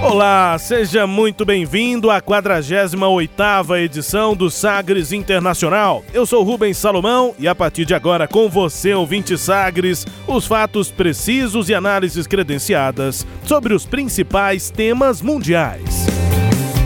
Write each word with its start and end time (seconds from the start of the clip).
Olá, 0.00 0.56
seja 0.58 1.08
muito 1.08 1.44
bem-vindo 1.44 2.08
à 2.08 2.22
48ª 2.22 3.80
edição 3.82 4.34
do 4.34 4.48
Sagres 4.48 5.10
Internacional. 5.12 6.04
Eu 6.14 6.24
sou 6.24 6.44
Rubens 6.44 6.76
Salomão 6.76 7.34
e 7.36 7.48
a 7.48 7.54
partir 7.54 7.84
de 7.84 7.94
agora 7.94 8.28
com 8.28 8.48
você, 8.48 8.94
ouvinte 8.94 9.36
Sagres, 9.36 10.06
os 10.26 10.46
fatos 10.46 10.92
precisos 10.92 11.68
e 11.68 11.74
análises 11.74 12.28
credenciadas 12.28 13.26
sobre 13.42 13.74
os 13.74 13.84
principais 13.84 14.70
temas 14.70 15.20
mundiais. 15.20 16.06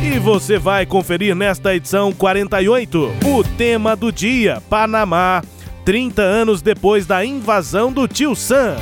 E 0.03 0.19
você 0.19 0.59
vai 0.59 0.87
conferir 0.87 1.37
nesta 1.37 1.75
edição 1.75 2.13
48 2.13 3.13
o 3.27 3.45
tema 3.57 3.95
do 3.95 4.11
dia, 4.11 4.63
Panamá, 4.71 5.43
30 5.85 6.23
anos 6.23 6.63
depois 6.63 7.07
da 7.07 7.23
invasão 7.23 7.93
do 7.93 8.09
Tio 8.09 8.35
Sam. 8.35 8.77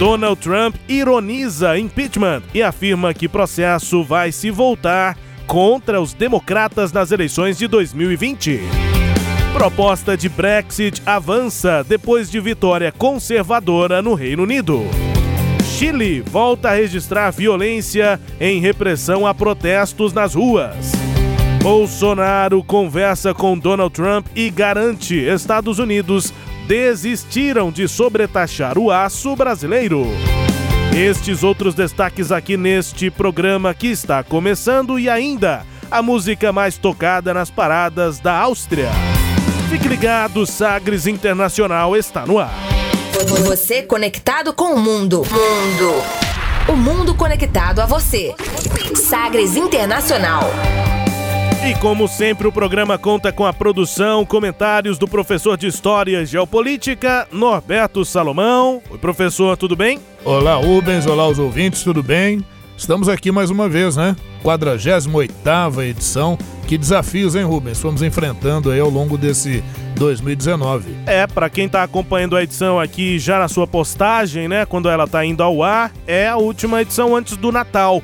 Donald 0.00 0.40
Trump 0.40 0.76
ironiza 0.88 1.78
impeachment 1.78 2.40
e 2.54 2.62
afirma 2.62 3.12
que 3.12 3.28
processo 3.28 4.02
vai 4.02 4.32
se 4.32 4.50
voltar 4.50 5.14
contra 5.46 6.00
os 6.00 6.14
democratas 6.14 6.90
nas 6.90 7.12
eleições 7.12 7.58
de 7.58 7.66
2020. 7.66 8.62
Proposta 9.52 10.16
de 10.16 10.26
Brexit 10.26 11.02
avança 11.04 11.84
depois 11.86 12.30
de 12.30 12.40
vitória 12.40 12.90
conservadora 12.90 14.00
no 14.00 14.14
Reino 14.14 14.44
Unido. 14.44 14.84
Chile 15.76 16.22
volta 16.22 16.70
a 16.70 16.74
registrar 16.74 17.30
violência 17.30 18.18
em 18.40 18.58
repressão 18.58 19.26
a 19.26 19.34
protestos 19.34 20.14
nas 20.14 20.34
ruas. 20.34 20.92
Bolsonaro 21.62 22.64
conversa 22.64 23.34
com 23.34 23.58
Donald 23.58 23.92
Trump 23.92 24.26
e 24.34 24.48
garante 24.48 25.14
Estados 25.14 25.78
Unidos 25.78 26.32
desistiram 26.70 27.72
de 27.72 27.88
sobretaxar 27.88 28.78
o 28.78 28.92
aço 28.92 29.34
brasileiro. 29.34 30.06
Estes 30.96 31.42
outros 31.42 31.74
destaques 31.74 32.30
aqui 32.30 32.56
neste 32.56 33.10
programa 33.10 33.74
que 33.74 33.88
está 33.88 34.22
começando 34.22 34.96
e 34.96 35.08
ainda 35.08 35.66
a 35.90 36.00
música 36.00 36.52
mais 36.52 36.78
tocada 36.78 37.34
nas 37.34 37.50
paradas 37.50 38.20
da 38.20 38.38
Áustria. 38.38 38.88
Fique 39.68 39.88
ligado, 39.88 40.46
Sagres 40.46 41.08
Internacional 41.08 41.96
está 41.96 42.24
no 42.24 42.38
ar. 42.38 42.54
Você 43.46 43.82
conectado 43.82 44.52
com 44.52 44.72
o 44.72 44.78
mundo. 44.78 45.24
Mundo. 45.28 46.04
O 46.68 46.76
mundo 46.76 47.16
conectado 47.16 47.80
a 47.80 47.86
você. 47.86 48.32
Sagres 48.94 49.56
Internacional. 49.56 50.44
E 51.62 51.74
como 51.74 52.08
sempre, 52.08 52.48
o 52.48 52.52
programa 52.52 52.96
conta 52.96 53.30
com 53.30 53.44
a 53.44 53.52
produção, 53.52 54.24
comentários 54.24 54.96
do 54.96 55.06
professor 55.06 55.58
de 55.58 55.66
História 55.66 56.22
e 56.22 56.26
Geopolítica, 56.26 57.28
Norberto 57.30 58.02
Salomão. 58.02 58.80
Oi, 58.90 58.96
professor, 58.96 59.58
tudo 59.58 59.76
bem? 59.76 60.00
Olá, 60.24 60.54
Rubens, 60.54 61.04
olá 61.04 61.28
os 61.28 61.38
ouvintes, 61.38 61.82
tudo 61.82 62.02
bem? 62.02 62.42
Estamos 62.78 63.10
aqui 63.10 63.30
mais 63.30 63.50
uma 63.50 63.68
vez, 63.68 63.94
né? 63.94 64.16
48ª 64.42 65.84
edição. 65.86 66.38
Que 66.66 66.78
desafios, 66.78 67.36
hein, 67.36 67.44
Rubens? 67.44 67.78
Fomos 67.78 68.00
enfrentando 68.00 68.70
aí 68.70 68.80
ao 68.80 68.88
longo 68.88 69.18
desse 69.18 69.62
2019. 69.96 70.96
É, 71.04 71.26
para 71.26 71.50
quem 71.50 71.68
tá 71.68 71.82
acompanhando 71.82 72.36
a 72.36 72.42
edição 72.42 72.80
aqui 72.80 73.18
já 73.18 73.38
na 73.38 73.48
sua 73.48 73.66
postagem, 73.66 74.48
né, 74.48 74.64
quando 74.64 74.88
ela 74.88 75.06
tá 75.06 75.22
indo 75.26 75.42
ao 75.42 75.62
ar, 75.62 75.92
é 76.06 76.26
a 76.26 76.38
última 76.38 76.80
edição 76.80 77.14
antes 77.14 77.36
do 77.36 77.52
Natal. 77.52 78.02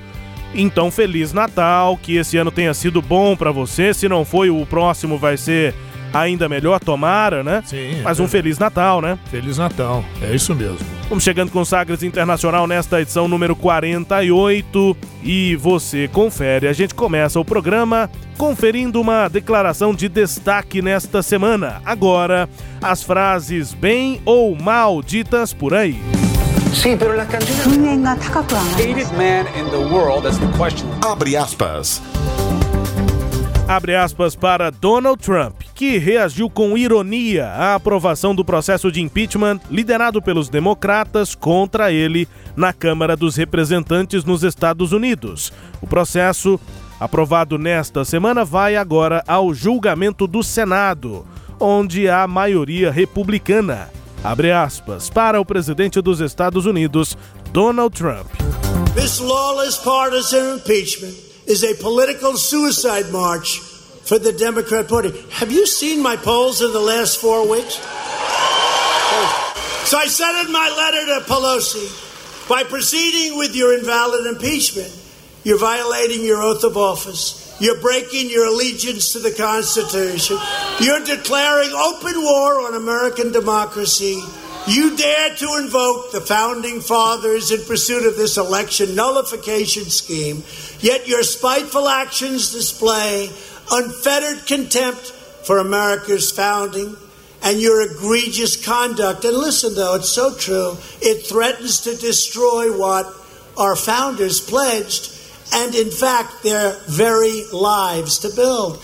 Então, 0.54 0.90
Feliz 0.90 1.32
Natal, 1.32 1.98
que 2.00 2.16
esse 2.16 2.36
ano 2.36 2.50
tenha 2.50 2.72
sido 2.72 3.02
bom 3.02 3.36
para 3.36 3.50
você. 3.50 3.92
Se 3.92 4.08
não 4.08 4.24
foi, 4.24 4.50
o 4.50 4.64
próximo 4.66 5.18
vai 5.18 5.36
ser 5.36 5.74
ainda 6.12 6.48
melhor, 6.48 6.80
tomara, 6.80 7.42
né? 7.42 7.62
Sim. 7.64 8.00
Mas 8.02 8.18
um 8.18 8.26
Feliz 8.26 8.58
Natal, 8.58 9.00
né? 9.00 9.18
Feliz 9.30 9.58
Natal, 9.58 10.04
é 10.22 10.34
isso 10.34 10.54
mesmo. 10.54 10.78
Vamos 11.08 11.22
chegando 11.22 11.50
com 11.52 11.64
Sagres 11.64 12.02
Internacional 12.02 12.66
nesta 12.66 13.00
edição 13.00 13.28
número 13.28 13.54
48 13.54 14.96
e 15.22 15.56
você 15.56 16.08
confere. 16.08 16.66
A 16.66 16.72
gente 16.72 16.94
começa 16.94 17.38
o 17.38 17.44
programa 17.44 18.10
conferindo 18.36 19.00
uma 19.00 19.28
declaração 19.28 19.94
de 19.94 20.08
destaque 20.08 20.82
nesta 20.82 21.22
semana. 21.22 21.80
Agora, 21.84 22.48
as 22.82 23.02
frases 23.02 23.72
bem 23.72 24.20
ou 24.24 24.56
mal 24.56 25.02
ditas 25.02 25.52
por 25.52 25.74
aí. 25.74 26.25
Abre 31.04 31.36
aspas. 31.36 32.02
Abre 33.68 33.96
aspas 33.96 34.36
para 34.36 34.70
Donald 34.70 35.20
Trump, 35.20 35.56
que 35.74 35.98
reagiu 35.98 36.48
com 36.48 36.78
ironia 36.78 37.48
à 37.48 37.74
aprovação 37.74 38.32
do 38.32 38.44
processo 38.44 38.92
de 38.92 39.02
impeachment 39.02 39.58
liderado 39.68 40.22
pelos 40.22 40.48
democratas 40.48 41.34
contra 41.34 41.90
ele 41.90 42.28
na 42.54 42.72
Câmara 42.72 43.16
dos 43.16 43.34
Representantes 43.34 44.24
nos 44.24 44.44
Estados 44.44 44.92
Unidos. 44.92 45.52
O 45.82 45.86
processo, 45.86 46.60
aprovado 47.00 47.58
nesta 47.58 48.04
semana, 48.04 48.44
vai 48.44 48.76
agora 48.76 49.24
ao 49.26 49.52
julgamento 49.52 50.28
do 50.28 50.44
Senado, 50.44 51.26
onde 51.58 52.08
há 52.08 52.26
maioria 52.28 52.92
republicana. 52.92 53.88
Abre 54.26 54.50
aspas 54.50 55.08
para 55.08 55.40
o 55.40 55.44
presidente 55.44 56.02
dos 56.02 56.18
Estados 56.18 56.66
Unidos, 56.66 57.16
Donald 57.52 57.94
Trump. 57.94 58.26
This 58.96 59.20
lawless 59.20 59.78
partisan 59.78 60.54
impeachment 60.54 61.14
is 61.46 61.62
a 61.62 61.80
political 61.80 62.36
suicide 62.36 63.12
march 63.12 63.60
for 64.02 64.18
the 64.18 64.32
Democrat 64.32 64.88
Party. 64.88 65.12
Have 65.30 65.52
you 65.52 65.64
seen 65.64 66.02
my 66.02 66.16
polls 66.16 66.60
in 66.60 66.72
the 66.72 66.80
last 66.80 67.18
four 67.20 67.48
weeks? 67.48 67.76
So 69.86 69.96
I 69.96 70.08
said 70.08 70.44
in 70.44 70.50
my 70.50 70.74
letter 70.74 71.06
to 71.06 71.32
Pelosi 71.32 72.48
by 72.48 72.64
proceeding 72.64 73.38
with 73.38 73.54
your 73.54 73.78
invalid 73.78 74.26
impeachment, 74.26 74.90
you're 75.44 75.60
violating 75.60 76.24
your 76.24 76.42
oath 76.42 76.64
of 76.64 76.76
office. 76.76 77.45
You're 77.58 77.80
breaking 77.80 78.28
your 78.28 78.46
allegiance 78.46 79.12
to 79.14 79.18
the 79.18 79.32
Constitution. 79.32 80.36
You're 80.80 81.04
declaring 81.04 81.70
open 81.70 82.22
war 82.22 82.66
on 82.66 82.74
American 82.74 83.32
democracy. 83.32 84.22
You 84.68 84.96
dare 84.96 85.34
to 85.36 85.56
invoke 85.60 86.12
the 86.12 86.20
founding 86.20 86.80
fathers 86.80 87.52
in 87.52 87.64
pursuit 87.64 88.04
of 88.04 88.16
this 88.16 88.36
election 88.36 88.94
nullification 88.94 89.84
scheme, 89.84 90.42
yet 90.80 91.06
your 91.06 91.22
spiteful 91.22 91.88
actions 91.88 92.52
display 92.52 93.30
unfettered 93.70 94.46
contempt 94.46 95.12
for 95.46 95.58
America's 95.58 96.32
founding 96.32 96.96
and 97.42 97.60
your 97.60 97.80
egregious 97.80 98.62
conduct. 98.62 99.24
And 99.24 99.36
listen, 99.36 99.74
though, 99.74 99.94
it's 99.94 100.08
so 100.08 100.34
true, 100.34 100.76
it 101.00 101.26
threatens 101.26 101.80
to 101.82 101.96
destroy 101.96 102.76
what 102.76 103.06
our 103.56 103.76
founders 103.76 104.40
pledged 104.40 105.15
and, 105.52 105.74
in 105.74 105.90
fact, 105.90 106.42
their 106.42 106.76
very 106.86 107.44
lives 107.52 108.18
to 108.18 108.30
build. 108.30 108.82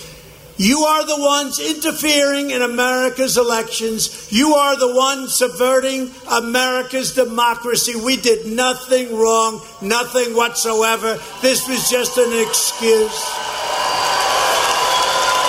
You 0.58 0.80
are 0.80 1.04
the 1.06 1.18
ones 1.18 1.58
interfering 1.58 2.50
in 2.50 2.62
America's 2.62 3.36
elections. 3.36 4.30
You 4.30 4.54
are 4.54 4.78
the 4.78 4.94
ones 4.94 5.34
subverting 5.34 6.10
America's 6.30 7.14
democracy. 7.14 7.96
We 7.96 8.16
did 8.16 8.46
nothing 8.46 9.16
wrong, 9.16 9.60
nothing 9.80 10.36
whatsoever. 10.36 11.18
This 11.40 11.66
was 11.66 11.90
just 11.90 12.18
an 12.18 12.30
excuse. 12.46 13.18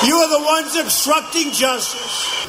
You 0.07 0.15
are 0.15 0.29
the 0.39 0.45
ones 0.45 0.75
obstructing 0.77 1.51
justice. 1.51 2.47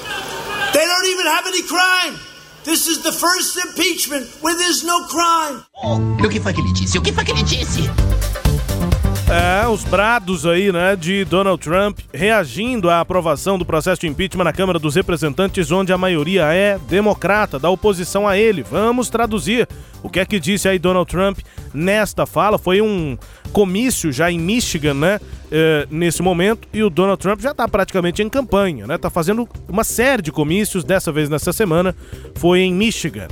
They 0.72 0.84
don't 0.86 1.06
even 1.06 1.26
have 1.26 1.46
any 1.46 1.62
crime. 1.62 2.18
This 2.64 2.86
is 2.86 3.02
the 3.02 3.12
first 3.12 3.58
impeachment 3.66 4.26
where 4.40 4.56
there's 4.56 4.84
no 4.84 5.04
crime. 5.06 5.64
O 5.74 6.28
que 6.28 6.40
foi 6.40 6.54
que 6.54 6.62
ele 6.62 6.72
disse? 6.72 6.96
O 6.96 7.02
que 7.02 7.12
foi 7.12 7.24
que? 7.24 8.03
É, 9.34 9.66
os 9.66 9.82
brados 9.82 10.46
aí, 10.46 10.70
né, 10.70 10.94
de 10.94 11.24
Donald 11.24 11.60
Trump 11.60 11.98
reagindo 12.12 12.88
à 12.88 13.00
aprovação 13.00 13.58
do 13.58 13.64
processo 13.64 14.00
de 14.02 14.06
impeachment 14.06 14.44
na 14.44 14.52
Câmara 14.52 14.78
dos 14.78 14.94
Representantes, 14.94 15.72
onde 15.72 15.92
a 15.92 15.98
maioria 15.98 16.44
é 16.52 16.78
democrata, 16.88 17.58
da 17.58 17.68
oposição 17.68 18.28
a 18.28 18.38
ele. 18.38 18.62
Vamos 18.62 19.08
traduzir 19.08 19.66
o 20.04 20.08
que 20.08 20.20
é 20.20 20.24
que 20.24 20.38
disse 20.38 20.68
aí 20.68 20.78
Donald 20.78 21.10
Trump 21.10 21.40
nesta 21.72 22.26
fala. 22.26 22.58
Foi 22.58 22.80
um 22.80 23.18
comício 23.52 24.12
já 24.12 24.30
em 24.30 24.38
Michigan, 24.38 24.94
né, 24.94 25.20
é, 25.50 25.88
nesse 25.90 26.22
momento, 26.22 26.68
e 26.72 26.84
o 26.84 26.88
Donald 26.88 27.20
Trump 27.20 27.40
já 27.40 27.50
está 27.50 27.66
praticamente 27.66 28.22
em 28.22 28.28
campanha, 28.28 28.86
né, 28.86 28.96
tá 28.98 29.10
fazendo 29.10 29.48
uma 29.68 29.82
série 29.82 30.22
de 30.22 30.30
comícios, 30.30 30.84
dessa 30.84 31.10
vez 31.10 31.28
nessa 31.28 31.52
semana, 31.52 31.92
foi 32.36 32.60
em 32.60 32.72
Michigan. 32.72 33.26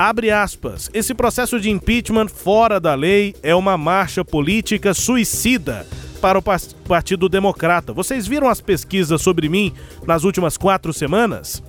Abre 0.00 0.30
aspas. 0.30 0.88
Esse 0.94 1.12
processo 1.12 1.60
de 1.60 1.68
impeachment 1.68 2.28
fora 2.28 2.80
da 2.80 2.94
lei 2.94 3.34
é 3.42 3.54
uma 3.54 3.76
marcha 3.76 4.24
política 4.24 4.94
suicida 4.94 5.86
para 6.22 6.38
o 6.38 6.42
Partido 6.88 7.28
Democrata. 7.28 7.92
Vocês 7.92 8.26
viram 8.26 8.48
as 8.48 8.62
pesquisas 8.62 9.20
sobre 9.20 9.46
mim 9.46 9.74
nas 10.06 10.24
últimas 10.24 10.56
quatro 10.56 10.90
semanas? 10.94 11.62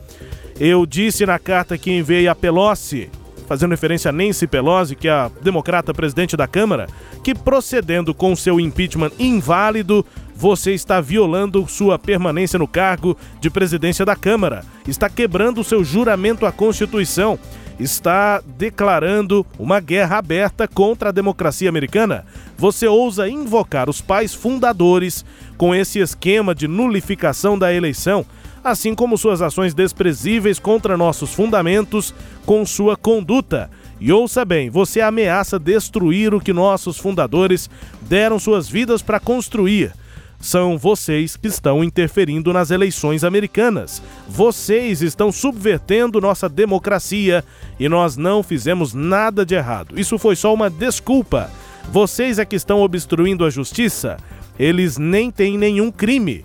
Eu 0.57 0.85
disse 0.85 1.25
na 1.25 1.37
carta 1.37 1.77
que 1.77 1.91
enviei 1.91 2.29
a 2.29 2.33
Pelosi, 2.33 3.09
fazendo 3.49 3.71
referência 3.71 4.07
a 4.07 4.13
Nancy 4.13 4.47
Pelosi, 4.47 4.95
que 4.95 5.09
é 5.09 5.11
a 5.11 5.29
democrata 5.41 5.93
presidente 5.93 6.37
da 6.37 6.47
Câmara, 6.47 6.87
que 7.21 7.35
procedendo 7.35 8.13
com 8.13 8.33
seu 8.33 8.61
impeachment 8.61 9.11
inválido, 9.19 10.05
você 10.33 10.71
está 10.71 11.01
violando 11.01 11.67
sua 11.67 11.99
permanência 11.99 12.57
no 12.57 12.65
cargo 12.65 13.17
de 13.41 13.49
presidência 13.49 14.05
da 14.05 14.15
Câmara, 14.15 14.63
está 14.87 15.09
quebrando 15.09 15.65
seu 15.65 15.83
juramento 15.83 16.45
à 16.45 16.51
Constituição, 16.53 17.37
está 17.81 18.41
declarando 18.57 19.45
uma 19.57 19.79
guerra 19.79 20.17
aberta 20.17 20.67
contra 20.67 21.09
a 21.09 21.11
democracia 21.11 21.69
americana. 21.69 22.25
Você 22.57 22.87
ousa 22.87 23.27
invocar 23.27 23.89
os 23.89 24.01
pais 24.01 24.33
fundadores 24.33 25.25
com 25.57 25.73
esse 25.73 25.99
esquema 25.99 26.53
de 26.53 26.67
nulificação 26.67 27.57
da 27.57 27.73
eleição, 27.73 28.25
assim 28.63 28.93
como 28.93 29.17
suas 29.17 29.41
ações 29.41 29.73
desprezíveis 29.73 30.59
contra 30.59 30.97
nossos 30.97 31.33
fundamentos 31.33 32.13
com 32.45 32.65
sua 32.65 32.95
conduta. 32.95 33.69
E 33.99 34.11
ouça 34.11 34.45
bem, 34.45 34.69
você 34.69 35.01
ameaça 35.01 35.59
destruir 35.59 36.33
o 36.33 36.39
que 36.39 36.53
nossos 36.53 36.97
fundadores 36.97 37.69
deram 38.01 38.39
suas 38.39 38.67
vidas 38.67 39.01
para 39.01 39.19
construir. 39.19 39.93
São 40.41 40.75
vocês 40.77 41.38
que 41.38 41.47
estão 41.47 41.83
interferindo 41.83 42.51
nas 42.51 42.71
eleições 42.71 43.23
americanas. 43.23 44.01
Vocês 44.27 45.01
estão 45.01 45.31
subvertendo 45.31 46.19
nossa 46.19 46.49
democracia 46.49 47.43
e 47.79 47.88
nós 47.88 48.17
não 48.17 48.41
fizemos 48.41 48.93
nada 48.93 49.45
de 49.45 49.53
errado. 49.53 49.99
Isso 49.99 50.17
foi 50.17 50.35
só 50.35 50.51
uma 50.53 50.69
desculpa. 50.69 51.49
Vocês 51.91 52.39
é 52.39 52.45
que 52.45 52.55
estão 52.55 52.81
obstruindo 52.81 53.45
a 53.45 53.49
justiça. 53.49 54.17
Eles 54.57 54.97
nem 54.97 55.29
têm 55.29 55.57
nenhum 55.57 55.91
crime. 55.91 56.43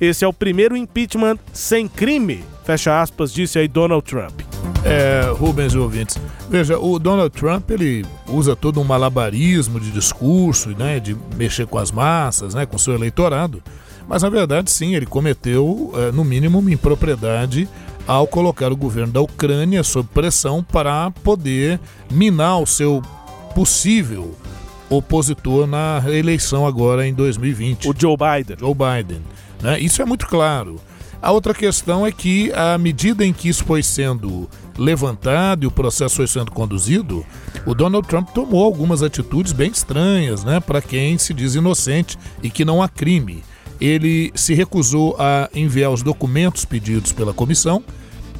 Esse 0.00 0.24
é 0.24 0.28
o 0.28 0.32
primeiro 0.32 0.76
impeachment 0.76 1.38
sem 1.52 1.88
crime, 1.88 2.44
fecha 2.64 3.00
aspas, 3.00 3.32
disse 3.32 3.58
aí 3.58 3.66
Donald 3.66 4.04
Trump. 4.04 4.40
É, 4.84 5.32
Rubens 5.36 5.74
e 5.74 5.78
ouvintes, 5.78 6.16
veja, 6.48 6.78
o 6.78 6.98
Donald 6.98 7.30
Trump 7.30 7.68
ele 7.70 8.06
usa 8.28 8.54
todo 8.54 8.80
um 8.80 8.84
malabarismo 8.84 9.80
de 9.80 9.90
discurso, 9.90 10.70
né, 10.70 11.00
de 11.00 11.16
mexer 11.36 11.66
com 11.66 11.78
as 11.78 11.90
massas, 11.90 12.54
né, 12.54 12.64
com 12.64 12.78
seu 12.78 12.94
eleitorado, 12.94 13.60
mas 14.08 14.22
na 14.22 14.28
verdade 14.28 14.70
sim, 14.70 14.94
ele 14.94 15.04
cometeu, 15.04 15.92
é, 15.94 16.12
no 16.12 16.24
mínimo, 16.24 16.60
uma 16.60 16.70
impropriedade 16.70 17.68
ao 18.06 18.26
colocar 18.26 18.72
o 18.72 18.76
governo 18.76 19.12
da 19.12 19.20
Ucrânia 19.20 19.82
sob 19.82 20.08
pressão 20.14 20.62
para 20.62 21.10
poder 21.22 21.78
minar 22.10 22.58
o 22.60 22.66
seu 22.66 23.02
possível 23.54 24.34
opositor 24.88 25.66
na 25.66 26.02
eleição 26.06 26.66
agora 26.66 27.06
em 27.06 27.12
2020. 27.12 27.88
O 27.88 27.94
Joe 27.96 28.16
Biden. 28.16 28.56
Joe 28.58 28.74
Biden. 28.74 29.22
Né? 29.62 29.80
Isso 29.80 30.00
é 30.02 30.04
muito 30.04 30.26
claro. 30.26 30.80
A 31.20 31.32
outra 31.32 31.52
questão 31.52 32.06
é 32.06 32.12
que, 32.12 32.52
à 32.52 32.78
medida 32.78 33.24
em 33.24 33.32
que 33.32 33.48
isso 33.48 33.64
foi 33.64 33.82
sendo 33.82 34.48
levantado 34.76 35.64
e 35.64 35.66
o 35.66 35.70
processo 35.70 36.16
foi 36.16 36.28
sendo 36.28 36.52
conduzido, 36.52 37.26
o 37.66 37.74
Donald 37.74 38.06
Trump 38.06 38.28
tomou 38.30 38.64
algumas 38.64 39.02
atitudes 39.02 39.52
bem 39.52 39.70
estranhas, 39.70 40.44
né, 40.44 40.60
para 40.60 40.80
quem 40.80 41.18
se 41.18 41.34
diz 41.34 41.56
inocente 41.56 42.16
e 42.40 42.48
que 42.48 42.64
não 42.64 42.80
há 42.80 42.88
crime. 42.88 43.42
Ele 43.80 44.30
se 44.34 44.54
recusou 44.54 45.16
a 45.18 45.48
enviar 45.52 45.90
os 45.90 46.02
documentos 46.02 46.64
pedidos 46.64 47.12
pela 47.12 47.34
comissão, 47.34 47.82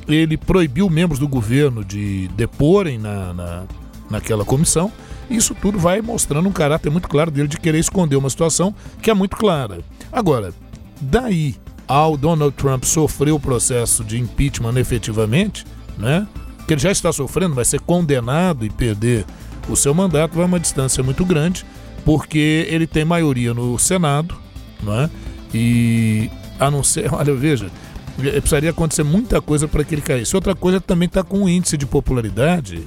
ele 0.06 0.37
proibiu 0.37 0.88
membros 0.88 1.19
do 1.19 1.29
governo 1.29 1.85
de 1.85 2.29
deporem 2.29 2.99
na, 2.99 3.35
na, 3.35 3.65
naquela 4.09 4.44
comissão. 4.44 4.91
Isso 5.29 5.55
tudo 5.55 5.79
vai 5.79 6.00
mostrando 6.00 6.49
um 6.49 6.53
caráter 6.53 6.91
muito 6.91 7.09
claro 7.09 7.31
dele 7.31 7.49
de 7.49 7.59
querer 7.59 7.79
esconder 7.79 8.17
uma 8.17 8.31
situação 8.31 8.75
que 9.03 9.11
é 9.11 9.15
muito 9.15 9.37
clara. 9.37 9.81
Agora, 10.11 10.55
daí 11.00 11.56
ao 11.86 12.16
Donald 12.16 12.54
Trump 12.54 12.84
sofrer 12.84 13.32
o 13.32 13.40
processo 13.40 14.04
de 14.04 14.18
impeachment 14.18 14.76
efetivamente, 14.76 15.64
né? 15.96 16.26
Que 16.66 16.74
ele 16.74 16.80
já 16.80 16.92
está 16.92 17.10
sofrendo, 17.12 17.54
vai 17.54 17.64
ser 17.64 17.80
condenado 17.80 18.64
e 18.64 18.70
perder 18.70 19.24
o 19.68 19.76
seu 19.76 19.94
mandato, 19.94 20.36
vai 20.36 20.44
uma 20.44 20.60
distância 20.60 21.02
muito 21.02 21.24
grande, 21.24 21.64
porque 22.04 22.66
ele 22.68 22.86
tem 22.86 23.04
maioria 23.04 23.54
no 23.54 23.78
Senado, 23.78 24.34
né? 24.82 25.08
E 25.54 26.30
a 26.60 26.70
não 26.70 26.82
ser, 26.82 27.12
olha, 27.14 27.34
veja, 27.34 27.70
precisaria 28.16 28.70
acontecer 28.70 29.02
muita 29.02 29.40
coisa 29.40 29.66
para 29.66 29.82
que 29.84 29.94
ele 29.94 30.02
caísse. 30.02 30.34
Outra 30.34 30.54
coisa 30.54 30.80
também 30.80 31.06
está 31.06 31.22
com 31.22 31.40
um 31.40 31.48
índice 31.48 31.76
de 31.76 31.86
popularidade 31.86 32.86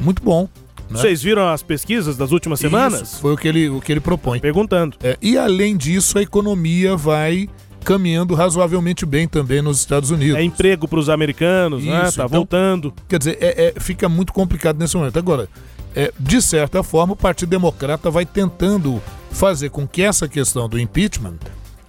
muito 0.00 0.22
bom. 0.22 0.48
Né? 0.90 0.98
Vocês 0.98 1.22
viram 1.22 1.48
as 1.48 1.62
pesquisas 1.62 2.16
das 2.16 2.32
últimas 2.32 2.58
semanas? 2.58 3.02
Isso, 3.02 3.20
foi 3.20 3.32
o 3.32 3.36
que 3.36 3.46
ele, 3.46 3.68
o 3.68 3.80
que 3.80 3.92
ele 3.92 4.00
propõe. 4.00 4.40
Perguntando. 4.40 4.96
É, 5.02 5.16
e 5.22 5.38
além 5.38 5.76
disso, 5.76 6.18
a 6.18 6.22
economia 6.22 6.96
vai 6.96 7.48
caminhando 7.84 8.34
razoavelmente 8.34 9.06
bem 9.06 9.26
também 9.26 9.62
nos 9.62 9.78
Estados 9.78 10.10
Unidos. 10.10 10.36
É 10.36 10.42
emprego 10.42 10.86
para 10.86 10.98
os 10.98 11.08
americanos, 11.08 11.82
Isso, 11.82 11.90
né? 11.90 12.02
Tá 12.02 12.08
então, 12.08 12.28
voltando. 12.28 12.92
Quer 13.08 13.18
dizer, 13.18 13.38
é, 13.40 13.72
é, 13.76 13.80
fica 13.80 14.08
muito 14.08 14.32
complicado 14.32 14.78
nesse 14.78 14.96
momento. 14.96 15.18
Agora, 15.18 15.48
é, 15.94 16.12
de 16.18 16.42
certa 16.42 16.82
forma, 16.82 17.14
o 17.14 17.16
Partido 17.16 17.48
Democrata 17.48 18.10
vai 18.10 18.26
tentando 18.26 19.02
fazer 19.30 19.70
com 19.70 19.86
que 19.86 20.02
essa 20.02 20.28
questão 20.28 20.68
do 20.68 20.78
impeachment 20.78 21.36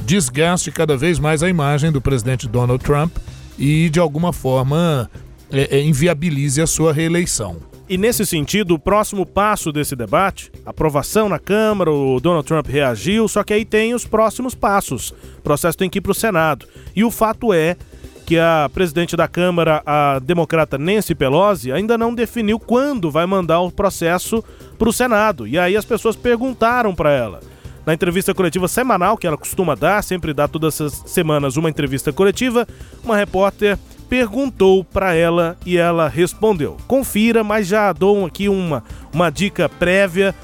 desgaste 0.03 0.71
cada 0.71 0.97
vez 0.97 1.19
mais 1.19 1.43
a 1.43 1.49
imagem 1.49 1.91
do 1.91 2.01
presidente 2.01 2.47
Donald 2.47 2.83
Trump 2.83 3.15
e, 3.57 3.89
de 3.89 3.99
alguma 3.99 4.33
forma, 4.33 5.09
é, 5.51 5.77
é, 5.77 5.81
inviabilize 5.81 6.61
a 6.61 6.67
sua 6.67 6.93
reeleição. 6.93 7.57
E 7.89 7.97
nesse 7.97 8.25
sentido, 8.25 8.75
o 8.75 8.79
próximo 8.79 9.25
passo 9.25 9.71
desse 9.71 9.97
debate, 9.97 10.49
aprovação 10.65 11.27
na 11.27 11.37
Câmara, 11.37 11.91
o 11.91 12.21
Donald 12.21 12.47
Trump 12.47 12.67
reagiu, 12.67 13.27
só 13.27 13.43
que 13.43 13.53
aí 13.53 13.65
tem 13.65 13.93
os 13.93 14.05
próximos 14.05 14.55
passos. 14.55 15.13
O 15.39 15.41
processo 15.43 15.77
tem 15.77 15.89
que 15.89 15.97
ir 15.97 16.01
para 16.01 16.13
o 16.13 16.15
Senado. 16.15 16.65
E 16.95 17.03
o 17.03 17.11
fato 17.11 17.51
é 17.53 17.75
que 18.25 18.39
a 18.39 18.69
presidente 18.73 19.17
da 19.17 19.27
Câmara, 19.27 19.83
a 19.85 20.19
democrata 20.19 20.77
Nancy 20.77 21.13
Pelosi, 21.13 21.69
ainda 21.69 21.97
não 21.97 22.15
definiu 22.15 22.57
quando 22.57 23.11
vai 23.11 23.25
mandar 23.25 23.59
o 23.59 23.69
processo 23.69 24.41
para 24.79 24.87
o 24.87 24.93
Senado. 24.93 25.45
E 25.45 25.59
aí 25.59 25.75
as 25.75 25.83
pessoas 25.83 26.15
perguntaram 26.15 26.95
para 26.95 27.11
ela. 27.11 27.41
Na 27.85 27.93
entrevista 27.93 28.33
coletiva 28.33 28.69
semanal 28.69 29.17
que 29.17 29.27
ela 29.27 29.37
costuma 29.37 29.75
dar, 29.75 30.01
sempre 30.03 30.33
dá 30.33 30.47
todas 30.47 30.79
as 30.79 30.93
semanas 31.07 31.57
uma 31.57 31.69
entrevista 31.69 32.13
coletiva, 32.13 32.65
uma 33.03 33.17
repórter 33.17 33.77
perguntou 34.11 34.83
para 34.83 35.15
ela 35.15 35.55
e 35.65 35.77
ela 35.77 36.09
respondeu. 36.09 36.75
Confira, 36.85 37.45
mas 37.45 37.65
já 37.65 37.93
dou 37.93 38.25
aqui 38.25 38.49
uma, 38.49 38.83
uma 39.13 39.29
dica 39.29 39.69
prévia. 39.69 40.35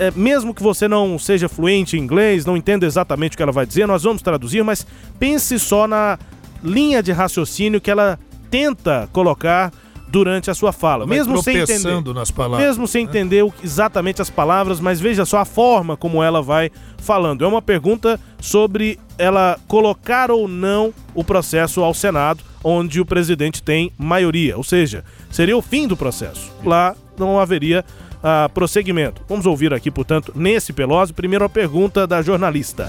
É, 0.00 0.10
mesmo 0.10 0.52
que 0.52 0.60
você 0.60 0.88
não 0.88 1.16
seja 1.16 1.48
fluente 1.48 1.96
em 1.96 2.00
inglês, 2.00 2.44
não 2.44 2.56
entenda 2.56 2.84
exatamente 2.84 3.34
o 3.34 3.36
que 3.36 3.42
ela 3.44 3.52
vai 3.52 3.64
dizer, 3.64 3.86
nós 3.86 4.02
vamos 4.02 4.20
traduzir, 4.20 4.64
mas 4.64 4.84
pense 5.16 5.60
só 5.60 5.86
na 5.86 6.18
linha 6.60 7.00
de 7.00 7.12
raciocínio 7.12 7.80
que 7.80 7.88
ela 7.88 8.18
tenta 8.50 9.08
colocar 9.12 9.72
durante 10.10 10.50
a 10.50 10.54
sua 10.54 10.72
fala, 10.72 11.06
Vai 11.06 11.18
mesmo 11.18 11.42
sem 11.42 11.58
entender, 11.58 12.14
nas 12.14 12.30
palavras, 12.30 12.66
mesmo 12.66 12.88
sem 12.88 13.04
né? 13.04 13.10
entender 13.10 13.44
exatamente 13.62 14.22
as 14.22 14.30
palavras, 14.30 14.80
mas 14.80 15.00
veja 15.00 15.24
só 15.24 15.38
a 15.38 15.44
forma 15.44 15.96
como 15.96 16.22
ela 16.22 16.42
vai 16.42 16.70
falando. 16.98 17.44
É 17.44 17.48
uma 17.48 17.62
pergunta 17.62 18.18
sobre 18.40 18.98
ela 19.18 19.58
colocar 19.68 20.30
ou 20.30 20.48
não 20.48 20.92
o 21.14 21.22
processo 21.22 21.82
ao 21.82 21.92
Senado, 21.92 22.42
onde 22.64 23.00
o 23.00 23.06
presidente 23.06 23.62
tem 23.62 23.92
maioria, 23.98 24.56
ou 24.56 24.64
seja, 24.64 25.04
seria 25.30 25.56
o 25.56 25.62
fim 25.62 25.86
do 25.86 25.96
processo. 25.96 26.50
Lá 26.64 26.96
não 27.18 27.38
haveria 27.38 27.84
uh, 28.18 28.52
prosseguimento. 28.52 29.22
Vamos 29.28 29.46
ouvir 29.46 29.72
aqui, 29.72 29.90
portanto, 29.90 30.32
nesse 30.34 30.72
Pelosi, 30.72 31.12
primeiro 31.12 31.44
a 31.44 31.48
pergunta 31.48 32.06
da 32.06 32.22
jornalista. 32.22 32.88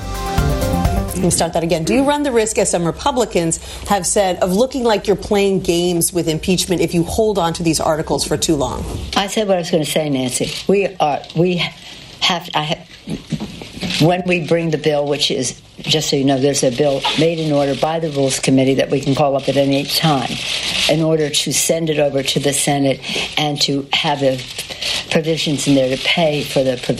Can 1.19 1.31
start 1.31 1.53
that 1.53 1.63
again. 1.63 1.83
Do 1.83 1.93
you 1.93 2.03
run 2.03 2.23
the 2.23 2.31
risk, 2.31 2.57
as 2.57 2.71
some 2.71 2.85
Republicans 2.85 3.57
have 3.85 4.05
said, 4.05 4.37
of 4.37 4.51
looking 4.53 4.83
like 4.83 5.07
you're 5.07 5.15
playing 5.15 5.61
games 5.61 6.13
with 6.13 6.27
impeachment 6.27 6.81
if 6.81 6.93
you 6.93 7.03
hold 7.03 7.37
on 7.37 7.53
to 7.53 7.63
these 7.63 7.79
articles 7.79 8.25
for 8.25 8.37
too 8.37 8.55
long? 8.55 8.83
I 9.15 9.27
said 9.27 9.47
what 9.47 9.57
I 9.57 9.59
was 9.59 9.71
going 9.71 9.83
to 9.83 9.89
say, 9.89 10.09
Nancy. 10.09 10.51
We 10.67 10.95
are 10.99 11.21
we 11.35 11.57
have 12.21 12.49
I 12.53 12.63
have, 12.63 14.01
when 14.01 14.23
we 14.25 14.45
bring 14.47 14.71
the 14.71 14.77
bill, 14.77 15.07
which 15.07 15.31
is 15.31 15.61
just 15.79 16.09
so 16.09 16.15
you 16.15 16.25
know, 16.25 16.39
there's 16.39 16.63
a 16.63 16.71
bill 16.71 17.01
made 17.17 17.39
in 17.39 17.51
order 17.51 17.75
by 17.75 17.99
the 17.99 18.09
Rules 18.11 18.39
Committee 18.39 18.75
that 18.75 18.89
we 18.89 18.99
can 18.99 19.15
call 19.15 19.35
up 19.35 19.47
at 19.47 19.57
any 19.57 19.83
time 19.85 20.31
in 20.89 21.01
order 21.01 21.29
to 21.29 21.53
send 21.53 21.89
it 21.89 21.99
over 21.99 22.21
to 22.21 22.39
the 22.39 22.53
Senate 22.53 22.99
and 23.39 23.59
to 23.61 23.87
have 23.93 24.19
the 24.19 24.43
provisions 25.11 25.67
in 25.67 25.75
there 25.75 25.95
to 25.95 26.03
pay 26.03 26.43
for 26.43 26.63
the 26.63 26.77
for 26.77 26.93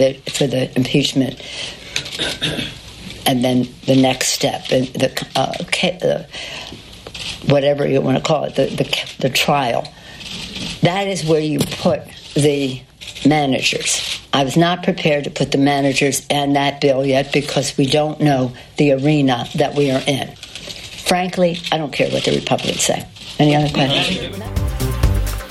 the 0.48 0.72
impeachment 0.78 1.42
and 3.26 3.44
then 3.44 3.68
the 3.86 3.96
next 3.96 4.30
step, 4.30 4.66
and 4.72 4.88
the, 4.88 5.28
uh, 5.36 5.52
the 5.58 6.28
whatever 7.48 7.88
you 7.88 8.02
want 8.02 8.18
to 8.18 8.24
call 8.24 8.44
it, 8.46 8.56
the, 8.56 8.66
the, 8.68 9.14
the 9.20 9.30
trial. 9.30 9.92
That 10.82 11.08
is 11.08 11.26
where 11.26 11.40
you 11.40 11.60
put 11.60 12.02
the 12.36 12.82
managers. 13.26 14.20
I 14.34 14.44
was 14.44 14.56
not 14.56 14.84
prepared 14.84 15.24
to 15.26 15.30
put 15.30 15.52
the 15.52 15.58
managers 15.58 16.26
and 16.30 16.56
that 16.56 16.82
bill 16.82 17.06
yet 17.06 17.34
because 17.34 17.78
we 17.78 17.86
don't 17.86 18.20
know 18.22 18.54
the 18.78 18.94
arena 18.94 19.48
that 19.56 19.76
we 19.76 19.92
are 19.92 20.02
in. 20.06 20.36
Frankly, 20.36 21.58
I 21.72 21.78
don't 21.78 21.92
care 21.92 22.10
what 22.12 22.24
the 22.24 22.36
Republicans 22.36 22.84
say. 22.84 23.06
Any 23.40 23.56
other 23.56 23.70
questions? 23.70 24.38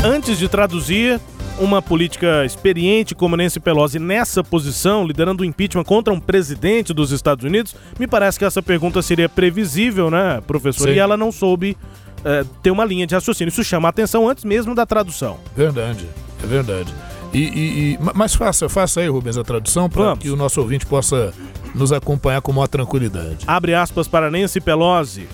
Antes 0.04 0.38
de 0.38 0.48
traduzir, 0.48 1.20
uma 1.60 1.82
política 1.82 2.44
experiente 2.44 3.14
como 3.14 3.36
Nancy 3.36 3.60
Pelosi 3.60 3.98
nessa 3.98 4.42
posição, 4.42 5.06
liderando 5.06 5.42
o 5.42 5.46
impeachment 5.46 5.84
contra 5.84 6.12
um 6.12 6.20
presidente 6.20 6.92
dos 6.92 7.10
Estados 7.10 7.44
Unidos, 7.44 7.74
me 7.98 8.06
parece 8.06 8.38
que 8.38 8.44
essa 8.44 8.62
pergunta 8.62 9.02
seria 9.02 9.28
previsível, 9.28 10.10
né, 10.10 10.40
professor? 10.46 10.88
Sim. 10.88 10.94
E 10.94 10.98
ela 10.98 11.16
não 11.16 11.32
soube 11.32 11.76
é, 12.24 12.44
ter 12.62 12.70
uma 12.70 12.84
linha 12.84 13.06
de 13.06 13.14
raciocínio. 13.14 13.50
Isso 13.50 13.64
chama 13.64 13.88
a 13.88 13.90
atenção 13.90 14.28
antes 14.28 14.44
mesmo 14.44 14.74
da 14.74 14.86
tradução. 14.86 15.38
Verdade, 15.56 16.06
é 16.42 16.46
verdade. 16.46 16.94
E, 17.32 17.38
e, 17.38 17.92
e 17.94 17.98
mas 18.14 18.34
faça, 18.34 18.68
faça 18.68 19.00
aí, 19.00 19.08
Rubens, 19.08 19.36
a 19.36 19.44
tradução 19.44 19.88
para 19.88 20.16
que 20.16 20.30
o 20.30 20.36
nosso 20.36 20.60
ouvinte 20.60 20.86
possa 20.86 21.34
nos 21.74 21.92
acompanhar 21.92 22.40
com 22.40 22.52
maior 22.52 22.68
tranquilidade. 22.68 23.44
Abre 23.46 23.74
aspas 23.74 24.08
para 24.08 24.30
Nancy 24.30 24.60
Pelosi. 24.60 25.28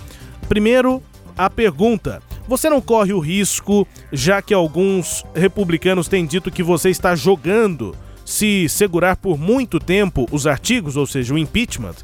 Primeiro, 0.48 1.02
a 1.36 1.48
pergunta. 1.48 2.20
Você 2.46 2.68
não 2.68 2.80
corre 2.80 3.12
o 3.12 3.18
risco, 3.18 3.88
já 4.12 4.42
que 4.42 4.52
alguns 4.52 5.24
republicanos 5.34 6.08
têm 6.08 6.26
dito 6.26 6.50
que 6.50 6.62
você 6.62 6.90
está 6.90 7.14
jogando, 7.16 7.96
se 8.24 8.68
segurar 8.68 9.16
por 9.16 9.38
muito 9.38 9.80
tempo 9.80 10.26
os 10.30 10.46
artigos, 10.46 10.96
ou 10.96 11.06
seja, 11.06 11.32
o 11.32 11.38
impeachment? 11.38 11.94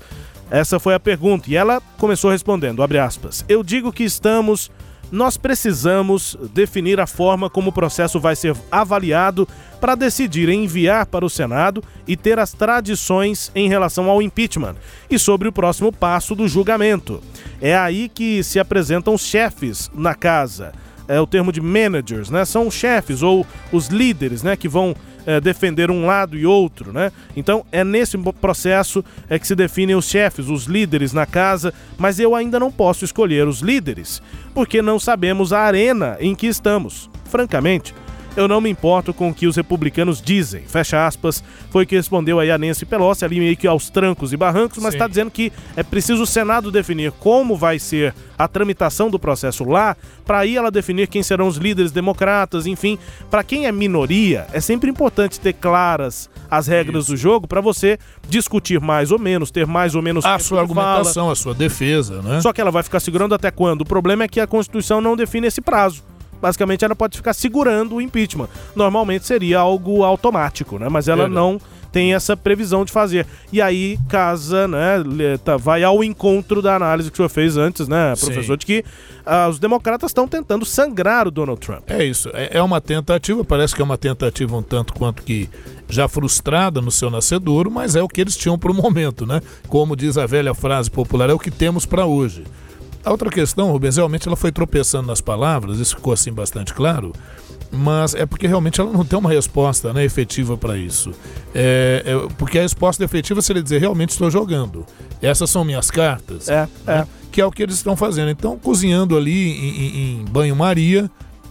Essa 0.50 0.80
foi 0.80 0.94
a 0.94 1.00
pergunta 1.00 1.50
e 1.50 1.56
ela 1.56 1.80
começou 1.99 2.30
respondendo, 2.30 2.82
aspas. 2.82 3.44
Eu 3.49 3.62
digo 3.62 3.92
que 3.92 4.02
estamos 4.02 4.70
nós 5.11 5.37
precisamos 5.37 6.37
definir 6.55 7.00
a 7.00 7.07
forma 7.07 7.50
como 7.50 7.71
o 7.71 7.73
processo 7.73 8.21
vai 8.21 8.37
ser 8.37 8.55
avaliado 8.71 9.47
para 9.81 9.95
decidir 9.95 10.49
enviar 10.49 11.07
para 11.07 11.25
o 11.25 11.31
Senado 11.31 11.83
e 12.07 12.17
ter 12.17 12.38
as 12.38 12.52
tradições 12.52 13.50
em 13.55 13.69
relação 13.69 14.09
ao 14.09 14.23
impeachment 14.23 14.76
e 15.11 15.19
sobre 15.19 15.49
o 15.49 15.52
próximo 15.52 15.93
passo 15.93 16.35
do 16.35 16.47
julgamento. 16.47 17.21
É 17.61 17.76
aí 17.76 18.09
que 18.09 18.43
se 18.43 18.59
apresentam 18.59 19.14
os 19.14 19.23
chefes 19.23 19.90
na 19.95 20.14
casa. 20.14 20.73
É 21.09 21.21
o 21.21 21.26
termo 21.26 21.50
de 21.50 21.61
managers, 21.61 22.31
né? 22.31 22.45
São 22.45 22.71
chefes 22.71 23.21
ou 23.21 23.45
os 23.73 23.88
líderes, 23.88 24.45
né, 24.45 24.55
que 24.55 24.69
vão 24.69 24.95
é, 25.26 25.40
defender 25.40 25.90
um 25.90 26.06
lado 26.06 26.36
e 26.36 26.46
outro, 26.46 26.92
né? 26.92 27.12
Então 27.36 27.64
é 27.70 27.84
nesse 27.84 28.16
processo 28.40 29.04
é 29.28 29.38
que 29.38 29.46
se 29.46 29.54
definem 29.54 29.96
os 29.96 30.08
chefes, 30.08 30.48
os 30.48 30.64
líderes 30.64 31.12
na 31.12 31.26
casa, 31.26 31.72
mas 31.98 32.18
eu 32.18 32.34
ainda 32.34 32.58
não 32.58 32.70
posso 32.70 33.04
escolher 33.04 33.46
os 33.46 33.60
líderes, 33.60 34.22
porque 34.54 34.82
não 34.82 34.98
sabemos 34.98 35.52
a 35.52 35.60
arena 35.60 36.16
em 36.20 36.34
que 36.34 36.46
estamos. 36.46 37.08
Francamente, 37.24 37.94
eu 38.37 38.49
não 38.49 38.60
me 38.60 38.70
importo 38.70 39.12
com 39.12 39.30
o 39.30 39.34
que 39.34 39.46
os 39.46 39.56
republicanos 39.56 40.20
dizem. 40.20 40.62
Fecha 40.62 41.06
aspas. 41.06 41.42
Foi 41.70 41.84
o 41.84 41.87
que 41.87 41.96
respondeu 41.96 42.38
aí 42.40 42.50
a 42.50 42.58
Nancy 42.58 42.87
Pelosi, 42.87 43.25
ali 43.25 43.38
meio 43.38 43.56
que 43.56 43.66
aos 43.66 43.90
trancos 43.90 44.32
e 44.32 44.37
barrancos, 44.37 44.82
mas 44.82 44.94
está 44.94 45.06
dizendo 45.06 45.30
que 45.30 45.52
é 45.76 45.82
preciso 45.82 46.22
o 46.22 46.26
Senado 46.26 46.70
definir 46.70 47.12
como 47.12 47.56
vai 47.56 47.78
ser 47.78 48.14
a 48.38 48.49
tramitação 48.49 49.10
do 49.10 49.18
processo 49.18 49.64
lá, 49.64 49.94
para 50.25 50.38
aí 50.38 50.56
ela 50.56 50.70
definir 50.70 51.08
quem 51.08 51.22
serão 51.22 51.46
os 51.46 51.56
líderes 51.56 51.92
democratas, 51.92 52.66
enfim. 52.66 52.99
Para 53.30 53.44
quem 53.44 53.66
é 53.66 53.72
minoria, 53.72 54.46
é 54.52 54.60
sempre 54.60 54.90
importante 54.90 55.38
ter 55.38 55.52
claras 55.52 56.30
as 56.50 56.66
regras 56.66 57.04
Isso. 57.04 57.12
do 57.12 57.16
jogo 57.18 57.46
para 57.46 57.60
você 57.60 57.99
discutir 58.28 58.80
mais 58.80 59.12
ou 59.12 59.18
menos, 59.18 59.50
ter 59.50 59.66
mais 59.66 59.94
ou 59.94 60.00
menos 60.00 60.25
a 60.25 60.38
sua 60.38 60.60
argumentação, 60.60 61.25
fala. 61.25 61.32
a 61.32 61.37
sua 61.37 61.54
defesa, 61.54 62.22
né? 62.22 62.40
Só 62.40 62.52
que 62.52 62.60
ela 62.60 62.70
vai 62.70 62.82
ficar 62.82 63.00
segurando 63.00 63.34
até 63.34 63.50
quando? 63.50 63.82
O 63.82 63.87
problema 63.87 64.25
é 64.25 64.28
que 64.28 64.40
a 64.40 64.46
Constituição 64.46 65.00
não 65.00 65.14
define 65.14 65.46
esse 65.46 65.60
prazo 65.60 66.10
basicamente 66.40 66.85
ela 66.85 66.97
pode 66.97 67.16
ficar 67.16 67.32
segurando 67.32 67.97
o 67.97 68.00
impeachment. 68.00 68.49
Normalmente 68.75 69.26
seria 69.26 69.59
algo 69.59 70.04
automático, 70.04 70.78
né? 70.78 70.88
Mas 70.88 71.09
ela 71.09 71.25
é, 71.25 71.28
não 71.28 71.61
tem 71.90 72.14
essa 72.14 72.37
previsão 72.37 72.85
de 72.85 72.92
fazer. 72.92 73.26
E 73.52 73.61
aí 73.61 73.99
casa, 74.09 74.66
né, 74.68 75.02
tá, 75.44 75.56
vai 75.56 75.82
ao 75.82 76.02
encontro 76.02 76.62
da 76.62 76.76
análise 76.76 77.11
que 77.11 77.14
o 77.14 77.16
senhor 77.16 77.28
fez 77.28 77.56
antes, 77.56 77.88
né, 77.88 78.14
professor, 78.16 78.54
Sim. 78.54 78.59
de 78.59 78.66
que 78.66 78.85
ah, 79.26 79.49
os 79.49 79.59
democratas 79.59 80.11
estão 80.11 80.26
tentando 80.26 80.64
sangrar 80.64 81.26
o 81.26 81.30
Donald 81.30 81.61
Trump. 81.61 81.90
É 81.90 82.04
isso, 82.04 82.30
é, 82.32 82.59
é 82.59 82.62
uma 82.62 82.80
tentativa, 82.80 83.44
parece 83.44 83.75
que 83.75 83.82
é 83.82 83.85
uma 83.85 83.99
tentativa 83.99 84.56
um 84.56 84.62
tanto 84.62 84.94
quanto 84.94 85.23
que 85.23 85.49
já 85.88 86.06
frustrada 86.09 86.80
no 86.80 86.90
seu 86.90 87.11
nascedouro, 87.11 87.70
mas 87.70 87.97
é 87.97 88.02
o 88.02 88.09
que 88.09 88.20
eles 88.20 88.37
tinham 88.37 88.59
para 88.59 88.70
o 88.70 88.75
momento, 88.75 89.26
né? 89.26 89.42
Como 89.68 89.97
diz 89.97 90.16
a 90.16 90.26
velha 90.26 90.54
frase 90.54 90.90
popular, 90.90 91.28
é 91.30 91.35
o 91.35 91.38
que 91.38 91.50
temos 91.50 91.85
para 91.85 92.06
hoje. 92.06 92.44
A 93.04 93.11
outra 93.11 93.30
questão, 93.30 93.71
Rubens, 93.73 93.97
realmente 93.97 94.28
ela 94.28 94.37
foi 94.37 94.52
tropeçando 94.52 95.07
nas 95.07 95.21
palavras, 95.21 95.78
isso 95.78 95.97
ficou 95.97 96.12
assim 96.12 96.33
bastante 96.33 96.75
claro, 96.75 97.12
mas 97.73 98.14
é 98.14 98.26
porque 98.26 98.47
realmente 98.47 98.80
ela 98.80 98.92
não 98.92 99.04
tem 99.04 99.19
uma 99.19 99.30
resposta 99.30 99.92
né, 99.92 100.04
efetiva 100.04 100.57
para 100.57 100.76
isso. 100.76 101.12
É, 101.54 102.02
é, 102.04 102.35
porque 102.37 102.59
a 102.59 102.62
resposta 102.62 103.02
efetiva 103.02 103.40
seria 103.40 103.62
dizer, 103.62 103.78
realmente 103.78 104.11
estou 104.11 104.30
jogando. 104.30 104.85
Essas 105.23 105.49
são 105.49 105.64
minhas 105.64 105.90
cartas. 105.90 106.49
É, 106.49 106.62
né, 106.62 106.69
é. 106.87 107.07
Que 107.33 107.40
é 107.40 107.47
o 107.47 107.50
que 107.50 107.62
eles 107.62 107.76
estão 107.76 107.97
fazendo. 107.97 108.30
Então, 108.30 108.59
cozinhando 108.59 109.16
ali 109.16 109.50
em, 109.50 109.69
em, 109.69 110.21
em 110.21 110.25
banho-maria, 110.25 111.11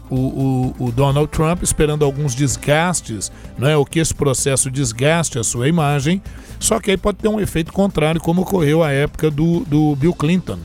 o, 0.10 0.15
o, 0.15 0.75
o, 0.88 0.91
Donald 0.91 1.29
Trump 1.29 1.63
esperando 1.63 2.03
alguns 2.03 2.36
desgastes, 2.36 3.32
né, 3.58 3.77
o 3.77 3.86
que 3.86 4.00
esse 4.00 4.13
processo 4.13 4.70
desgaste 4.70 5.39
a 5.39 5.44
sua 5.44 5.68
imagem, 5.68 6.22
só 6.60 6.79
que 6.79 6.91
aí 6.91 6.98
pode 6.98 7.20
ter 7.20 7.27
um 7.27 7.39
efeito 7.39 7.72
contrário, 7.72 8.20
como 8.20 8.41
ocorreu 8.41 8.84
à 8.84 8.91
época 8.91 9.32
do, 9.32 9.62
do 9.62 9.96
Bill 9.96 10.13
Clinton 10.13 10.60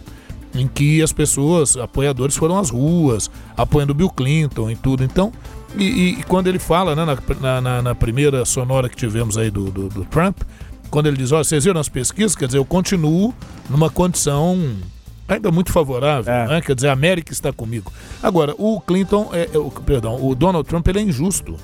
em 0.54 0.68
que 0.68 1.02
as 1.02 1.12
pessoas, 1.12 1.76
apoiadores, 1.76 2.36
foram 2.36 2.58
às 2.58 2.70
ruas, 2.70 3.30
apoiando 3.56 3.92
Bill 3.92 4.10
Clinton 4.10 4.70
e 4.70 4.76
tudo. 4.76 5.02
Então, 5.02 5.32
e, 5.76 6.18
e 6.18 6.22
quando 6.24 6.46
ele 6.46 6.58
fala, 6.58 6.94
né, 6.94 7.04
na, 7.40 7.60
na, 7.60 7.82
na, 7.82 7.94
primeira 7.94 8.44
sonora 8.44 8.88
que 8.88 8.96
tivemos 8.96 9.36
aí 9.36 9.50
do, 9.50 9.70
do, 9.70 9.88
do 9.88 10.04
Trump, 10.04 10.38
quando 10.90 11.06
ele 11.06 11.16
diz, 11.16 11.32
olha, 11.32 11.42
vocês 11.42 11.64
viram 11.64 11.80
as 11.80 11.88
pesquisas, 11.88 12.36
quer 12.36 12.46
dizer, 12.46 12.58
eu 12.58 12.64
continuo 12.64 13.34
numa 13.68 13.90
condição 13.90 14.76
ainda 15.26 15.50
muito 15.50 15.72
favorável, 15.72 16.32
é. 16.32 16.46
né? 16.46 16.60
quer 16.60 16.74
dizer, 16.74 16.88
a 16.88 16.92
América 16.92 17.32
está 17.32 17.52
comigo. 17.52 17.92
Agora, 18.22 18.54
o 18.56 18.80
Clinton, 18.80 19.30
é, 19.32 19.48
é, 19.52 19.58
o, 19.58 19.70
perdão, 19.70 20.24
o 20.24 20.34
Donald 20.34 20.68
Trump, 20.68 20.86
ele 20.86 21.00
é 21.00 21.02
injusto 21.02 21.56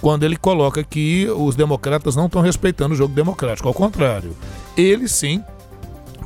quando 0.00 0.24
ele 0.24 0.36
coloca 0.36 0.84
que 0.84 1.26
os 1.30 1.56
democratas 1.56 2.14
não 2.14 2.26
estão 2.26 2.42
respeitando 2.42 2.94
o 2.94 2.96
jogo 2.96 3.14
democrático. 3.14 3.66
Ao 3.66 3.74
contrário, 3.74 4.36
ele 4.76 5.08
sim 5.08 5.42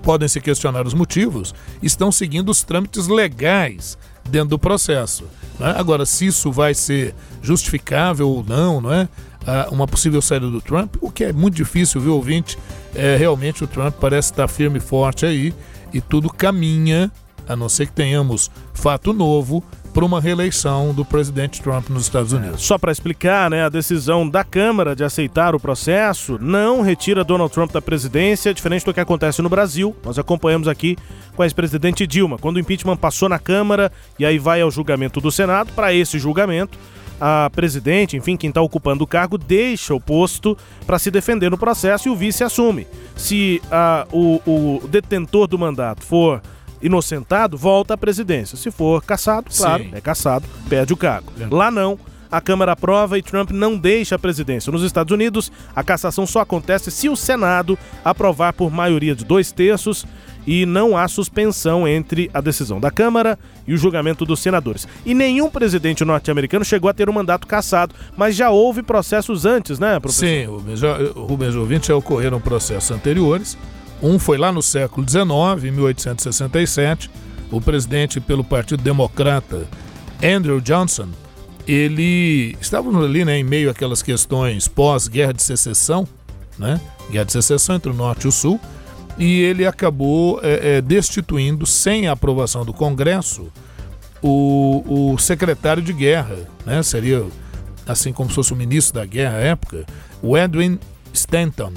podem 0.02 0.28
se 0.28 0.40
questionar 0.40 0.86
os 0.86 0.94
motivos, 0.94 1.54
estão 1.82 2.10
seguindo 2.10 2.48
os 2.48 2.62
trâmites 2.62 3.06
legais 3.06 3.98
dentro 4.28 4.50
do 4.50 4.58
processo. 4.58 5.24
Né? 5.58 5.74
Agora, 5.76 6.06
se 6.06 6.26
isso 6.26 6.50
vai 6.50 6.74
ser 6.74 7.14
justificável 7.42 8.28
ou 8.28 8.44
não, 8.44 8.80
não 8.80 8.92
é? 8.92 9.08
Ah, 9.46 9.68
uma 9.70 9.86
possível 9.86 10.20
saída 10.20 10.50
do 10.50 10.60
Trump, 10.60 10.96
o 11.00 11.10
que 11.10 11.24
é 11.24 11.32
muito 11.32 11.54
difícil, 11.54 12.00
viu, 12.00 12.14
ouvinte? 12.14 12.58
É, 12.94 13.16
realmente 13.16 13.64
o 13.64 13.66
Trump 13.66 13.94
parece 13.98 14.30
estar 14.30 14.46
firme 14.48 14.78
e 14.78 14.80
forte 14.80 15.24
aí 15.24 15.54
e 15.92 16.00
tudo 16.00 16.28
caminha, 16.28 17.10
a 17.48 17.56
não 17.56 17.68
ser 17.68 17.86
que 17.86 17.92
tenhamos 17.92 18.50
fato 18.74 19.12
novo, 19.12 19.64
para 20.00 20.06
uma 20.06 20.18
reeleição 20.18 20.94
do 20.94 21.04
presidente 21.04 21.60
Trump 21.60 21.90
nos 21.90 22.04
Estados 22.04 22.32
Unidos. 22.32 22.54
É, 22.54 22.66
só 22.66 22.78
para 22.78 22.90
explicar, 22.90 23.50
né, 23.50 23.64
a 23.64 23.68
decisão 23.68 24.26
da 24.26 24.42
Câmara 24.42 24.96
de 24.96 25.04
aceitar 25.04 25.54
o 25.54 25.60
processo 25.60 26.38
não 26.40 26.80
retira 26.80 27.22
Donald 27.22 27.52
Trump 27.52 27.70
da 27.70 27.82
presidência, 27.82 28.54
diferente 28.54 28.82
do 28.86 28.94
que 28.94 29.00
acontece 29.00 29.42
no 29.42 29.50
Brasil. 29.50 29.94
Nós 30.02 30.18
acompanhamos 30.18 30.68
aqui 30.68 30.96
com 31.36 31.42
a 31.42 31.44
ex-presidente 31.44 32.06
Dilma, 32.06 32.38
quando 32.38 32.56
o 32.56 32.60
impeachment 32.60 32.96
passou 32.96 33.28
na 33.28 33.38
Câmara 33.38 33.92
e 34.18 34.24
aí 34.24 34.38
vai 34.38 34.62
ao 34.62 34.70
julgamento 34.70 35.20
do 35.20 35.30
Senado. 35.30 35.70
Para 35.74 35.92
esse 35.92 36.18
julgamento, 36.18 36.78
a 37.20 37.50
presidente, 37.54 38.16
enfim, 38.16 38.38
quem 38.38 38.48
está 38.48 38.62
ocupando 38.62 39.04
o 39.04 39.06
cargo, 39.06 39.36
deixa 39.36 39.94
o 39.94 40.00
posto 40.00 40.56
para 40.86 40.98
se 40.98 41.10
defender 41.10 41.50
no 41.50 41.58
processo 41.58 42.08
e 42.08 42.10
o 42.10 42.16
vice 42.16 42.42
assume. 42.42 42.86
Se 43.14 43.60
a, 43.70 44.06
o, 44.10 44.40
o 44.46 44.88
detentor 44.88 45.46
do 45.46 45.58
mandato 45.58 46.02
for 46.02 46.40
inocentado, 46.82 47.56
volta 47.56 47.94
à 47.94 47.96
presidência. 47.96 48.56
Se 48.56 48.70
for 48.70 49.02
caçado, 49.02 49.48
claro, 49.54 49.84
Sim. 49.84 49.90
é 49.92 50.00
caçado, 50.00 50.46
perde 50.68 50.92
o 50.92 50.96
cargo. 50.96 51.32
É. 51.40 51.46
Lá 51.50 51.70
não. 51.70 51.98
A 52.30 52.40
Câmara 52.40 52.72
aprova 52.72 53.18
e 53.18 53.22
Trump 53.22 53.50
não 53.50 53.76
deixa 53.76 54.14
a 54.14 54.18
presidência. 54.18 54.70
Nos 54.70 54.84
Estados 54.84 55.12
Unidos, 55.12 55.50
a 55.74 55.82
cassação 55.82 56.24
só 56.28 56.40
acontece 56.40 56.88
se 56.88 57.08
o 57.08 57.16
Senado 57.16 57.76
aprovar 58.04 58.52
por 58.52 58.70
maioria 58.70 59.16
de 59.16 59.24
dois 59.24 59.50
terços 59.50 60.06
e 60.46 60.64
não 60.64 60.96
há 60.96 61.08
suspensão 61.08 61.88
entre 61.88 62.30
a 62.32 62.40
decisão 62.40 62.78
da 62.78 62.88
Câmara 62.88 63.36
e 63.66 63.74
o 63.74 63.76
julgamento 63.76 64.24
dos 64.24 64.38
senadores. 64.38 64.86
E 65.04 65.12
nenhum 65.12 65.50
presidente 65.50 66.04
norte-americano 66.04 66.64
chegou 66.64 66.88
a 66.88 66.94
ter 66.94 67.10
um 67.10 67.12
mandato 67.12 67.48
cassado, 67.48 67.96
mas 68.16 68.36
já 68.36 68.48
houve 68.48 68.80
processos 68.80 69.44
antes, 69.44 69.80
né, 69.80 69.98
professor? 69.98 70.26
Sim, 70.26 70.44
Rubens, 70.44 70.80
Rubens 71.16 71.54
ouvinte, 71.56 71.88
já 71.88 71.96
ocorreram 71.96 72.40
processos 72.40 72.92
anteriores 72.92 73.58
um 74.02 74.18
foi 74.18 74.38
lá 74.38 74.50
no 74.50 74.62
século 74.62 75.06
XIX, 75.08 75.64
em 75.64 75.70
1867, 75.70 77.10
o 77.50 77.60
presidente 77.60 78.20
pelo 78.20 78.44
Partido 78.44 78.82
Democrata, 78.82 79.66
Andrew 80.22 80.60
Johnson, 80.60 81.08
ele 81.66 82.56
estávamos 82.60 83.04
ali 83.04 83.24
né, 83.24 83.38
em 83.38 83.44
meio 83.44 83.70
àquelas 83.70 84.02
questões 84.02 84.66
pós-guerra 84.66 85.32
de 85.32 85.42
secessão, 85.42 86.06
né? 86.58 86.80
Guerra 87.10 87.24
de 87.24 87.32
secessão 87.32 87.76
entre 87.76 87.90
o 87.90 87.94
norte 87.94 88.24
e 88.24 88.28
o 88.28 88.32
sul, 88.32 88.60
e 89.18 89.40
ele 89.42 89.66
acabou 89.66 90.40
é, 90.42 90.76
é, 90.76 90.80
destituindo, 90.80 91.66
sem 91.66 92.08
a 92.08 92.12
aprovação 92.12 92.64
do 92.64 92.72
Congresso, 92.72 93.52
o, 94.22 95.12
o 95.12 95.18
secretário 95.18 95.82
de 95.82 95.92
guerra, 95.92 96.36
né? 96.64 96.82
Seria 96.82 97.24
assim 97.86 98.12
como 98.12 98.28
se 98.28 98.36
fosse 98.36 98.52
o 98.52 98.56
ministro 98.56 98.94
da 98.94 99.06
guerra 99.06 99.36
à 99.36 99.40
época, 99.40 99.84
o 100.22 100.36
Edwin 100.36 100.78
Stanton. 101.12 101.72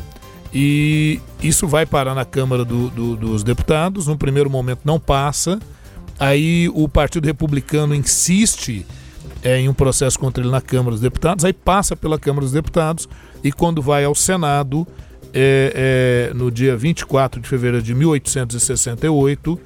E 0.53 1.19
isso 1.41 1.67
vai 1.67 1.85
parar 1.85 2.13
na 2.13 2.25
Câmara 2.25 2.63
do, 2.63 2.89
do, 2.89 3.15
dos 3.15 3.43
Deputados. 3.43 4.07
No 4.07 4.17
primeiro 4.17 4.49
momento 4.49 4.81
não 4.85 4.99
passa. 4.99 5.59
Aí 6.19 6.69
o 6.75 6.87
Partido 6.87 7.25
Republicano 7.25 7.95
insiste 7.95 8.85
é, 9.43 9.59
em 9.59 9.67
um 9.67 9.73
processo 9.73 10.17
contra 10.17 10.43
ele 10.43 10.51
na 10.51 10.61
Câmara 10.61 10.91
dos 10.91 11.01
Deputados, 11.01 11.43
aí 11.43 11.51
passa 11.51 11.95
pela 11.95 12.17
Câmara 12.17 12.45
dos 12.45 12.53
Deputados 12.53 13.09
e 13.43 13.51
quando 13.51 13.81
vai 13.81 14.05
ao 14.05 14.15
Senado, 14.15 14.87
é, 15.33 16.29
é, 16.31 16.33
no 16.33 16.49
dia 16.49 16.77
24 16.77 17.41
de 17.41 17.47
fevereiro 17.47 17.83
de 17.83 17.93
1868, 17.93 19.59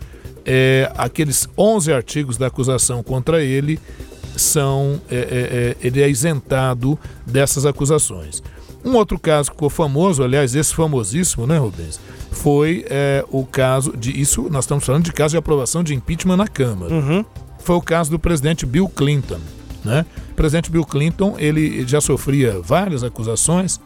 é, 0.46 0.92
aqueles 0.98 1.48
11 1.58 1.94
artigos 1.94 2.38
da 2.38 2.48
acusação 2.48 3.04
contra 3.04 3.44
ele 3.44 3.80
são 4.36 5.02
é, 5.10 5.16
é, 5.16 5.20
é, 5.20 5.76
ele 5.82 6.02
é 6.02 6.10
isentado 6.10 6.98
dessas 7.26 7.66
acusações. 7.66 8.42
Um 8.88 8.96
outro 8.96 9.20
caso 9.20 9.50
que 9.50 9.56
ficou 9.56 9.70
famoso, 9.70 10.24
aliás, 10.24 10.56
esse 10.56 10.74
famosíssimo, 10.74 11.46
né, 11.46 11.58
Rubens? 11.58 12.00
Foi 12.32 12.86
é, 12.90 13.26
o 13.30 13.46
caso 13.46 13.96
de. 13.98 14.18
Isso, 14.20 14.48
nós 14.50 14.64
estamos 14.64 14.86
falando 14.86 15.04
de 15.04 15.12
caso 15.12 15.32
de 15.32 15.38
aprovação 15.38 15.84
de 15.84 15.94
impeachment 15.94 16.38
na 16.38 16.48
Câmara. 16.48 16.94
Uhum. 16.94 17.26
Foi 17.60 17.76
o 17.76 17.82
caso 17.82 18.10
do 18.10 18.18
presidente 18.18 18.66
Bill 18.66 18.88
Clinton. 18.88 19.40
Né? 19.84 20.06
O 20.32 20.36
presidente 20.36 20.72
Bill 20.72 20.86
Clinton 20.86 21.36
ele 21.38 21.86
já 21.86 22.00
sofria 22.00 22.62
várias 22.62 23.04
acusações, 23.04 23.80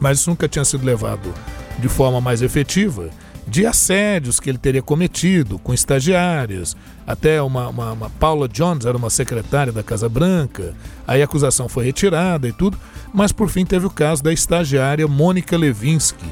mas 0.00 0.20
isso 0.20 0.30
nunca 0.30 0.48
tinha 0.48 0.64
sido 0.64 0.86
levado 0.86 1.32
de 1.78 1.88
forma 1.88 2.20
mais 2.20 2.40
efetiva 2.40 3.10
de 3.48 3.66
assédios 3.66 4.38
que 4.38 4.50
ele 4.50 4.58
teria 4.58 4.82
cometido 4.82 5.58
com 5.58 5.72
estagiárias. 5.72 6.76
Até 7.06 7.40
uma, 7.40 7.68
uma, 7.68 7.92
uma, 7.92 8.10
Paula 8.10 8.46
Jones 8.48 8.84
era 8.84 8.96
uma 8.96 9.10
secretária 9.10 9.72
da 9.72 9.82
Casa 9.82 10.08
Branca. 10.08 10.74
Aí 11.06 11.22
a 11.22 11.24
acusação 11.24 11.68
foi 11.68 11.84
retirada 11.84 12.46
e 12.46 12.52
tudo. 12.52 12.78
Mas 13.12 13.32
por 13.32 13.48
fim 13.48 13.64
teve 13.64 13.86
o 13.86 13.90
caso 13.90 14.22
da 14.22 14.32
estagiária 14.32 15.08
Mônica 15.08 15.56
Levinsky. 15.56 16.26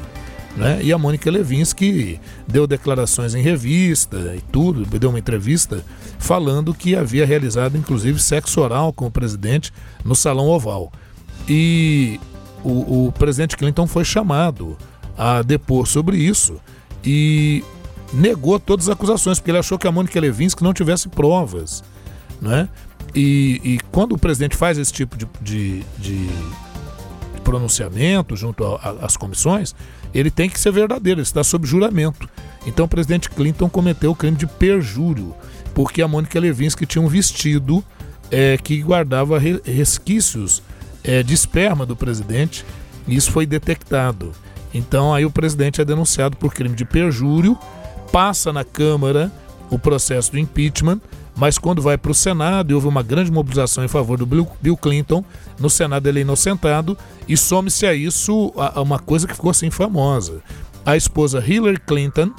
Né? 0.56 0.80
E 0.82 0.92
a 0.92 0.98
Mônica 0.98 1.30
Levinsky 1.30 2.20
deu 2.46 2.66
declarações 2.66 3.34
em 3.34 3.42
revista 3.42 4.34
e 4.36 4.40
tudo, 4.40 4.86
deu 4.98 5.10
uma 5.10 5.18
entrevista 5.18 5.84
falando 6.18 6.72
que 6.72 6.96
havia 6.96 7.26
realizado 7.26 7.76
inclusive 7.76 8.18
sexo 8.18 8.62
oral 8.62 8.90
com 8.90 9.06
o 9.06 9.10
presidente 9.10 9.70
no 10.02 10.14
Salão 10.14 10.48
Oval. 10.48 10.90
E 11.46 12.18
o, 12.64 13.06
o 13.06 13.12
presidente 13.12 13.54
Clinton 13.54 13.86
foi 13.86 14.04
chamado 14.04 14.78
a 15.16 15.42
depor 15.42 15.86
sobre 15.86 16.16
isso 16.16 16.58
e 17.06 17.62
negou 18.12 18.58
todas 18.58 18.88
as 18.88 18.92
acusações, 18.92 19.38
porque 19.38 19.50
ele 19.50 19.58
achou 19.58 19.78
que 19.78 19.86
a 19.86 19.92
Mônica 19.92 20.18
Levinsky 20.18 20.62
não 20.62 20.74
tivesse 20.74 21.08
provas. 21.08 21.84
Né? 22.40 22.68
E, 23.14 23.60
e 23.64 23.78
quando 23.92 24.12
o 24.12 24.18
presidente 24.18 24.56
faz 24.56 24.76
esse 24.76 24.92
tipo 24.92 25.16
de, 25.16 25.26
de, 25.40 25.82
de 25.98 26.28
pronunciamento 27.44 28.36
junto 28.36 28.64
às 29.00 29.16
comissões, 29.16 29.74
ele 30.12 30.30
tem 30.30 30.50
que 30.50 30.58
ser 30.58 30.72
verdadeiro, 30.72 31.20
ele 31.20 31.26
está 31.26 31.44
sob 31.44 31.66
juramento. 31.66 32.28
Então 32.66 32.86
o 32.86 32.88
presidente 32.88 33.30
Clinton 33.30 33.68
cometeu 33.68 34.10
o 34.10 34.14
crime 34.14 34.36
de 34.36 34.46
perjúrio, 34.46 35.34
porque 35.72 36.02
a 36.02 36.08
Mônica 36.08 36.38
Levinsky 36.40 36.84
tinha 36.84 37.02
um 37.02 37.08
vestido 37.08 37.84
é, 38.30 38.58
que 38.58 38.82
guardava 38.82 39.38
resquícios 39.38 40.62
é, 41.04 41.22
de 41.22 41.32
esperma 41.32 41.86
do 41.86 41.94
presidente, 41.94 42.64
e 43.06 43.14
isso 43.14 43.30
foi 43.30 43.46
detectado. 43.46 44.32
Então 44.76 45.14
aí 45.14 45.24
o 45.24 45.30
presidente 45.30 45.80
é 45.80 45.84
denunciado 45.84 46.36
por 46.36 46.52
crime 46.52 46.74
de 46.74 46.84
perjúrio, 46.84 47.58
passa 48.12 48.52
na 48.52 48.64
Câmara 48.64 49.32
o 49.70 49.78
processo 49.78 50.30
do 50.32 50.38
impeachment, 50.38 51.00
mas 51.34 51.58
quando 51.58 51.82
vai 51.82 51.98
para 51.98 52.10
o 52.10 52.14
Senado, 52.14 52.70
e 52.70 52.74
houve 52.74 52.86
uma 52.86 53.02
grande 53.02 53.30
mobilização 53.32 53.84
em 53.84 53.88
favor 53.88 54.16
do 54.16 54.26
Bill 54.26 54.76
Clinton, 54.76 55.24
no 55.58 55.68
Senado 55.68 56.06
ele 56.08 56.20
é 56.20 56.22
inocentado, 56.22 56.96
e 57.28 57.36
some-se 57.36 57.86
a 57.86 57.94
isso 57.94 58.52
a, 58.56 58.80
uma 58.80 58.98
coisa 58.98 59.26
que 59.26 59.34
ficou 59.34 59.50
assim 59.50 59.70
famosa. 59.70 60.40
A 60.84 60.96
esposa 60.96 61.42
Hillary 61.44 61.80
Clinton 61.80 62.30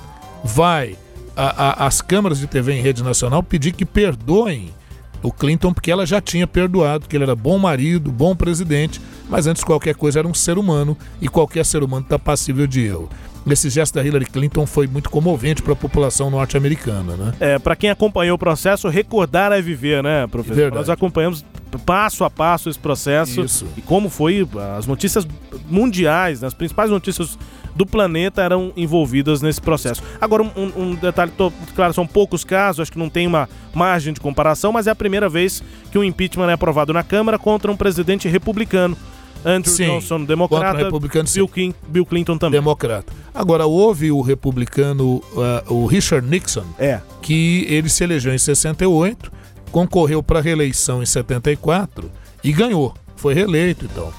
vai 0.43 0.95
às 1.35 2.01
câmaras 2.01 2.39
de 2.39 2.47
TV 2.47 2.73
em 2.73 2.81
rede 2.81 3.03
nacional 3.03 3.43
pedir 3.43 3.73
que 3.73 3.85
perdoem 3.85 4.73
o 5.21 5.31
Clinton, 5.31 5.73
porque 5.73 5.91
ela 5.91 6.05
já 6.05 6.21
tinha 6.21 6.47
perdoado, 6.47 7.07
que 7.07 7.15
ele 7.15 7.23
era 7.23 7.35
bom 7.35 7.57
marido, 7.57 8.11
bom 8.11 8.35
presidente, 8.35 9.01
mas 9.29 9.47
antes 9.47 9.63
qualquer 9.63 9.95
coisa 9.95 10.19
era 10.19 10.27
um 10.27 10.33
ser 10.33 10.57
humano 10.57 10.97
e 11.21 11.27
qualquer 11.27 11.65
ser 11.65 11.83
humano 11.83 12.03
está 12.03 12.17
passível 12.19 12.67
de 12.67 12.81
erro. 12.85 13.09
Esse 13.49 13.69
gesto 13.69 13.95
da 13.95 14.03
Hillary 14.03 14.25
Clinton 14.25 14.65
foi 14.65 14.87
muito 14.87 15.09
comovente 15.09 15.61
para 15.61 15.71
a 15.71 15.75
população 15.75 16.29
norte-americana, 16.29 17.15
né? 17.15 17.33
É, 17.39 17.59
para 17.59 17.77
quem 17.77 17.89
acompanhou 17.89 18.35
o 18.35 18.37
processo, 18.37 18.89
recordar 18.89 19.53
é 19.53 19.61
viver, 19.61 20.03
né, 20.03 20.27
professor? 20.27 20.55
Verdade. 20.55 20.75
Nós 20.75 20.89
acompanhamos 20.89 21.45
passo 21.85 22.23
a 22.23 22.29
passo 22.29 22.69
esse 22.69 22.79
processo 22.79 23.41
Isso. 23.41 23.67
e 23.75 23.81
como 23.81 24.09
foi 24.09 24.47
as 24.77 24.87
notícias 24.87 25.27
mundiais, 25.69 26.41
né, 26.41 26.47
as 26.47 26.53
principais 26.53 26.89
notícias 26.89 27.37
do 27.77 27.85
planeta 27.85 28.41
eram 28.41 28.73
envolvidas 28.75 29.41
nesse 29.41 29.61
processo. 29.61 30.01
Agora, 30.19 30.41
um, 30.41 30.71
um 30.75 30.95
detalhe, 30.95 31.31
tô, 31.37 31.53
claro, 31.75 31.93
são 31.93 32.07
poucos 32.07 32.43
casos, 32.43 32.81
acho 32.81 32.91
que 32.91 32.97
não 32.97 33.09
tem 33.09 33.27
uma 33.27 33.47
margem 33.73 34.11
de 34.11 34.19
comparação, 34.19 34.71
mas 34.71 34.87
é 34.87 34.91
a 34.91 34.95
primeira 34.95 35.29
vez 35.29 35.63
que 35.91 35.97
um 35.97 36.03
impeachment 36.03 36.49
é 36.49 36.53
aprovado 36.53 36.91
na 36.91 37.03
Câmara 37.03 37.37
contra 37.37 37.71
um 37.71 37.77
presidente 37.77 38.27
republicano. 38.27 38.97
Andrew 39.45 39.73
sim, 39.73 39.85
Johnson, 39.85 40.23
democrata, 40.23 40.79
republicano, 40.79 41.29
Bill, 41.31 41.47
King, 41.47 41.75
Bill, 41.87 42.05
Clinton 42.05 42.37
também. 42.39 42.59
Democrata. 42.59 43.13
Agora, 43.33 43.67
houve 43.67 44.11
o 44.11 44.21
republicano, 44.21 45.17
uh, 45.17 45.73
o 45.73 45.85
Richard 45.85 46.27
Nixon, 46.27 46.65
é. 46.79 46.99
que 47.21 47.65
ele 47.69 47.87
se 47.87 48.03
elegeu 48.03 48.33
em 48.33 48.37
68, 48.39 49.31
concorreu 49.71 50.23
para 50.23 50.41
reeleição 50.41 51.03
em 51.03 51.05
74 51.05 52.09
e 52.43 52.51
ganhou. 52.51 52.95
Foi 53.15 53.35
reeleito, 53.35 53.85
então. 53.85 54.11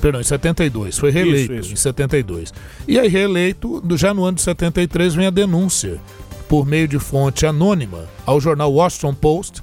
Perdão, 0.00 0.20
em 0.20 0.24
72. 0.24 0.98
Foi 0.98 1.10
reeleito 1.10 1.52
isso, 1.54 1.62
isso. 1.62 1.72
em 1.72 1.76
72. 1.76 2.52
E 2.86 2.98
aí, 2.98 3.08
reeleito, 3.08 3.82
já 3.96 4.12
no 4.12 4.24
ano 4.24 4.36
de 4.36 4.42
73, 4.42 5.14
vem 5.14 5.26
a 5.26 5.30
denúncia, 5.30 5.98
por 6.48 6.66
meio 6.66 6.86
de 6.86 6.98
fonte 6.98 7.46
anônima, 7.46 8.04
ao 8.24 8.40
jornal 8.40 8.72
Washington 8.72 9.14
Post, 9.14 9.62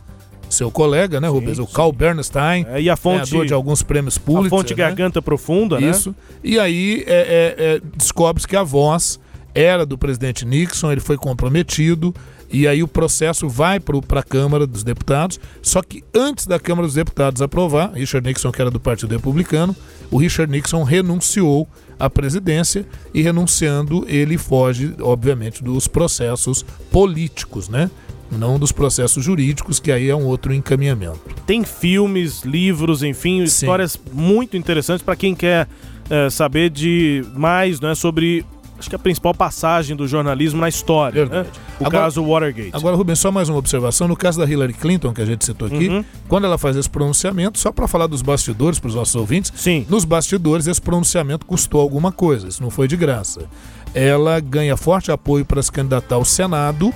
seu 0.50 0.70
colega, 0.70 1.20
né, 1.20 1.28
Rubens? 1.28 1.58
Sim, 1.58 1.64
o 1.64 1.68
Carl 1.68 1.92
Bernstein, 1.92 2.66
é, 2.70 2.82
e 2.82 2.90
a 2.90 2.96
fonte, 2.96 3.32
ganhador 3.32 3.46
de 3.46 3.54
alguns 3.54 3.82
prêmios 3.82 4.18
públicos. 4.18 4.54
A 4.54 4.62
fonte 4.62 4.74
né? 4.74 4.78
Garganta 4.78 5.22
Profunda, 5.22 5.80
né? 5.80 5.90
Isso. 5.90 6.16
E 6.44 6.60
aí 6.60 7.04
é, 7.08 7.56
é, 7.58 7.66
é, 7.66 7.82
descobre-se 7.96 8.48
que 8.48 8.56
a 8.56 8.64
voz 8.64 9.20
era 9.54 9.86
do 9.86 9.98
presidente 9.98 10.46
Nixon, 10.46 10.92
ele 10.92 11.02
foi 11.02 11.18
comprometido, 11.18 12.14
e 12.52 12.68
aí 12.68 12.84
o 12.84 12.88
processo 12.88 13.50
vai 13.50 13.80
para 13.80 14.20
a 14.20 14.24
Câmara 14.24 14.68
dos 14.68 14.84
Deputados. 14.84 15.40
Só 15.62 15.82
que 15.82 16.04
antes 16.14 16.46
da 16.46 16.60
Câmara 16.60 16.88
dos 16.88 16.96
Deputados 16.96 17.42
aprovar, 17.42 17.92
Richard 17.94 18.28
Nixon, 18.28 18.52
que 18.52 18.62
era 18.62 18.70
do 18.70 18.80
Partido 18.80 19.12
Republicano, 19.12 19.76
o 20.14 20.18
Richard 20.18 20.52
Nixon 20.52 20.84
renunciou 20.84 21.68
à 22.00 22.08
presidência 22.08 22.86
e 23.16 23.24
renunciando 23.24 24.06
ele 24.08 24.38
foge, 24.38 24.94
obviamente, 25.02 25.64
dos 25.64 25.88
processos 25.88 26.64
políticos, 26.92 27.68
né? 27.68 27.90
Não 28.32 28.60
dos 28.60 28.72
processos 28.72 29.24
jurídicos, 29.24 29.80
que 29.80 29.92
aí 29.92 30.10
é 30.10 30.16
um 30.16 30.26
outro 30.26 30.54
encaminhamento. 30.54 31.20
Tem 31.48 31.64
filmes, 31.64 32.44
livros, 32.44 33.02
enfim, 33.02 33.40
Sim. 33.40 33.66
histórias 33.66 34.00
muito 34.12 34.56
interessantes 34.56 35.04
para 35.04 35.16
quem 35.16 35.34
quer 35.34 35.68
é, 36.08 36.30
saber 36.30 36.70
de 36.70 37.26
mais 37.36 37.82
né, 37.82 37.96
sobre 37.96 38.46
acho 38.84 38.90
que 38.90 38.96
a 38.96 39.00
principal 39.00 39.34
passagem 39.34 39.96
do 39.96 40.08
jornalismo 40.08 40.60
na 40.60 40.68
história. 40.68 41.26
Né? 41.26 41.46
O 41.80 41.88
agora, 41.88 42.04
caso 42.04 42.24
Watergate. 42.24 42.72
Agora, 42.74 42.96
Rubens, 42.96 43.20
só 43.20 43.32
mais 43.32 43.48
uma 43.48 43.58
observação. 43.58 44.08
No 44.08 44.16
caso 44.16 44.38
da 44.40 44.46
Hillary 44.46 44.74
Clinton, 44.74 45.14
que 45.14 45.22
a 45.22 45.26
gente 45.26 45.46
citou 45.46 45.68
aqui, 45.68 45.88
uhum. 45.88 46.04
quando 46.28 46.46
ela 46.46 46.58
faz 46.58 46.76
esse 46.76 46.90
pronunciamento, 46.90 47.58
só 47.58 47.72
para 47.72 47.88
falar 47.88 48.08
dos 48.08 48.22
bastidores 48.22 48.80
para 48.80 48.90
os 48.90 48.96
nossos 48.96 49.16
ouvintes, 49.16 49.52
Sim. 49.56 49.86
nos 49.90 50.04
bastidores 50.04 50.68
esse 50.68 50.82
pronunciamento 50.82 51.46
custou 51.46 51.80
alguma 51.80 52.12
coisa, 52.12 52.48
isso 52.48 52.62
não 52.62 52.70
foi 52.70 52.88
de 52.88 52.98
graça. 52.98 53.46
Ela 53.94 54.40
ganha 54.40 54.76
forte 54.76 55.12
apoio 55.12 55.46
para 55.46 55.62
se 55.62 55.72
candidatar 55.72 56.16
ao 56.16 56.26
Senado 56.26 56.94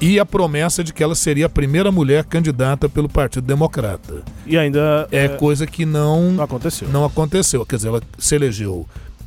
e 0.00 0.20
a 0.20 0.26
promessa 0.26 0.84
de 0.84 0.92
que 0.92 1.02
ela 1.02 1.14
seria 1.14 1.46
a 1.46 1.48
primeira 1.48 1.90
mulher 1.90 2.24
candidata 2.24 2.88
pelo 2.88 3.08
Partido 3.08 3.46
Democrata. 3.46 4.22
E 4.46 4.56
ainda 4.56 5.08
é, 5.10 5.24
é 5.24 5.28
coisa 5.28 5.66
que 5.66 5.86
não, 5.86 6.32
não 6.32 6.44
aconteceu. 6.44 6.88
Não 6.88 7.04
aconteceu. 7.04 7.64
Quer 7.64 7.76
dizer, 7.76 7.88
ela 7.88 8.02
se 8.18 8.34
elegeu 8.34 8.86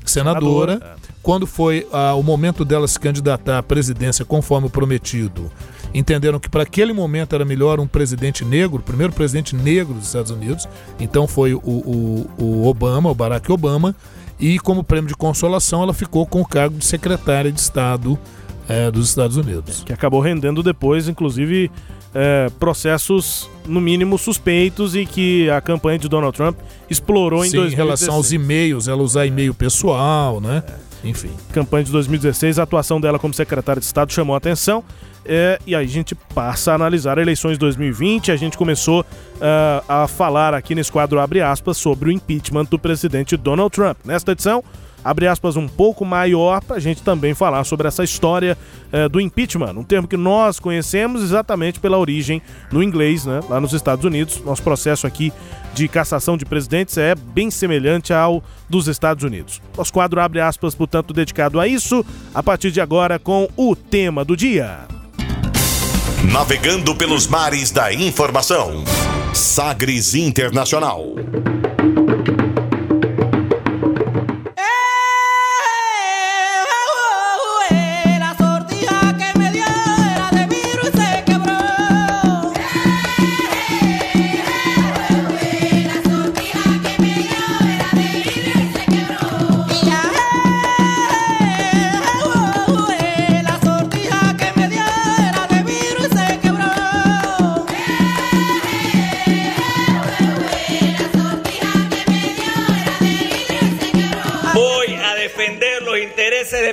senadora. 0.09 0.73
senadora 0.73 0.95
é. 0.95 1.09
Quando 1.21 1.45
foi 1.45 1.87
ah, 1.91 2.13
o 2.15 2.23
momento 2.23 2.63
dela 2.63 2.87
se 2.87 2.99
candidatar 2.99 3.59
à 3.59 3.63
presidência, 3.63 4.23
conforme 4.25 4.67
o 4.67 4.69
prometido, 4.69 5.51
entenderam 5.93 6.39
que 6.39 6.49
para 6.49 6.63
aquele 6.63 6.93
momento 6.93 7.35
era 7.35 7.43
melhor 7.43 7.79
um 7.79 7.87
presidente 7.87 8.45
negro, 8.45 8.77
o 8.77 8.83
primeiro 8.83 9.13
presidente 9.13 9.55
negro 9.55 9.93
dos 9.93 10.07
Estados 10.07 10.31
Unidos. 10.31 10.67
Então 10.99 11.27
foi 11.27 11.53
o, 11.53 11.59
o, 11.59 12.29
o 12.37 12.67
Obama, 12.67 13.09
o 13.09 13.15
Barack 13.15 13.51
Obama. 13.51 13.95
E 14.39 14.57
como 14.59 14.83
prêmio 14.83 15.09
de 15.09 15.15
consolação, 15.15 15.83
ela 15.83 15.93
ficou 15.93 16.25
com 16.25 16.41
o 16.41 16.45
cargo 16.45 16.77
de 16.77 16.85
secretária 16.85 17.51
de 17.51 17.59
Estado 17.59 18.17
é, 18.69 18.89
dos 18.89 19.09
Estados 19.09 19.35
Unidos. 19.35 19.83
Que 19.83 19.91
acabou 19.91 20.21
rendendo 20.21 20.63
depois, 20.63 21.09
inclusive, 21.09 21.69
é, 22.13 22.49
processos, 22.59 23.49
no 23.65 23.79
mínimo, 23.79 24.17
suspeitos 24.17 24.95
e 24.95 25.05
que 25.05 25.49
a 25.49 25.61
campanha 25.61 25.99
de 25.99 26.09
Donald 26.09 26.35
Trump 26.35 26.57
explorou 26.89 27.45
em 27.45 27.49
Sim, 27.49 27.57
2016. 27.57 27.73
em 27.73 27.75
relação 27.75 28.15
aos 28.15 28.31
e-mails, 28.31 28.87
ela 28.87 29.03
usar 29.03 29.25
e-mail 29.25 29.53
pessoal, 29.53 30.41
né? 30.41 30.63
Enfim. 31.03 31.29
Campanha 31.53 31.85
de 31.85 31.91
2016, 31.91 32.59
a 32.59 32.63
atuação 32.63 32.99
dela 32.99 33.17
como 33.17 33.33
secretária 33.33 33.79
de 33.79 33.85
Estado 33.85 34.11
chamou 34.11 34.33
a 34.33 34.37
atenção. 34.37 34.83
É, 35.25 35.59
e 35.65 35.75
aí 35.75 35.85
a 35.85 35.87
gente 35.87 36.15
passa 36.15 36.71
a 36.71 36.75
analisar 36.75 37.17
eleições 37.17 37.57
2020. 37.57 38.31
A 38.31 38.35
gente 38.35 38.57
começou 38.57 39.01
uh, 39.01 39.83
a 39.87 40.07
falar 40.07 40.53
aqui 40.53 40.73
nesse 40.73 40.91
quadro, 40.91 41.19
abre 41.19 41.41
aspas, 41.41 41.77
sobre 41.77 42.09
o 42.09 42.11
impeachment 42.11 42.65
do 42.65 42.79
presidente 42.79 43.37
Donald 43.37 43.69
Trump. 43.71 43.97
Nesta 44.03 44.31
edição, 44.31 44.63
abre 45.03 45.27
aspas, 45.27 45.55
um 45.55 45.67
pouco 45.67 46.05
maior 46.05 46.61
para 46.63 46.77
a 46.77 46.79
gente 46.79 47.01
também 47.01 47.33
falar 47.33 47.63
sobre 47.63 47.87
essa 47.87 48.03
história 48.03 48.57
eh, 48.91 49.07
do 49.09 49.19
impeachment, 49.19 49.73
um 49.77 49.83
termo 49.83 50.07
que 50.07 50.17
nós 50.17 50.59
conhecemos 50.59 51.21
exatamente 51.23 51.79
pela 51.79 51.97
origem 51.97 52.41
no 52.71 52.83
inglês, 52.83 53.25
né, 53.25 53.39
lá 53.49 53.59
nos 53.59 53.73
Estados 53.73 54.05
Unidos. 54.05 54.41
Nosso 54.43 54.63
processo 54.63 55.07
aqui 55.07 55.31
de 55.73 55.87
cassação 55.87 56.37
de 56.37 56.45
presidentes 56.45 56.97
é 56.97 57.15
bem 57.15 57.49
semelhante 57.51 58.13
ao 58.13 58.43
dos 58.67 58.87
Estados 58.87 59.23
Unidos. 59.23 59.61
Nosso 59.77 59.93
quadro 59.93 60.19
abre 60.19 60.41
aspas, 60.41 60.75
portanto, 60.75 61.13
dedicado 61.13 61.59
a 61.59 61.67
isso, 61.67 62.05
a 62.33 62.43
partir 62.43 62.71
de 62.71 62.81
agora 62.81 63.17
com 63.17 63.47
o 63.55 63.75
tema 63.75 64.23
do 64.25 64.35
dia. 64.35 64.79
Navegando 66.31 66.93
pelos 66.95 67.27
mares 67.27 67.71
da 67.71 67.93
informação. 67.93 68.83
Sagres 69.33 70.15
Internacional. 70.15 71.15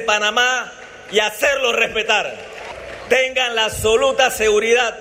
Panamá 0.07 0.73
y 1.11 1.19
hacerlo 1.19 1.73
respetar. 1.73 2.35
Tengan 3.09 3.55
la 3.55 3.67
absoluta 3.67 4.31
seguridad 4.31 4.97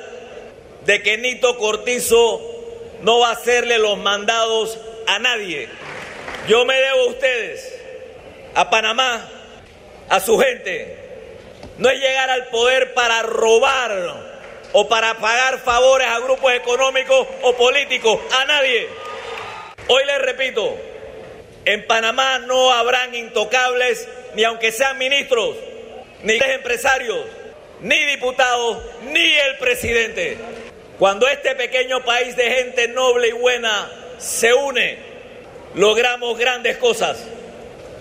de 0.86 1.02
que 1.02 1.18
Nito 1.18 1.58
Cortizo 1.58 2.42
no 3.02 3.20
va 3.20 3.30
a 3.30 3.34
hacerle 3.34 3.80
los 3.80 3.98
mandados 3.98 4.78
a 5.08 5.20
nadie. 5.20 5.70
Yo 6.48 6.66
me 6.66 6.76
debo 6.76 7.02
a 7.02 7.08
ustedes, 7.08 7.80
a 8.54 8.70
Panamá, 8.70 9.28
a 10.10 10.20
su 10.20 10.38
gente. 10.38 10.98
No 11.78 11.90
es 11.90 12.00
llegar 12.00 12.30
al 12.30 12.48
poder 12.48 12.94
para 12.94 13.22
robar 13.24 14.36
o 14.74 14.88
para 14.88 15.16
pagar 15.16 15.60
favores 15.60 16.08
a 16.08 16.20
grupos 16.20 16.54
económicos 16.54 17.28
o 17.42 17.54
políticos, 17.54 18.20
a 18.40 18.46
nadie. 18.46 18.88
Hoy 19.88 20.04
les 20.06 20.22
repito, 20.22 20.78
en 21.66 21.88
Panamá 21.88 22.40
no 22.40 22.72
habrán 22.72 23.14
intocables 23.16 24.08
ni 24.36 24.44
aunque 24.44 24.72
sean 24.72 24.98
ministros, 24.98 25.56
ni 26.24 26.34
empresarios, 26.34 27.26
ni 27.82 28.06
diputados, 28.06 28.84
ni 29.12 29.34
el 29.34 29.58
presidente. 29.58 30.38
Cuando 31.00 31.28
este 31.28 31.56
pequeño 31.56 32.04
país 32.04 32.36
de 32.36 32.50
gente 32.50 32.88
noble 32.90 33.30
y 33.30 33.34
buena 33.34 33.92
se 34.18 34.54
une, 34.54 34.98
logramos 35.74 36.38
grandes 36.38 36.78
cosas. 36.78 37.18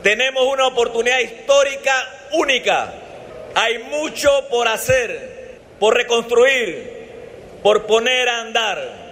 Tenemos 0.03 0.45
una 0.45 0.67
oportunidad 0.67 1.19
histórica 1.21 2.09
única. 2.33 2.93
Hay 3.55 3.79
mucho 3.79 4.47
por 4.49 4.69
hacer, 4.69 5.59
por 5.81 5.95
reconstruir, 5.95 7.09
por 7.63 7.87
poner 7.87 8.29
a 8.29 8.41
andar. 8.41 9.05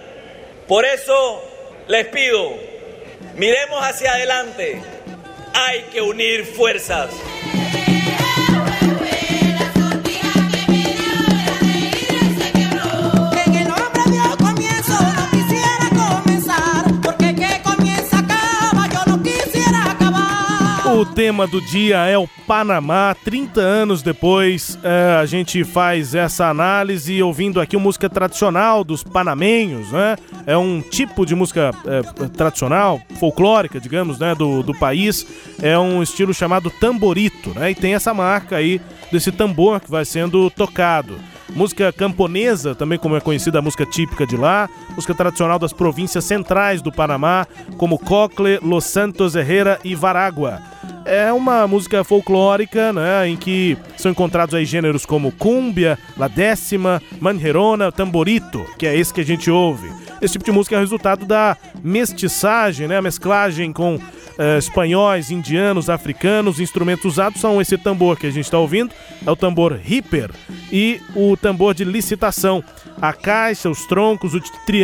Por 0.67 0.85
eso 0.85 1.43
les 1.87 2.07
pido, 2.07 2.53
miremos 3.35 3.81
hacia 3.81 4.13
adelante 4.13 4.81
hay 5.53 5.83
que 5.91 6.01
unir 6.01 6.45
fuerzas. 6.45 7.09
O 21.03 21.05
tema 21.05 21.45
do 21.45 21.59
dia 21.59 21.97
é 22.05 22.17
o 22.17 22.25
Panamá. 22.47 23.13
30 23.25 23.59
anos 23.59 24.01
depois, 24.01 24.79
é, 24.81 25.17
a 25.19 25.25
gente 25.25 25.61
faz 25.65 26.15
essa 26.15 26.47
análise 26.47 27.21
ouvindo 27.21 27.59
aqui 27.59 27.75
uma 27.75 27.83
música 27.83 28.09
tradicional 28.09 28.85
dos 28.85 29.03
panamenhos, 29.03 29.91
né? 29.91 30.15
É 30.47 30.55
um 30.55 30.79
tipo 30.79 31.25
de 31.25 31.35
música 31.35 31.71
é, 31.85 32.27
tradicional, 32.29 33.01
folclórica, 33.19 33.81
digamos, 33.81 34.17
né, 34.17 34.33
do, 34.33 34.63
do 34.63 34.73
país. 34.79 35.27
É 35.61 35.77
um 35.77 36.01
estilo 36.01 36.33
chamado 36.33 36.69
tamborito, 36.69 37.49
né? 37.49 37.71
E 37.71 37.75
tem 37.75 37.95
essa 37.95 38.13
marca 38.13 38.55
aí 38.55 38.79
desse 39.11 39.29
tambor 39.29 39.81
que 39.81 39.91
vai 39.91 40.05
sendo 40.05 40.49
tocado 40.51 41.19
música 41.49 41.91
camponesa, 41.91 42.73
também 42.73 42.97
como 42.97 43.15
é 43.15 43.19
conhecida 43.19 43.59
a 43.59 43.61
música 43.61 43.85
típica 43.85 44.25
de 44.25 44.35
lá, 44.35 44.69
música 44.95 45.13
tradicional 45.13 45.59
das 45.59 45.73
províncias 45.73 46.23
centrais 46.23 46.81
do 46.81 46.91
Panamá, 46.91 47.47
como 47.77 47.97
Cocle, 47.97 48.59
Los 48.61 48.85
Santos 48.85 49.35
Herrera 49.35 49.79
e 49.83 49.95
Varagua. 49.95 50.61
É 51.05 51.33
uma 51.33 51.67
música 51.67 52.03
folclórica, 52.03 52.93
né, 52.93 53.27
em 53.27 53.35
que 53.35 53.77
são 53.97 54.11
encontrados 54.11 54.55
aí 54.55 54.63
gêneros 54.65 55.05
como 55.05 55.31
cumbia, 55.33 55.99
la 56.15 56.29
décima, 56.29 57.01
manjerona, 57.19 57.91
tamborito, 57.91 58.65
que 58.77 58.87
é 58.87 58.97
esse 58.97 59.13
que 59.13 59.21
a 59.21 59.25
gente 59.25 59.51
ouve. 59.51 59.91
Esse 60.21 60.33
tipo 60.33 60.45
de 60.45 60.51
música 60.51 60.77
é 60.77 60.79
resultado 60.79 61.25
da 61.25 61.57
mestiçagem, 61.83 62.87
né, 62.87 62.97
a 62.97 63.01
mesclagem 63.01 63.73
com 63.73 63.95
uh, 63.95 64.57
espanhóis, 64.57 65.31
indianos, 65.31 65.89
africanos. 65.89 66.59
Instrumentos 66.59 67.05
usados 67.05 67.41
são 67.41 67.61
esse 67.61 67.77
tambor 67.77 68.17
que 68.17 68.27
a 68.27 68.31
gente 68.31 68.45
está 68.45 68.57
ouvindo, 68.57 68.93
é 69.25 69.29
o 69.29 69.35
tambor 69.35 69.77
hipper 69.83 70.31
e 70.71 71.01
o 71.15 71.35
tambor 71.35 71.73
de 71.73 71.83
licitação. 71.83 72.63
A 73.01 73.11
caixa, 73.11 73.69
os 73.69 73.85
troncos, 73.85 74.33
o 74.33 74.39
triângulo 74.65 74.82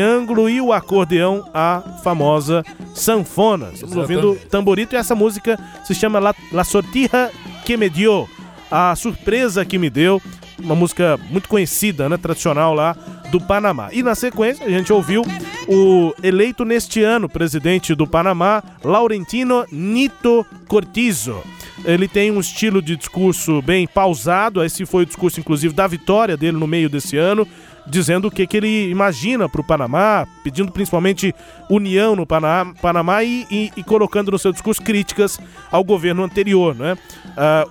e 0.50 0.62
o 0.62 0.74
acordeão, 0.74 1.50
a 1.54 1.82
famosa 2.04 2.64
sanfona. 2.94 3.70
Estamos 3.74 3.96
ouvindo 3.96 4.36
tamborito 4.50 4.96
e 4.96 4.98
essa 4.98 5.16
música 5.16 5.60
se 5.84 5.94
chama 5.94 6.20
La, 6.20 6.34
La 6.52 6.64
Sortija 6.64 7.32
que 7.66 7.78
me 7.78 7.90
dio. 7.90 8.28
A 8.72 8.96
surpresa 8.96 9.66
que 9.66 9.80
me 9.80 9.90
deu, 9.90 10.22
uma 10.60 10.76
música 10.76 11.20
muito 11.32 11.50
conhecida, 11.50 12.08
né, 12.08 12.18
tradicional 12.18 12.74
lá 12.74 12.96
do 13.32 13.42
Panamá. 13.42 13.90
E 13.92 14.04
na 14.04 14.14
sequência, 14.14 14.66
a 14.66 14.70
gente 14.70 14.94
ouviu 14.94 15.24
o 15.68 16.14
eleito 16.22 16.64
neste 16.66 17.02
ano 17.04 17.28
presidente 17.28 17.96
do 17.96 18.06
Panamá, 18.06 18.64
Laurentino 18.84 19.66
Nito 19.72 20.46
Cortizo. 20.68 21.42
Ele 21.86 22.08
tem 22.08 22.30
um 22.30 22.40
estilo 22.40 22.82
de 22.82 22.96
discurso 22.96 23.62
bem 23.62 23.88
pausado, 23.88 24.64
esse 24.64 24.86
foi 24.86 25.04
o 25.04 25.06
discurso, 25.06 25.40
inclusive, 25.40 25.74
da 25.74 25.88
vitória 25.88 26.36
dele 26.36 26.58
no 26.58 26.68
meio 26.68 26.90
desse 26.90 27.18
ano, 27.18 27.48
dizendo 27.90 28.28
o 28.28 28.32
que, 28.32 28.46
que 28.46 28.58
ele 28.58 28.90
imagina 28.90 29.50
para 29.50 29.62
o 29.62 29.64
Panamá, 29.64 30.28
pedindo 30.44 30.72
principalmente 30.72 31.34
união 31.70 32.16
no 32.16 32.26
Panamá, 32.26 32.74
Panamá 32.82 33.24
e, 33.24 33.46
e, 33.50 33.72
e, 33.76 33.84
colocando 33.84 34.32
no 34.32 34.40
seu 34.40 34.52
discurso 34.52 34.82
críticas 34.82 35.40
ao 35.72 35.84
governo 35.84 36.24
anterior. 36.24 36.76
Né? 36.76 36.98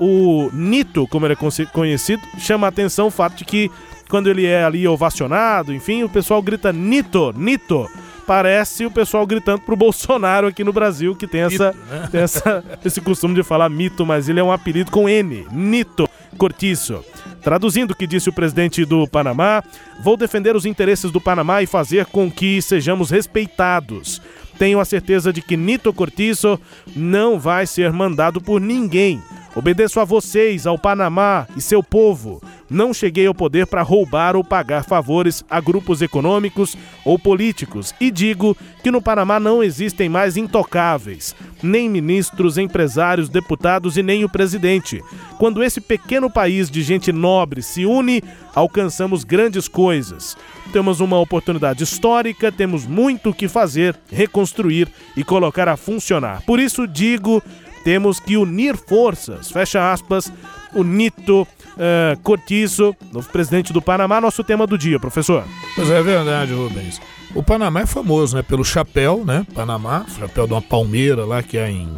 Uh, 0.01 0.05
o 0.05 0.51
Nito, 0.53 1.07
como 1.07 1.27
ele 1.27 1.35
é 1.35 1.67
conhecido, 1.67 2.23
chama 2.39 2.67
a 2.67 2.71
atenção 2.71 3.07
o 3.07 3.11
fato 3.11 3.37
de 3.37 3.45
que 3.45 3.71
quando 4.09 4.29
ele 4.29 4.47
é 4.47 4.65
ali 4.65 4.89
ovacionado, 4.89 5.73
enfim, 5.73 6.03
o 6.03 6.09
pessoal 6.09 6.43
grita 6.43 6.73
Nito, 6.73 7.33
Nito. 7.37 7.89
Parece 8.29 8.85
o 8.85 8.91
pessoal 8.91 9.27
gritando 9.27 9.63
pro 9.63 9.75
Bolsonaro 9.75 10.49
aqui 10.49 10.63
no 10.63 10.71
Brasil, 10.71 11.17
que 11.17 11.27
tem, 11.27 11.41
essa, 11.41 11.73
né? 11.73 12.09
tem 12.13 12.21
essa, 12.21 12.63
esse 12.85 13.01
costume 13.01 13.35
de 13.35 13.43
falar 13.43 13.71
mito, 13.71 14.05
mas 14.05 14.29
ele 14.29 14.39
é 14.39 14.45
um 14.45 14.53
apelido 14.53 14.91
com 14.91 15.09
N, 15.09 15.47
Nito 15.51 16.07
Cortiço. 16.37 17.03
Traduzindo 17.41 17.93
o 17.93 17.97
que 17.97 18.07
disse 18.07 18.29
o 18.29 18.33
presidente 18.33 18.85
do 18.85 19.09
Panamá, 19.09 19.65
vou 20.03 20.15
defender 20.15 20.55
os 20.55 20.67
interesses 20.67 21.11
do 21.11 21.23
Panamá 21.23 21.63
e 21.63 21.67
fazer 21.67 22.05
com 22.05 22.31
que 22.31 22.61
sejamos 22.61 23.09
respeitados. 23.09 24.21
Tenho 24.59 24.79
a 24.79 24.85
certeza 24.85 25.33
de 25.33 25.41
que 25.41 25.57
Nito 25.57 25.91
Cortiço 25.91 26.61
não 26.95 27.41
vai 27.41 27.67
ser 27.67 27.91
mandado 27.95 28.43
por 28.43 28.61
ninguém. 28.61 29.23
Obedeço 29.59 29.99
a 29.99 30.05
vocês, 30.05 30.69
ao 30.69 30.79
Panamá 30.79 31.45
e 31.57 31.61
seu 31.61 31.83
povo. 31.83 32.41
Não 32.71 32.95
cheguei 32.95 33.27
ao 33.27 33.35
poder 33.35 33.67
para 33.67 33.83
roubar 33.83 34.37
ou 34.37 34.45
pagar 34.45 34.85
favores 34.85 35.45
a 35.51 35.61
grupos 35.61 36.01
econômicos 36.01 36.77
ou 37.05 37.19
políticos. 37.19 37.93
E 38.01 38.09
digo 38.09 38.57
que 38.85 38.91
no 38.93 39.03
Panamá 39.03 39.41
não 39.41 39.61
existem 39.61 40.09
mais 40.09 40.37
intocáveis, 40.37 41.35
nem 41.61 41.89
ministros, 41.89 42.57
empresários, 42.57 43.29
deputados 43.29 43.97
e 43.97 44.03
nem 44.03 44.23
o 44.23 44.29
presidente. 44.29 45.03
Quando 45.41 45.61
esse 45.61 45.81
pequeno 45.81 46.31
país 46.31 46.71
de 46.71 46.81
gente 46.81 47.11
nobre 47.11 47.61
se 47.61 47.85
une, 47.85 48.23
alcançamos 48.55 49.25
grandes 49.25 49.67
coisas. 49.67 50.37
Temos 50.73 51.01
uma 51.01 51.19
oportunidade 51.19 51.83
histórica, 51.83 52.53
temos 52.53 52.87
muito 52.87 53.31
o 53.31 53.35
que 53.35 53.49
fazer, 53.49 53.99
reconstruir 54.09 54.87
e 55.17 55.25
colocar 55.25 55.67
a 55.67 55.77
funcionar. 55.77 56.43
Por 56.47 56.61
isso 56.61 56.87
digo 56.87 57.43
temos 57.89 58.21
que 58.21 58.37
unir 58.37 58.77
forças, 58.77 59.51
fecha 59.51 59.91
aspas, 59.91 60.31
o 60.75 60.85
Nito 60.85 61.41
uh, 61.41 62.21
Cortiço, 62.23 62.95
novo 63.11 63.27
presidente 63.31 63.73
do 63.73 63.81
Panamá, 63.81 64.21
nosso 64.21 64.45
tema 64.45 64.67
do 64.67 64.77
dia, 64.77 65.01
professor. 65.01 65.43
Pois 65.75 65.91
é, 65.91 66.03
verdade, 66.03 66.53
Rubens. 66.53 67.01
O 67.35 67.43
Panamá 67.43 67.81
é 67.81 67.87
famoso, 67.87 68.37
né, 68.37 68.43
pelo 68.43 68.63
chapéu, 68.63 69.25
né? 69.25 69.47
Panamá, 69.55 70.05
chapéu 70.19 70.47
de 70.47 70.53
uma 70.53 70.61
palmeira 70.61 71.25
lá 71.25 71.43
que 71.43 71.57
é 71.57 71.71
em, 71.71 71.89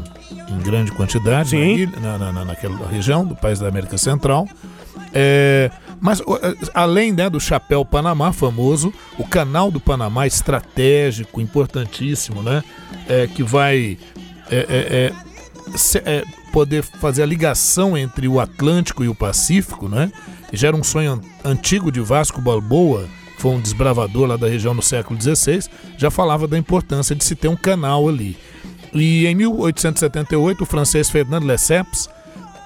em 0.48 0.58
grande 0.60 0.92
quantidade 0.92 1.50
Sim. 1.50 1.86
Na, 2.00 2.16
na, 2.16 2.32
na, 2.32 2.44
naquela 2.44 2.86
região 2.86 3.26
do 3.26 3.34
país 3.34 3.58
da 3.58 3.66
América 3.66 3.98
Central. 3.98 4.46
É, 5.12 5.72
mas 6.00 6.22
além 6.72 7.10
né, 7.12 7.28
do 7.28 7.40
chapéu 7.40 7.84
Panamá 7.84 8.32
famoso, 8.32 8.94
o 9.18 9.26
canal 9.26 9.72
do 9.72 9.80
Panamá 9.80 10.24
estratégico, 10.24 11.40
importantíssimo, 11.40 12.44
né? 12.44 12.62
É, 13.08 13.26
que 13.26 13.42
vai 13.42 13.98
é, 14.50 14.56
é, 14.56 14.64
é, 14.68 15.29
poder 16.52 16.82
fazer 16.82 17.22
a 17.22 17.26
ligação 17.26 17.96
entre 17.96 18.28
o 18.28 18.40
Atlântico 18.40 19.04
e 19.04 19.08
o 19.08 19.14
Pacífico, 19.14 19.88
né? 19.88 20.12
Já 20.52 20.68
era 20.68 20.76
um 20.76 20.82
sonho 20.82 21.20
antigo 21.44 21.92
de 21.92 22.00
Vasco 22.00 22.40
Balboa, 22.40 23.08
foi 23.38 23.52
um 23.52 23.60
desbravador 23.60 24.26
lá 24.26 24.36
da 24.36 24.48
região 24.48 24.74
no 24.74 24.82
século 24.82 25.20
XVI, 25.20 25.60
já 25.96 26.10
falava 26.10 26.46
da 26.46 26.58
importância 26.58 27.14
de 27.14 27.24
se 27.24 27.34
ter 27.34 27.48
um 27.48 27.56
canal 27.56 28.08
ali. 28.08 28.36
E 28.92 29.26
em 29.26 29.34
1878, 29.34 30.62
o 30.62 30.66
francês 30.66 31.08
Fernand 31.08 31.44
Lesseps, 31.44 32.08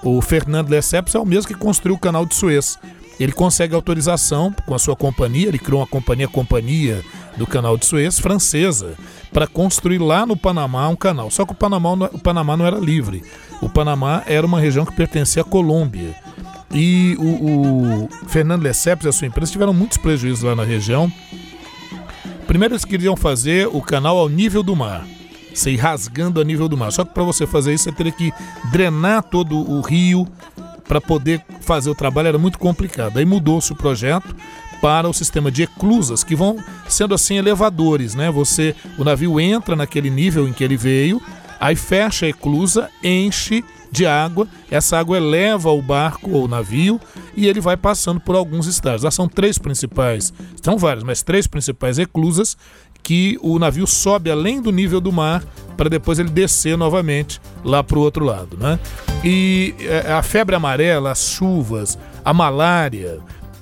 o 0.02 0.20
Fernand 0.20 0.66
Lesseps 0.68 1.14
é 1.14 1.18
o 1.18 1.24
mesmo 1.24 1.48
que 1.48 1.54
construiu 1.54 1.94
o 1.94 1.98
canal 1.98 2.26
de 2.26 2.34
Suez. 2.34 2.78
Ele 3.18 3.32
consegue 3.32 3.74
autorização 3.74 4.54
com 4.66 4.74
a 4.74 4.78
sua 4.78 4.96
companhia, 4.96 5.48
ele 5.48 5.58
criou 5.58 5.80
uma 5.80 5.86
companhia, 5.86 6.26
Companhia 6.26 7.04
do 7.36 7.46
Canal 7.46 7.76
de 7.76 7.86
Suez, 7.86 8.18
francesa, 8.18 8.94
para 9.32 9.46
construir 9.46 9.98
lá 9.98 10.24
no 10.26 10.36
Panamá 10.36 10.88
um 10.88 10.96
canal. 10.96 11.30
Só 11.30 11.44
que 11.44 11.52
o 11.52 11.56
Panamá, 11.56 11.92
o 11.92 12.18
Panamá 12.18 12.56
não 12.56 12.66
era 12.66 12.78
livre. 12.78 13.22
O 13.60 13.68
Panamá 13.68 14.22
era 14.26 14.46
uma 14.46 14.60
região 14.60 14.84
que 14.84 14.92
pertencia 14.92 15.42
à 15.42 15.44
Colômbia. 15.44 16.14
E 16.72 17.16
o, 17.18 18.04
o 18.04 18.08
Fernando 18.26 18.62
Lesseps 18.62 19.06
e 19.06 19.08
a 19.08 19.12
sua 19.12 19.28
empresa 19.28 19.52
tiveram 19.52 19.72
muitos 19.72 19.96
prejuízos 19.96 20.42
lá 20.42 20.56
na 20.56 20.64
região. 20.64 21.12
Primeiro 22.46 22.74
eles 22.74 22.84
queriam 22.84 23.16
fazer 23.16 23.68
o 23.68 23.80
canal 23.80 24.18
ao 24.18 24.28
nível 24.28 24.62
do 24.62 24.76
mar, 24.76 25.06
se 25.54 25.76
rasgando 25.76 26.40
a 26.40 26.44
nível 26.44 26.68
do 26.68 26.76
mar. 26.76 26.90
Só 26.92 27.04
que 27.04 27.14
para 27.14 27.22
você 27.22 27.46
fazer 27.46 27.74
isso, 27.74 27.84
você 27.84 27.92
teria 27.92 28.12
que 28.12 28.32
drenar 28.70 29.22
todo 29.22 29.56
o 29.56 29.80
rio 29.80 30.26
para 30.86 31.00
poder 31.00 31.42
fazer 31.60 31.90
o 31.90 31.94
trabalho, 31.94 32.28
era 32.28 32.38
muito 32.38 32.58
complicado. 32.58 33.18
Aí 33.18 33.24
mudou-se 33.24 33.72
o 33.72 33.76
projeto 33.76 34.34
para 34.80 35.08
o 35.08 35.14
sistema 35.14 35.50
de 35.50 35.62
eclusas, 35.62 36.22
que 36.22 36.36
vão 36.36 36.62
sendo 36.88 37.14
assim 37.14 37.36
elevadores, 37.38 38.14
né? 38.14 38.30
Você, 38.30 38.74
o 38.98 39.04
navio 39.04 39.40
entra 39.40 39.74
naquele 39.74 40.10
nível 40.10 40.46
em 40.46 40.52
que 40.52 40.62
ele 40.62 40.76
veio, 40.76 41.22
aí 41.58 41.74
fecha 41.74 42.26
a 42.26 42.28
eclusa, 42.28 42.90
enche 43.02 43.64
de 43.90 44.04
água, 44.04 44.48
essa 44.68 44.98
água 44.98 45.16
eleva 45.16 45.70
o 45.70 45.80
barco 45.80 46.32
ou 46.32 46.44
o 46.44 46.48
navio 46.48 47.00
e 47.36 47.46
ele 47.46 47.60
vai 47.60 47.76
passando 47.76 48.18
por 48.18 48.34
alguns 48.34 48.66
estágios. 48.66 49.04
Lá 49.04 49.10
são 49.10 49.28
três 49.28 49.56
principais, 49.56 50.32
são 50.60 50.76
várias, 50.76 51.04
mas 51.04 51.22
três 51.22 51.46
principais 51.46 51.98
eclusas 51.98 52.56
que 53.04 53.38
o 53.42 53.58
navio 53.58 53.86
sobe 53.86 54.30
além 54.30 54.60
do 54.60 54.72
nível 54.72 55.00
do 55.00 55.12
mar 55.12 55.44
para 55.76 55.90
depois 55.90 56.18
ele 56.18 56.30
descer 56.30 56.76
novamente 56.76 57.40
lá 57.62 57.84
para 57.84 57.98
o 57.98 58.00
outro 58.00 58.24
lado, 58.24 58.56
né? 58.56 58.78
E 59.22 59.74
é, 59.80 60.12
a 60.12 60.22
febre 60.22 60.56
amarela, 60.56 61.10
as 61.10 61.28
chuvas, 61.28 61.98
a 62.24 62.32
malária, 62.32 63.18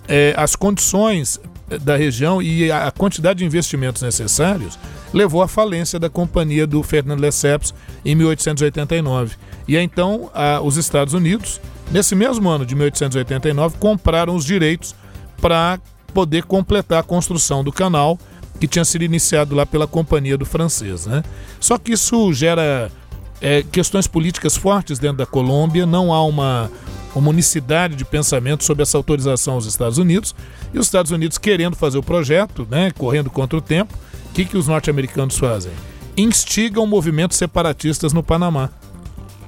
é, 0.06 0.34
as 0.36 0.54
condições 0.54 1.40
da 1.80 1.96
região 1.96 2.42
e 2.42 2.70
a 2.70 2.90
quantidade 2.90 3.38
de 3.38 3.44
investimentos 3.44 4.02
necessários 4.02 4.78
levou 5.12 5.42
à 5.42 5.48
falência 5.48 5.98
da 5.98 6.08
companhia 6.08 6.66
do 6.66 6.82
Fernando 6.82 7.20
Lesseps 7.20 7.74
em 8.04 8.14
1889. 8.14 9.36
E 9.66 9.76
então 9.76 10.30
a, 10.34 10.60
os 10.60 10.76
Estados 10.76 11.14
Unidos, 11.14 11.60
nesse 11.90 12.14
mesmo 12.14 12.48
ano 12.48 12.66
de 12.66 12.74
1889, 12.74 13.76
compraram 13.78 14.34
os 14.34 14.44
direitos 14.44 14.94
para 15.40 15.80
poder 16.12 16.44
completar 16.44 17.00
a 17.00 17.02
construção 17.02 17.64
do 17.64 17.72
canal 17.72 18.18
que 18.62 18.68
tinha 18.68 18.84
sido 18.84 19.02
iniciado 19.02 19.56
lá 19.56 19.66
pela 19.66 19.88
companhia 19.88 20.38
do 20.38 20.46
francês. 20.46 21.04
Né? 21.04 21.24
Só 21.58 21.76
que 21.76 21.94
isso 21.94 22.32
gera 22.32 22.92
é, 23.40 23.64
questões 23.64 24.06
políticas 24.06 24.56
fortes 24.56 25.00
dentro 25.00 25.16
da 25.16 25.26
Colômbia, 25.26 25.84
não 25.84 26.12
há 26.12 26.24
uma, 26.24 26.70
uma 27.12 27.28
unicidade 27.28 27.96
de 27.96 28.04
pensamento 28.04 28.62
sobre 28.62 28.84
essa 28.84 28.96
autorização 28.96 29.54
aos 29.54 29.66
Estados 29.66 29.98
Unidos, 29.98 30.32
e 30.72 30.78
os 30.78 30.86
Estados 30.86 31.10
Unidos 31.10 31.38
querendo 31.38 31.74
fazer 31.74 31.98
o 31.98 32.04
projeto, 32.04 32.64
né, 32.70 32.92
correndo 32.92 33.30
contra 33.30 33.58
o 33.58 33.60
tempo, 33.60 33.98
o 34.30 34.32
que, 34.32 34.44
que 34.44 34.56
os 34.56 34.68
norte-americanos 34.68 35.36
fazem? 35.36 35.72
Instigam 36.16 36.86
movimentos 36.86 37.36
separatistas 37.36 38.12
no 38.12 38.22
Panamá. 38.22 38.70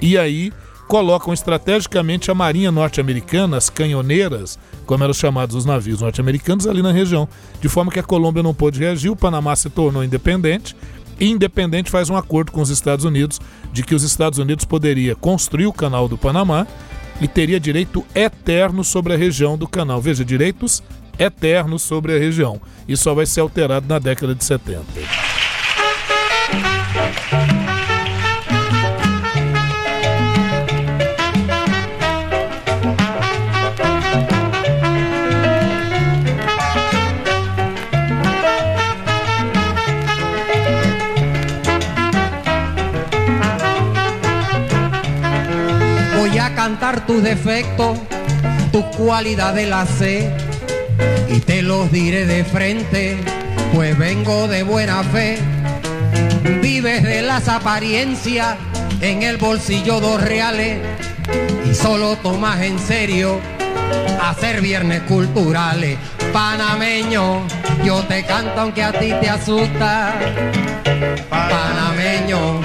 E 0.01 0.19
aí 0.19 0.53
colocam 0.95 1.35
estrategicamente 1.35 2.31
a 2.31 2.35
marinha 2.37 2.71
norte-americana, 2.71 3.57
as 3.57 3.69
canhoneiras, 3.69 4.57
como 4.87 5.03
eram 5.03 5.13
chamados 5.13 5.57
os 5.57 5.65
navios 5.65 6.01
norte-americanos, 6.01 6.69
ali 6.69 6.83
na 6.83 6.93
região. 6.93 7.29
De 7.61 7.69
forma 7.69 7.91
que 7.91 7.99
a 7.99 8.03
Colômbia 8.05 8.45
não 8.45 8.55
pôde 8.55 8.79
reagir, 8.79 9.11
o 9.11 9.17
Panamá 9.17 9.57
se 9.57 9.69
tornou 9.69 10.05
independente, 10.05 10.77
e 11.19 11.29
independente 11.29 11.91
faz 11.91 12.11
um 12.11 12.17
acordo 12.17 12.53
com 12.53 12.61
os 12.61 12.71
Estados 12.71 13.05
Unidos 13.05 13.41
de 13.73 13.83
que 13.83 13.93
os 13.93 14.05
Estados 14.05 14.39
Unidos 14.39 14.65
poderia 14.65 15.17
construir 15.17 15.67
o 15.67 15.73
canal 15.73 16.07
do 16.07 16.17
Panamá 16.17 16.65
e 17.21 17.27
teria 17.27 17.59
direito 17.59 18.07
eterno 18.15 18.85
sobre 18.85 19.15
a 19.15 19.17
região 19.17 19.59
do 19.59 19.67
canal. 19.67 20.01
Veja, 20.01 20.25
direitos 20.25 20.81
eternos 21.19 21.83
sobre 21.83 22.15
a 22.15 22.21
região. 22.21 22.61
Isso 22.87 23.03
só 23.03 23.15
vai 23.15 23.27
ser 23.27 23.41
alterado 23.41 23.89
na 23.89 23.99
década 23.99 24.33
de 24.33 24.45
70. 24.45 24.85
Tus 46.85 47.23
defectos, 47.23 47.99
tus 48.71 48.85
cualidades 48.97 49.67
las 49.67 49.89
sé 49.89 50.31
y 51.31 51.41
te 51.41 51.63
los 51.63 51.91
diré 51.91 52.27
de 52.27 52.45
frente, 52.45 53.17
pues 53.73 53.97
vengo 53.97 54.49
de 54.49 54.65
buena 54.65 55.03
fe. 55.03 55.39
Vives 56.61 57.03
de 57.03 57.23
las 57.23 57.49
apariencias, 57.49 58.57
en 59.01 59.23
el 59.23 59.39
bolsillo 59.39 59.99
dos 59.99 60.23
reales 60.23 60.79
y 61.69 61.75
solo 61.75 62.17
tomas 62.17 62.61
en 62.61 62.79
serio 62.79 63.41
hacer 64.23 64.61
viernes 64.61 65.01
culturales. 65.09 65.97
Panameño, 66.35 67.47
yo 67.83 68.03
te 68.03 68.25
canto 68.25 68.61
aunque 68.61 68.83
a 68.83 68.93
ti 68.93 69.11
te 69.23 69.31
asusta. 69.31 70.15
Panameño, 71.31 72.61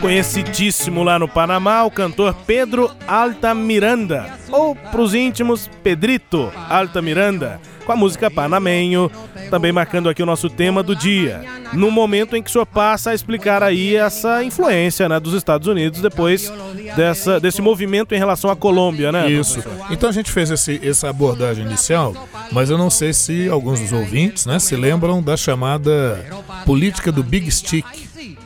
Conhecidíssimo 0.00 1.02
lá 1.02 1.18
no 1.18 1.26
Panamá, 1.26 1.82
o 1.84 1.90
cantor 1.90 2.34
Pedro 2.46 2.90
Altamiranda, 3.08 4.38
ou 4.50 4.74
pros 4.74 5.14
íntimos, 5.14 5.70
Pedrito 5.82 6.52
Altamiranda, 6.68 7.58
com 7.82 7.92
a 7.92 7.96
música 7.96 8.30
Panamenho, 8.30 9.10
também 9.50 9.72
marcando 9.72 10.08
aqui 10.08 10.22
o 10.22 10.26
nosso 10.26 10.48
tema 10.48 10.82
do 10.82 10.94
dia. 10.94 11.42
No 11.72 11.90
momento 11.90 12.36
em 12.36 12.42
que 12.42 12.48
o 12.48 12.52
senhor 12.52 12.66
passa 12.66 13.10
a 13.10 13.14
explicar 13.14 13.62
aí 13.62 13.96
essa 13.96 14.42
influência 14.44 15.08
né, 15.08 15.18
dos 15.18 15.34
Estados 15.34 15.66
Unidos 15.66 16.00
depois 16.00 16.52
dessa, 16.96 17.40
desse 17.40 17.60
movimento 17.60 18.14
em 18.14 18.18
relação 18.18 18.50
à 18.50 18.56
Colômbia, 18.56 19.10
né? 19.10 19.30
Isso. 19.30 19.62
Então 19.90 20.08
a 20.08 20.12
gente 20.12 20.30
fez 20.30 20.50
esse, 20.50 20.80
essa 20.82 21.08
abordagem 21.08 21.64
inicial, 21.64 22.28
mas 22.50 22.70
eu 22.70 22.78
não 22.78 22.90
sei 22.90 23.12
se 23.12 23.48
alguns 23.48 23.80
dos 23.80 23.92
ouvintes 23.92 24.46
né, 24.46 24.58
se 24.58 24.76
lembram 24.76 25.22
da 25.22 25.36
chamada 25.36 26.24
política 26.64 27.10
do 27.10 27.22
Big 27.22 27.50
Stick. 27.50 27.86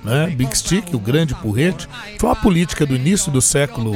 Né? 0.02 0.28
Big 0.28 0.56
Stick, 0.56 0.94
o 0.94 0.98
grande 0.98 1.34
porrete, 1.34 1.88
foi 2.18 2.30
uma 2.30 2.36
política 2.36 2.86
do 2.86 2.94
início 2.94 3.30
do 3.30 3.42
século 3.42 3.92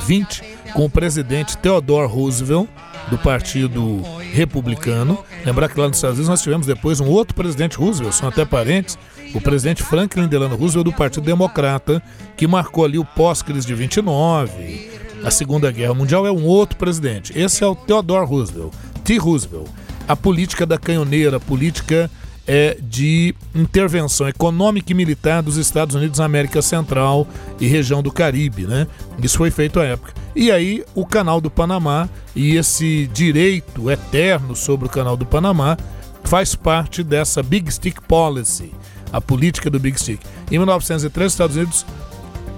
XX 0.00 0.40
com 0.74 0.84
o 0.84 0.90
presidente 0.90 1.56
Theodore 1.58 2.08
Roosevelt, 2.08 2.68
do 3.10 3.18
Partido 3.18 4.00
Republicano. 4.32 5.18
Lembrar 5.44 5.68
que 5.68 5.78
lá 5.78 5.88
nos 5.88 5.96
Estados 5.96 6.16
Unidos 6.16 6.28
nós 6.28 6.42
tivemos 6.42 6.66
depois 6.66 7.00
um 7.00 7.08
outro 7.08 7.34
presidente 7.34 7.76
Roosevelt, 7.76 8.14
são 8.14 8.28
até 8.28 8.44
parentes, 8.44 8.98
o 9.34 9.40
presidente 9.40 9.82
Franklin 9.82 10.28
Delano 10.28 10.56
Roosevelt 10.56 10.84
do 10.84 10.92
Partido 10.92 11.24
Democrata, 11.24 12.02
que 12.36 12.46
marcou 12.46 12.84
ali 12.84 12.98
o 12.98 13.04
pós-crise 13.04 13.66
de 13.66 13.74
29, 13.74 14.90
a 15.24 15.30
Segunda 15.30 15.70
Guerra 15.70 15.94
Mundial, 15.94 16.26
é 16.26 16.32
um 16.32 16.44
outro 16.44 16.76
presidente. 16.76 17.38
Esse 17.38 17.62
é 17.62 17.66
o 17.66 17.74
Theodore 17.74 18.26
Roosevelt, 18.26 18.72
T. 19.04 19.16
Roosevelt. 19.18 19.68
A 20.08 20.16
política 20.16 20.66
da 20.66 20.78
canhoneira, 20.78 21.36
a 21.36 21.40
política 21.40 22.10
é, 22.46 22.76
de 22.80 23.34
intervenção 23.54 24.28
econômica 24.28 24.92
e 24.92 24.94
militar 24.94 25.42
dos 25.42 25.56
Estados 25.56 25.94
Unidos 25.94 26.18
na 26.18 26.24
América 26.24 26.60
Central 26.60 27.26
e 27.60 27.66
região 27.66 28.02
do 28.02 28.10
Caribe, 28.10 28.66
né? 28.66 28.86
Isso 29.22 29.38
foi 29.38 29.50
feito 29.50 29.78
à 29.78 29.84
época. 29.84 30.12
E 30.34 30.50
aí 30.50 30.84
o 30.94 31.06
Canal 31.06 31.40
do 31.40 31.50
Panamá 31.50 32.08
e 32.34 32.56
esse 32.56 33.06
direito 33.12 33.90
eterno 33.90 34.56
sobre 34.56 34.86
o 34.86 34.90
Canal 34.90 35.16
do 35.16 35.26
Panamá 35.26 35.76
faz 36.24 36.54
parte 36.54 37.02
dessa 37.02 37.42
Big 37.42 37.70
Stick 37.72 38.00
Policy, 38.02 38.72
a 39.12 39.20
política 39.20 39.68
do 39.68 39.78
Big 39.78 39.98
Stick. 40.00 40.20
Em 40.50 40.58
1903, 40.58 41.26
os 41.26 41.32
Estados 41.32 41.56
Unidos, 41.56 41.86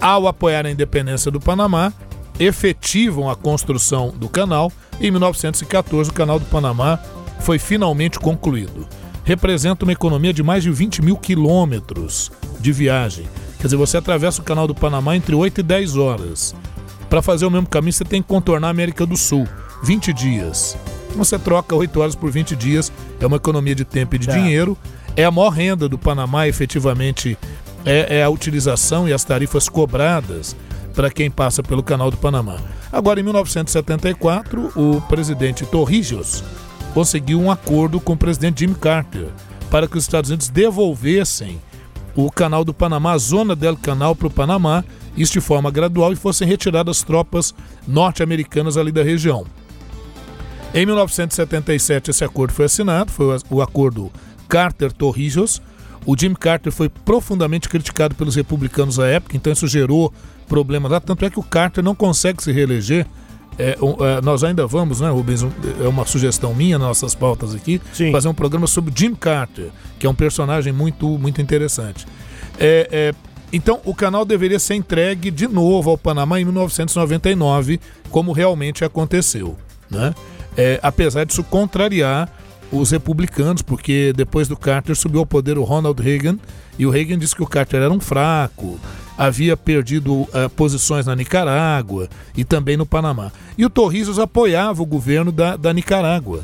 ao 0.01 0.29
apoiar 0.29 0.67
a 0.67 0.71
independência 0.71 1.31
do 1.31 1.41
Panamá, 1.41 1.93
efetivam 2.39 3.29
a 3.29 3.37
construção 3.37 4.11
do 4.17 4.29
canal. 4.29 4.73
Em 5.01 5.11
1914, 5.11 6.11
o 6.11 6.13
Canal 6.13 6.39
do 6.39 6.47
Panamá 6.47 6.99
foi 7.41 7.59
finalmente 7.59 8.19
concluído. 8.19 8.87
Representa 9.25 9.85
uma 9.85 9.93
economia 9.93 10.33
de 10.33 10.43
mais 10.43 10.63
de 10.63 10.71
20 10.71 11.03
mil 11.03 11.17
quilômetros 11.17 12.31
de 12.61 12.73
viagem. 12.73 13.27
Quer 13.59 13.65
dizer, 13.65 13.77
você 13.77 13.97
atravessa 13.97 14.43
o 14.43 14.45
Canal 14.45 14.67
do 14.67 14.75
Panamá 14.75 15.17
entre 15.17 15.35
8 15.35 15.61
e 15.61 15.63
10 15.63 15.97
horas. 15.97 16.55
Para 17.09 17.23
fazer 17.23 17.47
o 17.47 17.51
mesmo 17.51 17.67
caminho, 17.67 17.93
você 17.93 18.05
tem 18.05 18.21
que 18.21 18.29
contornar 18.29 18.69
a 18.69 18.71
América 18.71 19.07
do 19.07 19.17
Sul. 19.17 19.49
20 19.83 20.13
dias. 20.13 20.77
Você 21.17 21.39
troca 21.39 21.75
8 21.75 22.01
horas 22.01 22.15
por 22.15 22.31
20 22.31 22.55
dias, 22.55 22.93
é 23.21 23.27
uma 23.27 23.37
economia 23.37 23.75
de 23.75 23.85
tempo 23.85 24.17
e 24.17 24.19
de 24.19 24.29
É. 24.29 24.33
dinheiro. 24.35 24.77
É 25.17 25.25
a 25.25 25.31
maior 25.31 25.51
renda 25.51 25.89
do 25.89 25.97
Panamá, 25.97 26.47
efetivamente, 26.49 27.39
é, 27.85 28.19
é 28.19 28.23
a 28.25 28.29
utilização 28.29 29.09
e 29.09 29.13
as 29.13 29.25
tarifas 29.25 29.69
cobradas 29.69 30.57
para 30.95 31.11
quem 31.11 31.31
passa 31.31 31.63
pelo 31.63 31.83
Canal 31.83 32.11
do 32.11 32.17
Panamá. 32.17 32.57
Agora, 32.93 33.21
em 33.21 33.23
1974, 33.23 34.73
o 34.77 35.01
presidente 35.03 35.65
Torrijos 35.65 36.43
conseguiu 36.95 37.41
um 37.41 37.51
acordo 37.51 38.01
com 38.01 38.13
o 38.13 38.17
presidente 38.17 38.61
Jimmy 38.61 38.77
Carter 38.77 39.29
para 39.69 39.89
que 39.89 39.99
os 39.99 40.05
Estados 40.05 40.31
Unidos 40.31 40.49
devolvessem 40.49 41.61
o 42.15 42.31
Canal 42.31 42.65
do 42.65 42.73
Panamá, 42.73 43.13
a 43.13 43.19
zona 43.19 43.57
del 43.57 43.77
Canal 43.77 44.15
para 44.15 44.29
o 44.29 44.31
Panamá, 44.31 44.85
isso 45.17 45.33
de 45.33 45.41
forma 45.41 45.69
gradual 45.73 46.13
e 46.13 46.17
fossem 46.17 46.47
retiradas 46.47 47.03
tropas 47.03 47.53
norte-americanas 47.87 48.77
ali 48.77 48.93
da 48.93 49.03
região. 49.03 49.45
Em 50.73 50.87
1977, 50.87 52.11
esse 52.11 52.25
acordo 52.25 52.53
foi 52.53 52.67
assinado, 52.67 53.11
foi 53.11 53.39
o 53.51 53.61
acordo 53.61 54.13
Carter-Torrijos. 54.49 55.61
O 56.07 56.17
Jimmy 56.17 56.37
Carter 56.37 56.73
foi 56.73 56.89
profundamente 56.89 57.69
criticado 57.69 58.15
pelos 58.15 58.37
republicanos 58.37 59.01
à 59.01 59.07
época, 59.07 59.37
então 59.37 59.53
isso 59.53 59.67
gerou 59.67 60.13
problemas 60.49 60.93
lá. 60.93 61.01
Tanto 61.01 61.25
é 61.25 61.31
que 61.31 61.41
o 61.41 61.45
Carter 61.45 61.83
não 61.83 61.95
consegue 61.95 62.43
se 62.43 62.53
reeleger. 62.53 63.07
É, 63.59 63.77
é, 63.79 64.21
nós 64.21 64.43
ainda 64.43 64.67
vamos, 64.67 65.01
né, 65.01 65.09
Rubens? 65.11 65.43
É 65.83 65.89
uma 65.89 66.05
sugestão 66.07 66.55
minha 66.55 66.79
nas 66.79 66.89
nossas 66.89 67.15
pautas 67.15 67.55
aqui, 67.55 67.81
fazer 68.11 68.29
um 68.29 68.35
programa 68.35 68.67
sobre 68.67 68.93
Jim 68.95 69.15
Carter, 69.15 69.71
que 69.99 70.07
é 70.07 70.11
um 70.11 70.15
personagem 70.15 70.73
muito, 70.73 71.07
muito 71.19 71.41
interessante. 71.41 72.07
É, 72.59 72.89
é, 72.91 73.15
então, 73.53 73.81
o 73.85 73.95
canal 73.95 74.25
deveria 74.25 74.59
ser 74.59 74.75
entregue 74.75 75.31
de 75.31 75.47
novo 75.47 75.91
ao 75.91 75.99
Panamá 75.99 76.41
em 76.41 76.45
1999, 76.45 77.81
como 78.11 78.33
realmente 78.33 78.85
aconteceu. 78.85 79.57
Né? 79.91 80.13
É, 80.57 80.81
apesar 80.83 81.25
disso 81.25 81.45
contrariar 81.45 82.29
os 82.73 82.91
republicanos, 82.91 83.63
porque 83.63 84.13
depois 84.17 84.49
do 84.49 84.57
Carter 84.57 84.97
subiu 84.97 85.21
ao 85.21 85.27
poder 85.27 85.57
o 85.57 85.63
Ronald 85.63 86.01
Reagan, 86.03 86.37
e 86.77 86.85
o 86.85 86.91
Reagan 86.91 87.19
disse 87.19 87.37
que 87.37 87.43
o 87.43 87.47
Carter 87.47 87.83
era 87.83 87.93
um 87.93 88.01
fraco, 88.01 88.81
havia 89.17 89.57
perdido 89.57 90.27
eh, 90.33 90.49
posições 90.49 91.07
na 91.07 91.15
Nicarágua 91.15 92.09
e 92.37 92.45
também 92.45 92.77
no 92.77 92.87
Panamá. 92.87 93.31
E 93.57 93.65
o 93.65 93.71
Torrijos 93.71 94.19
apoiava 94.19 94.83
o 94.83 94.87
governo 94.87 95.31
da, 95.31 95.57
da 95.57 95.73
Nicarágua, 95.73 96.43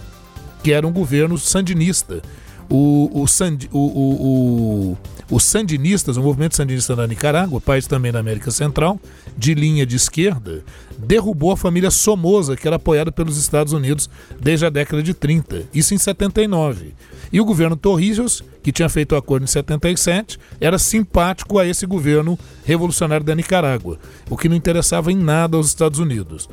que 0.63 0.73
era 0.73 0.87
um 0.87 0.93
governo 0.93 1.37
sandinista. 1.39 2.23
O, 2.69 3.11
o, 3.13 3.27
sand, 3.27 3.69
o, 3.73 3.79
o, 3.79 4.93
o, 4.93 4.99
os 5.31 5.45
sandinistas, 5.45 6.17
o 6.17 6.23
movimento 6.23 6.57
sandinista 6.57 6.97
da 6.97 7.07
Nicarágua, 7.07 7.61
país 7.61 7.87
também 7.87 8.11
da 8.11 8.19
América 8.19 8.51
Central, 8.51 9.01
de 9.37 9.55
linha 9.55 9.87
de 9.87 9.95
esquerda, 9.95 10.65
derrubou 10.99 11.53
a 11.53 11.57
família 11.57 11.91
Somoza, 11.91 12.57
que 12.57 12.67
era 12.67 12.77
apoiada 12.77 13.13
pelos 13.13 13.37
Estados 13.37 13.73
Unidos 13.73 14.11
desde 14.41 14.67
a 14.67 14.71
década 14.71 15.03
de 15.03 15.15
30, 15.15 15.65
isso 15.73 15.95
em 15.95 15.99
79. 15.99 16.95
E 17.33 17.41
o 17.41 17.45
governo 17.45 17.77
Torrijos, 17.77 18.43
que 18.61 18.73
tinha 18.73 18.89
feito 18.89 19.13
o 19.13 19.17
acordo 19.17 19.45
em 19.45 19.47
77, 19.47 20.39
era 20.61 20.79
simpático 20.79 21.59
a 21.59 21.67
esse 21.67 21.87
governo 21.87 22.37
revolucionário 22.65 23.25
da 23.25 23.35
Nicarágua, 23.35 24.01
o 24.29 24.37
que 24.37 24.49
não 24.49 24.57
interessava 24.57 25.13
em 25.13 25.17
nada 25.17 25.57
aos 25.57 25.69
Estados 25.69 26.01
Unidos. 26.01 26.49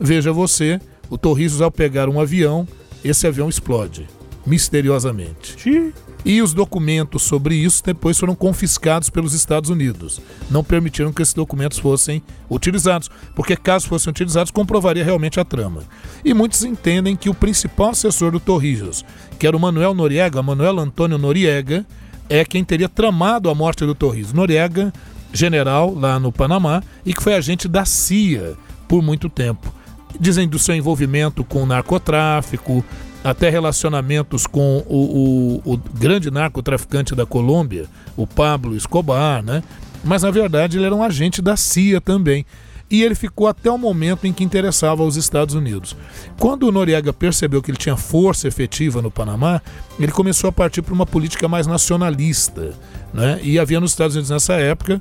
Veja 0.00 0.32
você, 0.32 0.80
o 1.10 1.18
Torrijos, 1.18 1.60
ao 1.60 1.70
pegar 1.70 2.08
um 2.08 2.18
avião, 2.18 2.66
esse 3.04 3.26
avião 3.26 3.48
explode, 3.48 4.08
misteriosamente. 4.46 5.92
E 6.24 6.40
os 6.40 6.54
documentos 6.54 7.22
sobre 7.22 7.56
isso 7.56 7.82
depois 7.84 8.18
foram 8.18 8.34
confiscados 8.34 9.10
pelos 9.10 9.34
Estados 9.34 9.70
Unidos. 9.70 10.20
Não 10.50 10.62
permitiram 10.62 11.12
que 11.12 11.20
esses 11.20 11.34
documentos 11.34 11.78
fossem 11.78 12.22
utilizados, 12.48 13.10
porque 13.34 13.56
caso 13.56 13.88
fossem 13.88 14.10
utilizados, 14.10 14.52
comprovaria 14.52 15.04
realmente 15.04 15.40
a 15.40 15.44
trama. 15.44 15.82
E 16.24 16.32
muitos 16.32 16.62
entendem 16.62 17.16
que 17.16 17.28
o 17.28 17.34
principal 17.34 17.90
assessor 17.90 18.30
do 18.30 18.38
Torrijos, 18.38 19.04
que 19.38 19.46
era 19.46 19.56
o 19.56 19.60
Manuel 19.60 19.94
Noriega, 19.94 20.42
Manuel 20.42 20.78
Antônio 20.78 21.18
Noriega, 21.18 21.84
é 22.28 22.44
quem 22.44 22.64
teria 22.64 22.88
tramado 22.88 23.50
a 23.50 23.54
morte 23.54 23.84
do 23.84 23.94
Torrijos. 23.94 24.32
Noriega, 24.32 24.92
general 25.32 25.92
lá 25.92 26.20
no 26.20 26.30
Panamá, 26.30 26.82
e 27.04 27.12
que 27.12 27.22
foi 27.22 27.34
agente 27.34 27.66
da 27.66 27.84
CIA 27.84 28.54
por 28.86 29.02
muito 29.02 29.28
tempo. 29.28 29.74
Dizem 30.20 30.46
do 30.46 30.58
seu 30.58 30.74
envolvimento 30.74 31.42
com 31.42 31.66
narcotráfico, 31.66 32.84
até 33.24 33.48
relacionamentos 33.48 34.46
com 34.46 34.84
o, 34.88 35.60
o, 35.64 35.72
o 35.74 35.76
grande 35.76 36.30
narcotraficante 36.30 37.14
da 37.14 37.24
Colômbia, 37.24 37.86
o 38.16 38.26
Pablo 38.26 38.76
Escobar, 38.76 39.42
né? 39.42 39.62
Mas 40.04 40.22
na 40.22 40.30
verdade 40.30 40.76
ele 40.76 40.86
era 40.86 40.94
um 40.94 41.02
agente 41.02 41.40
da 41.40 41.56
CIA 41.56 42.00
também. 42.00 42.44
E 42.90 43.02
ele 43.02 43.14
ficou 43.14 43.46
até 43.46 43.70
o 43.70 43.78
momento 43.78 44.26
em 44.26 44.34
que 44.34 44.44
interessava 44.44 45.02
aos 45.02 45.16
Estados 45.16 45.54
Unidos. 45.54 45.96
Quando 46.38 46.68
o 46.68 46.72
Noriega 46.72 47.10
percebeu 47.10 47.62
que 47.62 47.70
ele 47.70 47.78
tinha 47.78 47.96
força 47.96 48.46
efetiva 48.46 49.00
no 49.00 49.10
Panamá, 49.10 49.62
ele 49.98 50.12
começou 50.12 50.48
a 50.48 50.52
partir 50.52 50.82
para 50.82 50.92
uma 50.92 51.06
política 51.06 51.48
mais 51.48 51.66
nacionalista. 51.66 52.74
Né? 53.14 53.40
E 53.42 53.58
havia 53.58 53.80
nos 53.80 53.92
Estados 53.92 54.14
Unidos 54.14 54.30
nessa 54.30 54.54
época, 54.54 55.00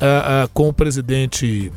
ah, 0.00 0.44
ah, 0.44 0.48
com 0.54 0.70
o 0.70 0.72
presidente 0.72 1.70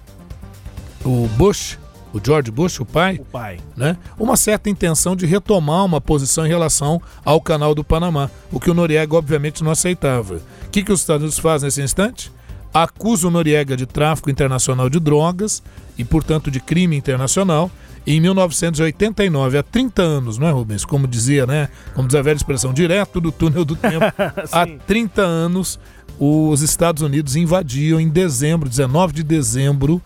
o 1.04 1.28
Bush, 1.36 1.78
o 2.14 2.20
George 2.24 2.52
Bush, 2.52 2.80
o 2.80 2.86
pai, 2.86 3.18
O 3.20 3.26
pai. 3.26 3.60
né, 3.78 3.98
uma 4.18 4.36
certa 4.36 4.70
intenção 4.70 5.16
de 5.16 5.26
retomar 5.26 5.86
uma 5.86 6.02
posição 6.02 6.46
em 6.46 6.50
relação 6.50 7.02
ao 7.24 7.40
canal 7.40 7.76
do 7.76 7.84
Panamá, 7.84 8.30
o 8.52 8.60
que 8.60 8.70
o 8.70 8.74
Noriega 8.74 9.16
obviamente 9.16 9.64
não 9.64 9.72
aceitava. 9.72 10.36
O 10.66 10.70
que, 10.72 10.84
que 10.84 10.92
os 10.92 11.02
Estados 11.02 11.22
Unidos 11.24 11.40
fazem 11.40 11.68
nesse 11.68 11.82
instante? 11.82 12.32
Acusa 12.74 13.28
o 13.28 13.32
Noriega 13.32 13.76
de 13.76 13.86
tráfico 13.86 14.30
internacional 14.30 14.90
de 14.90 15.00
drogas 15.00 15.64
e, 15.98 16.04
portanto, 16.06 16.52
de 16.52 16.60
crime 16.60 16.96
internacional. 16.96 17.72
E 18.06 18.16
em 18.16 18.20
1989, 18.22 19.58
há 19.58 19.64
30 19.64 20.02
anos, 20.02 20.38
não 20.38 20.48
é, 20.48 20.52
Rubens? 20.52 20.86
Como 20.86 21.08
dizia, 21.08 21.46
né? 21.46 21.68
Como 21.94 22.08
diz 22.08 22.16
a 22.16 22.22
velha 22.22 22.38
expressão, 22.38 22.72
direto 22.74 23.20
do 23.20 23.32
túnel 23.32 23.66
do 23.66 23.76
tempo. 23.76 24.06
há 24.52 24.66
30 24.86 25.22
anos, 25.22 25.80
os 26.20 26.62
Estados 26.62 27.02
Unidos 27.02 27.36
invadiam 27.36 28.00
em 28.00 28.08
dezembro, 28.08 28.70
19 28.70 29.14
de 29.14 29.24
dezembro 29.24 30.02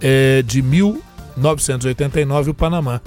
eh, 0.00 0.42
de 0.46 0.62
1989, 0.62 1.15
o 2.50 2.54
Panamá. 2.54 3.00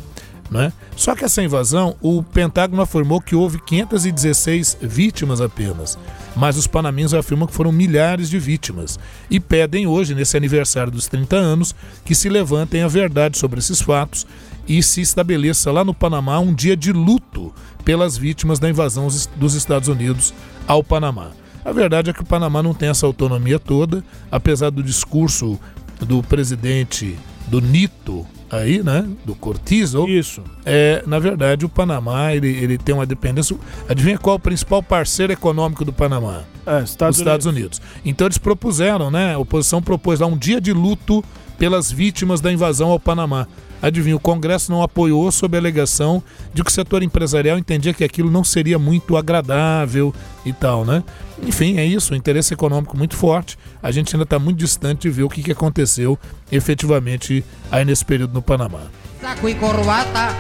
Né? 0.49 0.73
Só 0.95 1.15
que 1.15 1.23
essa 1.23 1.43
invasão, 1.43 1.95
o 2.01 2.23
Pentágono 2.23 2.81
afirmou 2.81 3.21
que 3.21 3.35
houve 3.35 3.59
516 3.59 4.79
vítimas 4.81 5.41
apenas, 5.41 5.97
mas 6.35 6.57
os 6.57 6.65
panaminhos 6.65 7.13
afirmam 7.13 7.47
que 7.47 7.53
foram 7.53 7.71
milhares 7.71 8.29
de 8.29 8.39
vítimas 8.39 8.97
e 9.29 9.39
pedem 9.39 9.85
hoje, 9.85 10.15
nesse 10.15 10.35
aniversário 10.35 10.91
dos 10.91 11.07
30 11.07 11.35
anos, 11.35 11.75
que 12.03 12.15
se 12.15 12.29
levantem 12.29 12.81
a 12.81 12.87
verdade 12.87 13.37
sobre 13.37 13.59
esses 13.59 13.79
fatos 13.79 14.25
e 14.67 14.81
se 14.81 15.01
estabeleça 15.01 15.71
lá 15.71 15.83
no 15.83 15.93
Panamá 15.93 16.39
um 16.39 16.53
dia 16.53 16.75
de 16.75 16.91
luto 16.91 17.53
pelas 17.85 18.17
vítimas 18.17 18.57
da 18.57 18.69
invasão 18.69 19.07
dos 19.35 19.53
Estados 19.53 19.87
Unidos 19.87 20.33
ao 20.67 20.83
Panamá. 20.83 21.29
A 21.63 21.71
verdade 21.71 22.09
é 22.09 22.13
que 22.13 22.21
o 22.21 22.25
Panamá 22.25 22.63
não 22.63 22.73
tem 22.73 22.89
essa 22.89 23.05
autonomia 23.05 23.59
toda, 23.59 24.03
apesar 24.31 24.71
do 24.71 24.81
discurso 24.81 25.59
do 25.99 26.23
presidente 26.23 27.17
do 27.49 27.59
Nito 27.61 28.25
aí, 28.49 28.81
né, 28.81 29.07
do 29.25 29.35
Cortizo. 29.35 30.07
Isso. 30.07 30.41
É, 30.65 31.03
na 31.05 31.19
verdade, 31.19 31.65
o 31.65 31.69
Panamá 31.69 32.33
ele, 32.33 32.47
ele 32.47 32.77
tem 32.77 32.95
uma 32.95 33.05
dependência. 33.05 33.55
Adivinha 33.87 34.17
qual 34.17 34.37
o 34.37 34.39
principal 34.39 34.81
parceiro 34.81 35.33
econômico 35.33 35.85
do 35.85 35.93
Panamá? 35.93 36.43
É, 36.65 36.83
Estados 36.83 37.17
Os 37.17 37.21
Estados 37.21 37.45
Unidos. 37.45 37.81
Então 38.03 38.27
eles 38.27 38.37
propuseram, 38.37 39.11
né? 39.11 39.33
A 39.33 39.39
oposição 39.39 39.81
propôs 39.81 40.19
lá 40.19 40.27
um 40.27 40.37
dia 40.37 40.59
de 40.59 40.73
luto 40.73 41.23
pelas 41.57 41.91
vítimas 41.91 42.41
da 42.41 42.51
invasão 42.51 42.89
ao 42.89 42.99
Panamá. 42.99 43.47
Adivinha, 43.81 44.15
o 44.15 44.19
Congresso 44.19 44.71
não 44.71 44.81
apoiou 44.81 45.31
sob 45.31 45.57
a 45.57 45.59
alegação 45.59 46.21
de 46.53 46.63
que 46.63 46.69
o 46.69 46.73
setor 46.73 47.03
empresarial 47.03 47.57
entendia 47.57 47.93
que 47.93 48.03
aquilo 48.03 48.29
não 48.29 48.43
seria 48.43 48.77
muito 48.77 49.15
agradável 49.15 50.13
e 50.45 50.51
tal, 50.51 50.83
né? 50.83 51.03
Enfim, 51.41 51.77
é 51.77 51.85
isso, 51.85 52.13
um 52.13 52.17
interesse 52.17 52.53
econômico 52.53 52.97
muito 52.97 53.15
forte. 53.15 53.57
A 53.81 53.91
gente 53.91 54.13
ainda 54.13 54.23
está 54.23 54.37
muito 54.37 54.57
distante 54.57 55.03
de 55.03 55.09
ver 55.09 55.23
o 55.23 55.29
que, 55.29 55.41
que 55.41 55.51
aconteceu 55.51 56.19
efetivamente 56.51 57.43
aí 57.71 57.85
nesse 57.85 58.03
período 58.03 58.33
no 58.33 58.41
Panamá. 58.41 58.81
Saco 59.21 59.49
y 59.49 59.53
corbata 59.55 60.33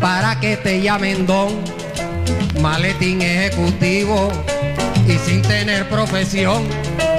para 0.00 0.38
que 0.38 0.56
te 0.56 0.80
don, 1.26 1.48
y 5.06 5.18
sin 5.18 5.42
tener 5.42 5.88
profesión. 5.88 6.62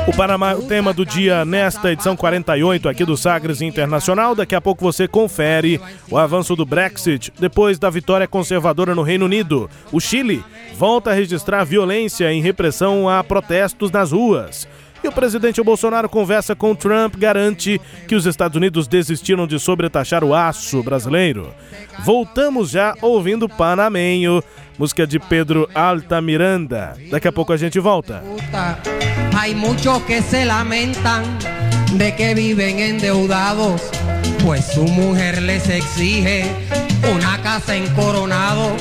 O 0.08 0.14
Panamá, 0.16 0.54
o 0.54 0.62
tema 0.62 0.94
do 0.94 1.04
dia 1.04 1.44
nesta 1.44 1.92
edição 1.92 2.16
48 2.16 2.88
aqui 2.88 3.04
do 3.04 3.18
Sagres 3.18 3.60
Internacional. 3.60 4.36
Daqui 4.36 4.54
a 4.54 4.62
pouco 4.62 4.84
você 4.84 5.08
confere 5.08 5.82
o 6.12 6.18
avanço 6.18 6.56
do 6.56 6.64
Brexit 6.64 7.34
depois 7.40 7.80
da 7.80 7.90
vitória 7.90 8.28
conservadora 8.28 8.94
no 8.94 9.02
Reino 9.02 9.26
Unido. 9.26 9.68
O 9.92 10.00
Chile 10.00 10.44
volta 10.78 11.10
a 11.10 11.14
registrar 11.14 11.64
violência 11.64 12.32
em 12.32 12.40
repressão 12.40 13.10
a 13.10 13.24
protestos 13.24 13.90
nas 13.90 14.12
ruas. 14.12 14.68
E 15.04 15.08
o 15.08 15.12
presidente 15.12 15.62
Bolsonaro 15.62 16.08
conversa 16.08 16.56
com 16.56 16.76
Trump, 16.76 17.16
garante 17.16 17.82
que 18.08 18.16
os 18.16 18.26
Estados 18.28 18.56
Unidos 18.56 18.88
desistiram 18.88 19.46
de 19.48 19.60
sobretaxar 19.60 20.24
o 20.24 20.34
aço 20.36 20.84
brasileiro. 20.84 21.52
Voltamos 22.04 22.70
já 22.70 22.96
ouvindo 23.02 23.50
Panamenho, 23.50 24.44
música 24.78 25.06
de 25.06 25.20
Pedro 25.20 25.68
Altamiranda. 25.74 26.96
Daqui 27.10 27.28
a 27.28 27.32
pouco 27.32 27.54
a 27.54 27.58
gente 27.58 27.80
volta. 27.80 28.24
Hay 29.38 29.54
muchos 29.54 30.02
que 30.04 30.22
se 30.22 30.46
lamentan 30.46 31.24
de 31.94 32.16
que 32.16 32.34
viven 32.34 32.80
endeudados, 32.80 33.82
pues 34.44 34.66
su 34.74 34.84
mujer 34.84 35.42
les 35.42 35.68
exige 35.70 36.46
una 37.14 37.42
casa 37.42 37.76
en 37.76 37.86
Coronado. 37.96 38.76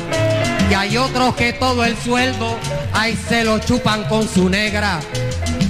Y 0.71 0.75
hay 0.75 0.97
otros 0.97 1.35
que 1.35 1.53
todo 1.53 1.85
el 1.85 1.97
sueldo, 1.97 2.57
ahí 2.93 3.19
se 3.29 3.45
lo 3.45 3.59
chupan 3.59 4.05
con 4.05 4.29
su 4.29 4.49
negra 4.49 5.01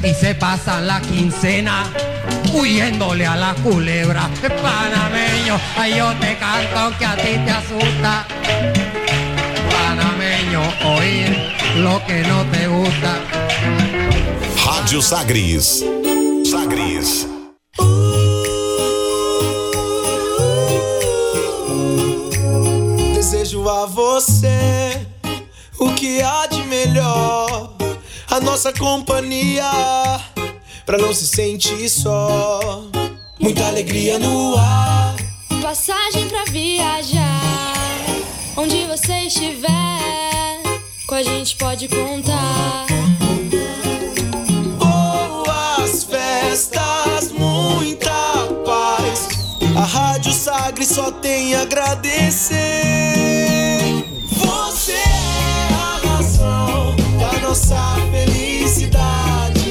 y 0.03 0.13
se 0.15 0.35
pasan 0.35 0.87
la 0.87 1.01
quincena 1.01 1.85
huyéndole 2.53 3.27
a 3.27 3.37
la 3.37 3.55
culebra. 3.55 4.29
Panameño, 4.43 5.59
ay 5.77 5.97
yo 5.97 6.13
te 6.21 6.37
canto 6.37 6.97
que 6.99 7.07
a 7.07 7.17
ti 7.17 7.39
te 7.45 7.51
asusta. 7.51 8.27
Panameño, 9.73 10.63
oír 10.85 11.55
lo 11.77 12.05
que 12.07 12.23
no 12.23 12.45
te 12.45 12.67
gusta. 12.69 13.34
Rádio 14.57 15.03
Sagres. 15.03 15.83
Sagres. 16.45 17.27
Desejo 23.15 23.69
a 23.69 23.87
você 23.87 25.07
o 25.79 25.93
que 25.95 26.23
há 26.23 26.47
de 26.47 26.63
melhor, 26.65 27.75
a 28.31 28.41
nossa 28.41 28.73
companhia, 28.73 29.71
pra 30.87 30.99
não 30.99 31.13
se 31.13 31.27
sentir 31.27 31.89
só. 31.89 32.85
Muita 33.41 33.67
alegria 33.67 34.19
no 34.19 34.57
ar. 34.57 35.17
Passagem 35.63 36.29
pra 36.29 36.45
viajar. 36.45 37.75
Onde 38.57 38.85
você 38.85 39.27
estiver, 39.27 40.63
com 41.07 41.15
a 41.17 41.23
gente 41.23 41.57
pode 41.57 41.89
contar. 41.89 43.04
Rádio 50.75 50.87
Sagre 50.87 50.87
só 50.87 51.13
tem 51.13 51.55
a 51.55 51.63
agradecer. 51.63 52.57
Você 54.33 54.93
é 54.93 55.69
a 55.73 56.01
razão 56.05 56.97
da 57.17 57.33
nossa 57.47 57.97
felicidade. 58.11 59.63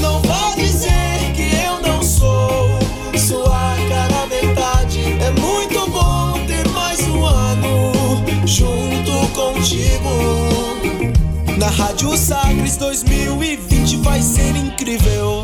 Não 0.00 0.22
vá 0.22 0.54
dizer 0.54 1.32
que 1.34 1.50
eu 1.66 1.80
não 1.82 2.00
sou 2.00 2.78
sua 3.18 3.74
cara 3.88 4.26
metade. 4.26 5.00
É 5.20 5.30
muito 5.40 5.90
bom 5.90 6.38
ter 6.46 6.68
mais 6.68 7.00
um 7.08 7.24
ano 7.24 7.92
junto 8.46 9.10
contigo. 9.32 10.10
Na 11.58 11.70
Rádio 11.70 12.16
Sagres 12.16 12.76
2020 12.76 13.96
vai 13.96 14.22
ser 14.22 14.54
incrível. 14.54 15.43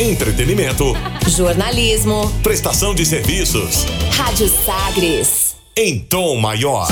Entretenimento. 0.00 0.94
Jornalismo. 1.26 2.32
Prestação 2.40 2.94
de 2.94 3.04
serviços. 3.04 3.84
Rádio 4.12 4.48
Sagres. 4.48 5.56
Em 5.76 5.98
tom 5.98 6.36
maior. 6.36 6.86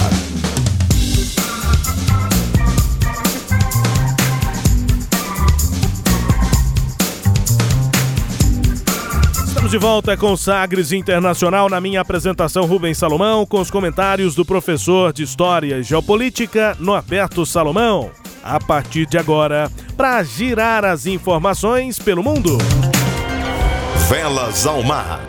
Estamos 9.46 9.70
de 9.70 9.78
volta 9.78 10.16
com 10.16 10.36
Sagres 10.36 10.90
Internacional 10.90 11.68
na 11.68 11.80
minha 11.80 12.00
apresentação 12.00 12.66
Rubens 12.66 12.98
Salomão, 12.98 13.46
com 13.46 13.60
os 13.60 13.70
comentários 13.70 14.34
do 14.34 14.44
professor 14.44 15.12
de 15.12 15.22
História 15.22 15.78
e 15.78 15.82
Geopolítica 15.84 16.76
Norberto 16.80 17.46
Salomão. 17.46 18.10
A 18.42 18.58
partir 18.58 19.06
de 19.06 19.16
agora, 19.16 19.70
para 19.96 20.20
girar 20.24 20.84
as 20.84 21.06
informações 21.06 22.00
pelo 22.00 22.22
mundo. 22.22 22.58
Velas 24.08 24.64
ao 24.68 24.84
mar. 24.84 25.20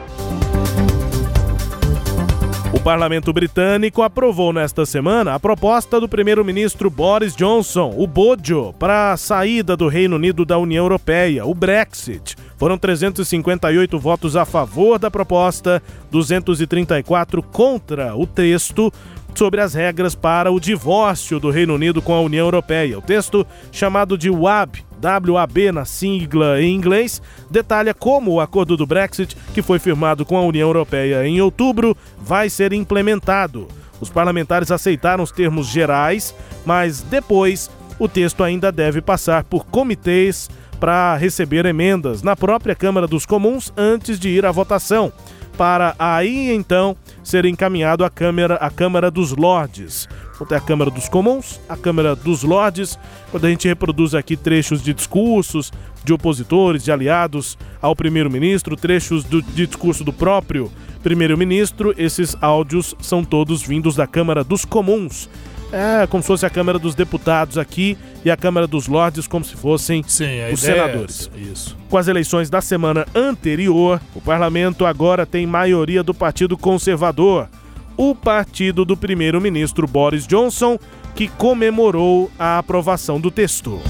O 2.72 2.80
parlamento 2.80 3.34
britânico 3.34 4.04
aprovou 4.04 4.54
nesta 4.54 4.86
semana 4.86 5.34
a 5.34 5.40
proposta 5.40 6.00
do 6.00 6.08
primeiro-ministro 6.08 6.88
Boris 6.88 7.36
Johnson, 7.36 7.92
o 7.98 8.06
Bojo, 8.06 8.76
para 8.78 9.14
a 9.14 9.18
saída 9.18 9.76
do 9.76 9.88
Reino 9.88 10.16
Unido 10.16 10.46
da 10.46 10.60
União 10.60 10.86
Europeia, 10.86 11.44
o 11.44 11.56
Brexit. 11.56 12.36
Foram 12.56 12.78
358 12.78 13.98
votos 13.98 14.36
a 14.36 14.46
favor 14.46 15.00
da 15.00 15.10
proposta, 15.10 15.82
234 16.12 17.42
contra 17.42 18.16
o 18.16 18.28
texto 18.28 18.94
sobre 19.34 19.60
as 19.60 19.74
regras 19.74 20.14
para 20.14 20.52
o 20.52 20.60
divórcio 20.60 21.40
do 21.40 21.50
Reino 21.50 21.74
Unido 21.74 22.00
com 22.00 22.14
a 22.14 22.22
União 22.22 22.46
Europeia. 22.46 23.00
O 23.00 23.02
texto, 23.02 23.46
chamado 23.72 24.16
de 24.16 24.30
WAB, 24.30 24.87
WAB 25.02 25.72
na 25.74 25.86
sigla 25.86 26.62
em 26.62 26.76
inglês, 26.76 27.22
detalha 27.50 27.94
como 27.94 28.32
o 28.32 28.42
acordo 28.42 28.76
do 28.76 28.86
Brexit, 28.86 29.36
que 29.54 29.62
foi 29.62 29.80
firmado 29.80 30.26
com 30.26 30.38
a 30.38 30.42
União 30.42 30.68
Europeia 30.68 31.28
em 31.28 31.42
outubro, 31.42 31.96
vai 32.20 32.50
ser 32.50 32.74
implementado. 32.74 33.68
Os 34.00 34.10
parlamentares 34.10 34.72
aceitaram 34.72 35.24
os 35.24 35.32
termos 35.32 35.68
gerais, 35.68 36.34
mas 36.66 37.02
depois 37.02 37.70
o 38.00 38.08
texto 38.08 38.44
ainda 38.44 38.72
deve 38.72 39.02
passar 39.02 39.44
por 39.44 39.66
comitês 39.66 40.50
para 40.80 41.16
receber 41.16 41.66
emendas 41.66 42.22
na 42.22 42.36
própria 42.36 42.76
Câmara 42.76 43.08
dos 43.08 43.26
Comuns 43.26 43.74
antes 43.76 44.20
de 44.20 44.30
ir 44.30 44.46
à 44.46 44.52
votação, 44.52 45.12
para 45.58 45.96
aí 45.98 46.52
então 46.52 46.96
ser 47.24 47.46
encaminhado 47.46 48.06
à 48.06 48.10
Câmara, 48.10 48.56
à 48.56 48.70
Câmara 48.70 49.10
dos 49.10 49.32
Lordes. 49.36 50.08
Então 50.36 50.46
tem 50.46 50.58
a 50.58 50.62
Câmara 50.62 50.92
dos 50.92 51.10
Comuns, 51.10 51.60
a 51.68 51.76
Câmara 51.76 52.16
dos 52.16 52.44
Lordes, 52.44 52.98
quando 53.32 53.46
a 53.46 53.50
gente 53.50 53.68
reproduz 53.68 54.14
aqui 54.14 54.38
trechos 54.38 54.84
de 54.84 54.94
discursos 54.94 55.74
de 56.06 56.14
opositores, 56.14 56.84
de 56.84 56.92
aliados 56.92 57.58
ao 57.82 57.96
primeiro-ministro, 57.96 58.76
trechos 58.76 59.24
do, 59.24 59.42
de 59.42 59.66
discurso 59.66 60.04
do 60.04 60.14
próprio 60.14 60.72
primeiro-ministro, 61.02 61.94
esses 61.98 62.36
áudios 62.40 62.96
são 63.00 63.24
todos 63.24 63.64
vindos 63.64 63.96
da 63.96 64.06
Câmara 64.06 64.44
dos 64.44 64.64
Comuns. 64.64 65.28
É 65.72 66.08
como 66.08 66.24
se 66.24 66.28
fosse 66.28 66.46
a 66.46 66.50
Câmara 66.50 66.80
dos 66.80 66.96
Deputados 66.96 67.58
aqui 67.58 67.98
e 68.24 68.32
a 68.32 68.38
Câmara 68.38 68.66
dos 68.68 68.88
Lordes 68.88 69.28
como 69.28 69.44
se 69.44 69.56
fossem 69.56 70.04
Sim, 70.08 70.42
a 70.42 70.50
os 70.54 70.64
ideia 70.64 70.82
é 70.82 70.86
senadores. 70.86 71.30
essa, 71.34 71.40
isso. 71.52 71.78
Com 71.90 71.98
as 71.98 72.08
eleições 72.08 72.50
da 72.50 72.62
semana 72.62 73.06
anterior, 73.14 74.00
o 74.16 74.22
parlamento 74.22 74.86
agora 74.86 75.26
tem 75.26 75.46
maioria 75.46 76.02
do 76.04 76.14
Partido 76.14 76.58
Conservador, 76.58 77.50
o 77.98 78.16
partido 78.16 78.86
do 78.86 78.96
primeiro-ministro 78.96 79.88
Boris 79.88 80.26
Johnson, 80.26 80.78
que 81.16 81.28
comemorou 81.28 82.32
a 82.38 82.60
aprovação 82.60 83.20
do 83.20 83.30
texto. 83.32 83.82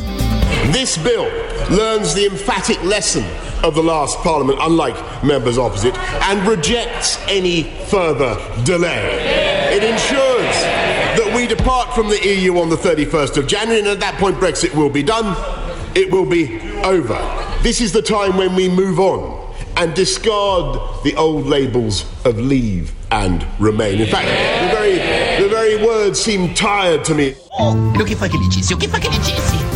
This 0.72 0.98
bill 0.98 1.26
learns 1.70 2.14
the 2.14 2.26
emphatic 2.26 2.78
lesson 2.84 3.24
of 3.64 3.74
the 3.74 3.82
last 3.82 4.22
parliament, 4.24 4.60
unlike 4.62 4.98
members 5.24 5.58
opposite, 5.58 5.96
and 6.30 6.48
rejects 6.48 7.20
any 7.30 7.64
further 7.90 8.38
delay. 8.64 9.74
It 9.74 9.84
ensures 9.84 10.37
we 11.48 11.56
depart 11.56 11.94
from 11.94 12.10
the 12.10 12.20
EU 12.28 12.58
on 12.58 12.70
the 12.70 12.76
31st 12.76 13.38
of 13.38 13.48
January, 13.48 13.80
and 13.80 13.88
at 13.88 14.00
that 14.00 14.16
point, 14.16 14.38
Brexit 14.38 14.74
will 14.76 14.90
be 14.90 15.04
done. 15.04 15.36
It 15.96 16.12
will 16.12 16.26
be 16.26 16.60
over. 16.84 17.18
This 17.62 17.82
is 17.82 17.92
the 17.92 18.02
time 18.02 18.38
when 18.38 18.56
we 18.56 18.70
move 18.70 19.00
on 19.00 19.56
and 19.78 19.94
discard 19.94 21.04
the 21.04 21.16
old 21.16 21.46
labels 21.46 22.06
of 22.26 22.40
leave 22.40 22.94
and 23.12 23.46
remain. 23.60 24.02
In 24.02 24.08
fact, 24.08 24.28
the 24.28 24.76
very, 24.76 25.42
the 25.42 25.50
very 25.50 25.86
words 25.86 26.20
seem 26.20 26.54
tired 26.54 27.04
to 27.06 27.16
me. 27.16 27.36
O 27.60 28.04
que 28.06 28.16
foi 28.16 28.30
que 28.30 28.38
ele 28.38 28.50
disse? 28.50 28.74
O 28.74 28.78
que 28.78 28.88
foi 28.88 29.00
que 29.00 29.08
ele 29.08 29.20
disse? 29.20 29.56
O 29.56 29.67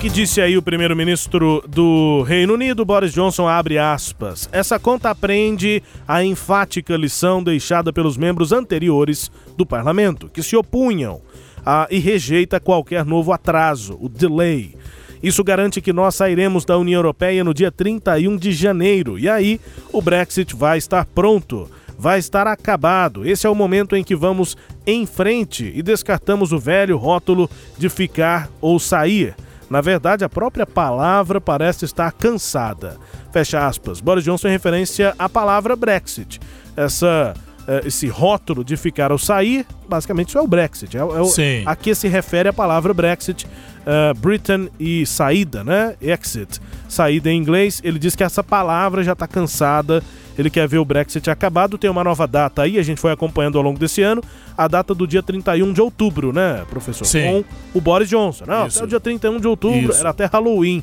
que 0.00 0.08
disse 0.08 0.40
aí 0.40 0.56
o 0.56 0.62
primeiro-ministro 0.62 1.62
do 1.68 2.22
Reino 2.22 2.54
Unido, 2.54 2.86
Boris 2.86 3.12
Johnson, 3.12 3.46
abre 3.46 3.76
aspas. 3.76 4.48
Essa 4.50 4.78
conta 4.78 5.10
aprende 5.10 5.82
a 6.08 6.24
enfática 6.24 6.96
lição 6.96 7.42
deixada 7.42 7.92
pelos 7.92 8.16
membros 8.16 8.50
anteriores 8.50 9.30
do 9.58 9.66
parlamento, 9.66 10.30
que 10.32 10.42
se 10.42 10.56
opunham 10.56 11.20
a, 11.66 11.86
e 11.90 11.98
rejeita 11.98 12.58
qualquer 12.58 13.04
novo 13.04 13.30
atraso, 13.30 13.98
o 14.00 14.08
delay. 14.08 14.74
Isso 15.22 15.44
garante 15.44 15.82
que 15.82 15.92
nós 15.92 16.14
sairemos 16.14 16.64
da 16.64 16.78
União 16.78 16.96
Europeia 16.96 17.44
no 17.44 17.52
dia 17.52 17.70
31 17.70 18.38
de 18.38 18.52
janeiro 18.52 19.18
e 19.18 19.28
aí 19.28 19.60
o 19.92 20.00
Brexit 20.00 20.56
vai 20.56 20.78
estar 20.78 21.04
pronto, 21.04 21.70
vai 21.98 22.18
estar 22.18 22.46
acabado. 22.46 23.28
Esse 23.28 23.46
é 23.46 23.50
o 23.50 23.54
momento 23.54 23.94
em 23.94 24.02
que 24.02 24.16
vamos 24.16 24.56
em 24.86 25.04
frente 25.04 25.70
e 25.74 25.82
descartamos 25.82 26.52
o 26.52 26.58
velho 26.58 26.96
rótulo 26.96 27.50
de 27.76 27.90
ficar 27.90 28.48
ou 28.62 28.78
sair. 28.78 29.36
Na 29.70 29.80
verdade, 29.80 30.24
a 30.24 30.28
própria 30.28 30.66
palavra 30.66 31.40
parece 31.40 31.84
estar 31.84 32.10
cansada. 32.12 32.98
Fecha 33.32 33.64
aspas. 33.64 34.00
Boris 34.00 34.24
Johnson 34.24 34.48
em 34.48 34.52
referência 34.52 35.14
à 35.16 35.28
palavra 35.28 35.76
Brexit. 35.76 36.40
Essa 36.76 37.34
eh, 37.70 37.82
esse 37.86 38.08
rótulo 38.08 38.64
de 38.64 38.76
ficar 38.76 39.12
ou 39.12 39.18
sair, 39.18 39.64
basicamente 39.88 40.30
isso 40.30 40.38
é 40.38 40.40
o 40.40 40.46
Brexit. 40.46 40.96
É, 40.96 41.00
é 41.00 41.04
o, 41.04 41.26
Sim. 41.26 41.62
a 41.64 41.76
que 41.76 41.94
se 41.94 42.08
refere 42.08 42.48
a 42.48 42.52
palavra 42.52 42.92
Brexit, 42.92 43.46
uh, 43.46 44.18
Britain 44.18 44.68
e 44.78 45.06
saída, 45.06 45.62
né? 45.62 45.94
Exit, 46.00 46.60
saída 46.88 47.30
em 47.30 47.38
inglês. 47.38 47.80
Ele 47.84 47.98
diz 47.98 48.16
que 48.16 48.24
essa 48.24 48.42
palavra 48.42 49.04
já 49.04 49.12
está 49.12 49.28
cansada. 49.28 50.02
Ele 50.38 50.48
quer 50.48 50.66
ver 50.68 50.78
o 50.78 50.84
Brexit 50.84 51.28
acabado. 51.28 51.76
Tem 51.76 51.90
uma 51.90 52.02
nova 52.04 52.26
data 52.26 52.62
aí, 52.62 52.78
a 52.78 52.82
gente 52.82 53.00
foi 53.00 53.12
acompanhando 53.12 53.58
ao 53.58 53.64
longo 53.64 53.78
desse 53.78 54.00
ano. 54.02 54.22
A 54.56 54.66
data 54.68 54.94
do 54.94 55.06
dia 55.06 55.22
31 55.22 55.72
de 55.72 55.80
outubro, 55.80 56.32
né, 56.32 56.62
professor? 56.70 57.04
Sim. 57.04 57.44
Com 57.72 57.78
o 57.78 57.80
Boris 57.80 58.08
Johnson. 58.08 58.44
Não, 58.46 58.66
Isso. 58.66 58.78
até 58.78 58.84
o 58.84 58.88
dia 58.88 59.00
31 59.00 59.38
de 59.40 59.46
outubro, 59.48 59.90
Isso. 59.90 60.00
era 60.00 60.10
até 60.10 60.24
Halloween. 60.26 60.82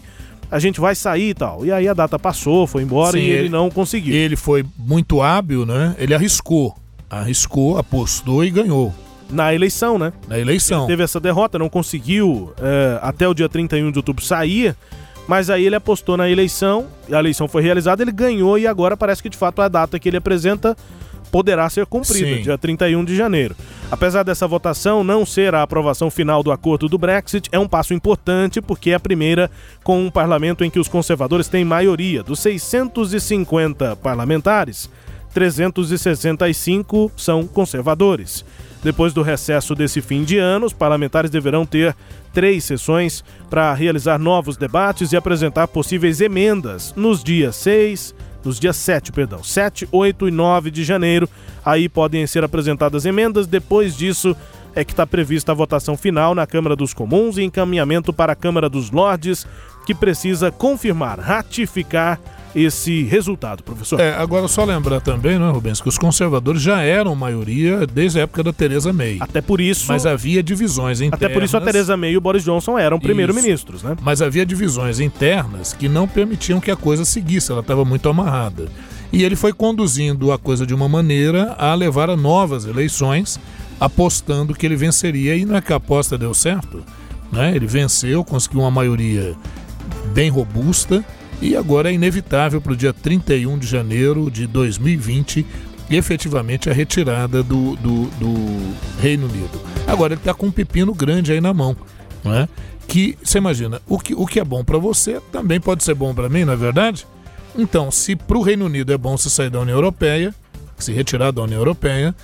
A 0.49 0.59
gente 0.59 0.79
vai 0.79 0.95
sair 0.95 1.29
e 1.29 1.33
tal. 1.33 1.65
E 1.65 1.71
aí 1.71 1.87
a 1.87 1.93
data 1.93 2.17
passou, 2.17 2.65
foi 2.67 2.81
embora 2.83 3.13
Sim, 3.13 3.19
e 3.19 3.29
ele, 3.29 3.37
ele- 3.39 3.49
não 3.49 3.69
conseguiu. 3.69 4.13
Ele 4.15 4.35
foi 4.35 4.63
muito 4.77 5.21
hábil, 5.21 5.65
né? 5.65 5.95
Ele 5.97 6.13
arriscou. 6.13 6.75
Arriscou, 7.09 7.77
apostou 7.77 8.43
e 8.45 8.49
ganhou. 8.49 8.93
Na 9.29 9.53
eleição, 9.53 9.97
né? 9.99 10.13
Na 10.27 10.39
eleição. 10.39 10.81
Ele 10.81 10.87
teve 10.87 11.03
essa 11.03 11.19
derrota, 11.19 11.59
não 11.59 11.67
conseguiu 11.67 12.53
é, 12.61 12.97
até 13.01 13.27
o 13.27 13.33
dia 13.33 13.49
31 13.49 13.91
de 13.91 13.99
outubro 13.99 14.23
sair, 14.23 14.73
mas 15.28 15.49
aí 15.49 15.65
ele 15.65 15.75
apostou 15.75 16.15
na 16.15 16.30
eleição, 16.30 16.88
a 17.11 17.19
eleição 17.19 17.47
foi 17.47 17.61
realizada, 17.61 18.01
ele 18.01 18.11
ganhou 18.11 18.57
e 18.57 18.65
agora 18.65 18.95
parece 18.95 19.21
que 19.21 19.30
de 19.30 19.38
fato 19.38 19.61
a 19.61 19.67
data 19.67 19.99
que 19.99 20.07
ele 20.07 20.17
apresenta 20.17 20.75
poderá 21.32 21.69
ser 21.69 21.86
cumprida, 21.86 22.38
Sim. 22.38 22.41
dia 22.41 22.57
31 22.57 23.03
de 23.03 23.15
janeiro. 23.15 23.55
Apesar 23.91 24.23
dessa 24.23 24.47
votação 24.47 25.03
não 25.03 25.25
ser 25.25 25.53
a 25.53 25.61
aprovação 25.61 26.09
final 26.09 26.41
do 26.41 26.51
acordo 26.51 26.88
do 26.88 26.97
Brexit, 26.97 27.49
é 27.51 27.59
um 27.59 27.67
passo 27.67 27.93
importante 27.93 28.61
porque 28.61 28.91
é 28.91 28.95
a 28.95 28.99
primeira 28.99 29.51
com 29.84 30.01
um 30.05 30.09
parlamento 30.09 30.63
em 30.63 30.69
que 30.69 30.80
os 30.80 30.88
conservadores 30.88 31.47
têm 31.49 31.65
maioria. 31.65 32.23
Dos 32.23 32.39
650 32.39 33.97
parlamentares, 33.97 34.89
365 35.34 37.11
são 37.15 37.45
conservadores. 37.45 38.45
Depois 38.84 39.13
do 39.13 39.21
recesso 39.21 39.73
desse 39.73 40.01
fim 40.01 40.23
de 40.23 40.38
ano, 40.38 40.65
os 40.65 40.73
parlamentares 40.73 41.30
deverão 41.30 41.65
ter 41.65 41.95
três 42.34 42.63
sessões 42.63 43.23
para 43.49 43.73
realizar 43.73 44.19
novos 44.19 44.55
debates 44.55 45.11
e 45.11 45.17
apresentar 45.17 45.67
possíveis 45.67 46.21
emendas 46.21 46.93
nos 46.95 47.23
dias 47.23 47.55
6, 47.55 48.13
nos 48.43 48.59
dias 48.59 48.78
7, 48.78 49.11
perdão, 49.11 49.43
7, 49.43 49.88
8 49.91 50.28
e 50.28 50.32
9 50.32 50.71
de 50.71 50.84
janeiro. 50.84 51.28
Aí 51.65 51.89
podem 51.89 52.25
ser 52.28 52.43
apresentadas 52.43 53.05
emendas. 53.05 53.47
Depois 53.47 53.97
disso 53.97 54.36
é 54.75 54.86
que 54.86 54.93
está 54.93 55.07
prevista 55.07 55.51
a 55.51 55.55
votação 55.55 55.97
final 55.97 56.36
na 56.36 56.45
Câmara 56.45 56.75
dos 56.75 56.93
Comuns 56.93 57.38
e 57.38 57.43
encaminhamento 57.43 58.13
para 58.13 58.34
a 58.34 58.36
Câmara 58.36 58.69
dos 58.69 58.91
Lordes, 58.91 59.47
que 59.88 59.95
precisa 59.95 60.51
confirmar, 60.51 61.19
ratificar 61.19 62.19
esse 62.55 63.03
resultado, 63.03 63.63
professor. 63.63 63.99
É, 63.99 64.15
agora 64.15 64.47
só 64.47 64.63
lembrar 64.63 64.99
também, 65.01 65.37
né, 65.37 65.49
Rubens, 65.49 65.81
que 65.81 65.89
os 65.89 65.97
conservadores 65.97 66.61
já 66.61 66.81
eram 66.81 67.15
maioria 67.15 67.85
desde 67.85 68.19
a 68.19 68.23
época 68.23 68.43
da 68.43 68.53
Teresa 68.53 68.91
May. 68.91 69.17
Até 69.19 69.41
por 69.41 69.61
isso. 69.61 69.85
Mas 69.87 70.05
havia 70.05 70.41
divisões 70.41 71.01
internas. 71.01 71.23
Até 71.23 71.33
por 71.33 71.43
isso 71.43 71.57
a 71.57 71.61
Teresa 71.61 71.95
May 71.95 72.11
e 72.11 72.17
o 72.17 72.21
Boris 72.21 72.43
Johnson 72.43 72.77
eram 72.77 72.99
primeiro-ministros, 72.99 73.83
né? 73.83 73.95
Mas 74.01 74.21
havia 74.21 74.45
divisões 74.45 74.99
internas 74.99 75.73
que 75.73 75.87
não 75.87 76.07
permitiam 76.07 76.59
que 76.59 76.71
a 76.71 76.75
coisa 76.75 77.05
seguisse, 77.05 77.51
ela 77.51 77.61
estava 77.61 77.85
muito 77.85 78.09
amarrada. 78.09 78.67
E 79.11 79.23
ele 79.23 79.35
foi 79.35 79.53
conduzindo 79.53 80.31
a 80.31 80.37
coisa 80.37 80.65
de 80.65 80.73
uma 80.73 80.89
maneira 80.89 81.55
a 81.57 81.73
levar 81.73 82.09
a 82.09 82.17
novas 82.17 82.65
eleições, 82.65 83.39
apostando 83.79 84.53
que 84.53 84.65
ele 84.65 84.75
venceria, 84.75 85.35
e 85.35 85.45
não 85.45 85.55
é 85.55 85.61
que 85.61 85.71
a 85.71 85.77
aposta 85.77 86.17
deu 86.17 86.33
certo. 86.33 86.83
Né? 87.31 87.55
Ele 87.55 87.67
venceu, 87.67 88.23
conseguiu 88.23 88.61
uma 88.61 88.71
maioria 88.71 89.35
bem 90.13 90.29
robusta, 90.29 91.03
e 91.41 91.55
agora 91.55 91.89
é 91.89 91.93
inevitável 91.93 92.59
para 92.59 92.73
o 92.73 92.75
dia 92.75 92.93
31 92.93 93.57
de 93.57 93.67
janeiro 93.67 94.29
de 94.31 94.47
2020 94.47 95.45
efetivamente 95.89 96.69
a 96.69 96.73
retirada 96.73 97.41
do, 97.41 97.75
do, 97.77 98.05
do 98.19 98.75
Reino 99.01 99.27
Unido. 99.27 99.61
Agora 99.85 100.13
ele 100.13 100.21
está 100.21 100.33
com 100.33 100.47
um 100.47 100.51
pepino 100.51 100.93
grande 100.93 101.31
aí 101.31 101.39
na 101.39 101.53
mão, 101.53 101.75
não 102.23 102.33
é? 102.33 102.47
Que 102.88 103.17
você 103.23 103.38
imagina, 103.38 103.81
o 103.88 103.97
que, 103.99 104.13
o 104.13 104.25
que 104.25 104.39
é 104.39 104.43
bom 104.43 104.63
para 104.63 104.77
você 104.77 105.21
também 105.31 105.59
pode 105.59 105.83
ser 105.83 105.93
bom 105.93 106.13
para 106.13 106.29
mim, 106.29 106.45
não 106.45 106.53
é 106.53 106.57
verdade? 106.57 107.05
Então, 107.57 107.89
se 107.89 108.15
para 108.15 108.38
o 108.38 108.41
Reino 108.41 108.65
Unido 108.65 108.93
é 108.93 108.97
bom 108.97 109.17
se 109.17 109.29
sair 109.29 109.49
da 109.49 109.59
União 109.59 109.75
Europeia, 109.75 110.33
se 110.77 110.91
retirar 110.91 111.31
da 111.31 111.41
União 111.41 111.59
Europeia, 111.59 112.15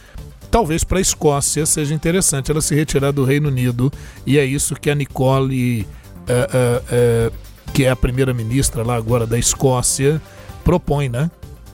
talvez 0.52 0.84
para 0.84 1.00
a 1.00 1.02
Escócia 1.02 1.66
seja 1.66 1.94
interessante 1.94 2.52
ela 2.52 2.62
se 2.62 2.76
retirar 2.76 3.12
do 3.12 3.24
Reino 3.24 3.50
Unido 3.50 3.92
e 4.26 4.38
é 4.38 4.46
isso 4.46 4.76
que 4.76 4.90
a 4.90 4.96
Nicole, 4.96 5.88
eh, 6.28 6.48
eh, 6.54 6.82
eh, 6.92 7.32
que 7.74 7.86
é 7.86 7.90
a 7.90 7.96
primeira-ministra 7.96 8.84
lá 8.84 8.96
agora 8.96 9.26
da 9.26 9.38
Escócia, 9.38 10.22
propõe, 10.64 11.10
né? 11.10 11.30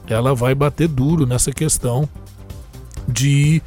Ela 0.07 0.33
vai 0.33 0.55
bater 0.55 0.87
duro 0.87 1.25
nessa 1.25 1.51
questão 1.51 2.07
de 3.07 3.61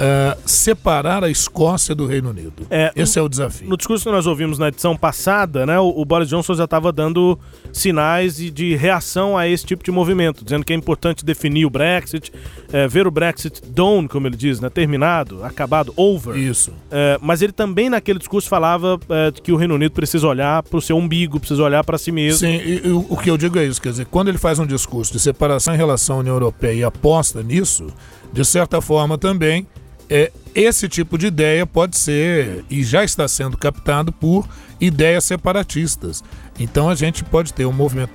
eh, 0.00 0.36
separar 0.46 1.24
a 1.24 1.30
Escócia 1.30 1.94
do 1.94 2.06
Reino 2.06 2.30
Unido. 2.30 2.66
É, 2.70 2.92
Esse 2.94 3.18
é 3.18 3.22
o 3.22 3.28
desafio. 3.28 3.68
No 3.68 3.76
discurso 3.76 4.04
que 4.04 4.10
nós 4.10 4.26
ouvimos 4.26 4.58
na 4.58 4.68
edição 4.68 4.96
passada, 4.96 5.66
né, 5.66 5.78
o, 5.78 5.88
o 5.88 6.04
Boris 6.04 6.28
Johnson 6.28 6.54
já 6.54 6.64
estava 6.64 6.92
dando 6.92 7.38
sinais 7.72 8.36
de, 8.36 8.50
de 8.50 8.76
reação 8.76 9.36
a 9.36 9.48
esse 9.48 9.66
tipo 9.66 9.82
de 9.82 9.90
movimento, 9.90 10.44
dizendo 10.44 10.64
que 10.64 10.72
é 10.72 10.76
importante 10.76 11.24
definir 11.24 11.66
o 11.66 11.70
Brexit, 11.70 12.32
é, 12.72 12.86
ver 12.86 13.06
o 13.06 13.10
Brexit 13.10 13.60
done, 13.66 14.08
como 14.08 14.26
ele 14.26 14.36
diz, 14.36 14.60
né, 14.60 14.70
terminado, 14.70 15.44
acabado, 15.44 15.92
over. 15.96 16.36
Isso. 16.36 16.72
É, 16.90 17.18
mas 17.20 17.42
ele 17.42 17.52
também 17.52 17.90
naquele 17.90 18.18
discurso 18.18 18.48
falava 18.48 18.98
que 19.42 19.52
o 19.52 19.56
Reino 19.56 19.74
Unido 19.74 19.92
precisa 19.92 20.26
olhar 20.26 20.62
para 20.62 20.78
o 20.78 20.80
seu 20.80 20.96
umbigo, 20.96 21.38
precisa 21.38 21.62
olhar 21.62 21.82
para 21.82 21.98
si 21.98 22.12
mesmo. 22.12 22.38
Sim, 22.38 22.56
e, 22.56 22.86
e 22.86 22.90
o 22.90 23.08
o 23.08 23.16
que 23.16 23.30
eu 23.30 23.36
digo 23.36 23.58
é 23.58 23.64
isso, 23.64 23.80
quer 23.80 23.90
dizer, 23.90 24.06
quando 24.06 24.28
ele 24.28 24.38
faz 24.38 24.58
um 24.58 24.66
discurso 24.66 25.12
de 25.12 25.18
separação 25.18 25.74
em 25.74 25.76
relação 25.76 26.16
à 26.16 26.18
União 26.20 26.34
Europeia 26.34 26.74
e 26.74 26.84
aposta 26.84 27.42
nisso, 27.42 27.86
de 28.32 28.44
certa 28.44 28.80
forma 28.80 29.16
também, 29.16 29.66
é, 30.08 30.32
esse 30.54 30.88
tipo 30.88 31.16
de 31.18 31.26
ideia 31.26 31.66
pode 31.66 31.96
ser 31.96 32.64
e 32.70 32.82
já 32.82 33.04
está 33.04 33.28
sendo 33.28 33.56
captado 33.56 34.12
por 34.12 34.48
ideias 34.80 35.24
separatistas. 35.24 36.22
Então 36.58 36.88
a 36.88 36.94
gente 36.94 37.22
pode 37.24 37.52
ter 37.52 37.66
um 37.66 37.72
movimento. 37.72 38.10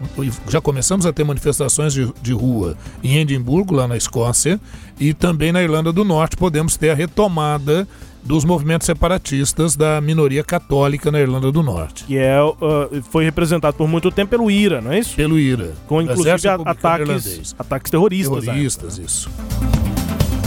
Já 0.49 0.59
começamos 0.59 1.05
a 1.05 1.13
ter 1.13 1.23
manifestações 1.23 1.93
de, 1.93 2.11
de 2.21 2.33
rua 2.33 2.75
em 3.03 3.17
Edimburgo, 3.17 3.75
lá 3.75 3.87
na 3.87 3.95
Escócia, 3.95 4.59
e 4.99 5.13
também 5.13 5.51
na 5.51 5.61
Irlanda 5.61 5.93
do 5.93 6.03
Norte 6.03 6.35
podemos 6.35 6.75
ter 6.75 6.89
a 6.89 6.93
retomada 6.93 7.87
dos 8.21 8.45
movimentos 8.45 8.85
separatistas 8.85 9.75
da 9.75 9.99
minoria 9.99 10.43
católica 10.43 11.11
na 11.11 11.19
Irlanda 11.19 11.51
do 11.51 11.61
Norte. 11.61 12.05
Que 12.05 12.17
é, 12.17 12.41
uh, 12.41 12.57
foi 13.09 13.25
representado 13.25 13.75
por 13.75 13.87
muito 13.87 14.09
tempo 14.11 14.31
pelo 14.31 14.49
IRA, 14.49 14.81
não 14.81 14.91
é 14.91 14.99
isso? 14.99 15.15
Pelo 15.15 15.37
IRA. 15.37 15.73
Com 15.87 16.01
inclusive 16.01 16.47
ataques, 16.47 17.55
ataques 17.57 17.91
terroristas. 17.91 18.45
né? 18.45 18.53
Terroristas, 18.53 18.97
isso. 18.97 19.29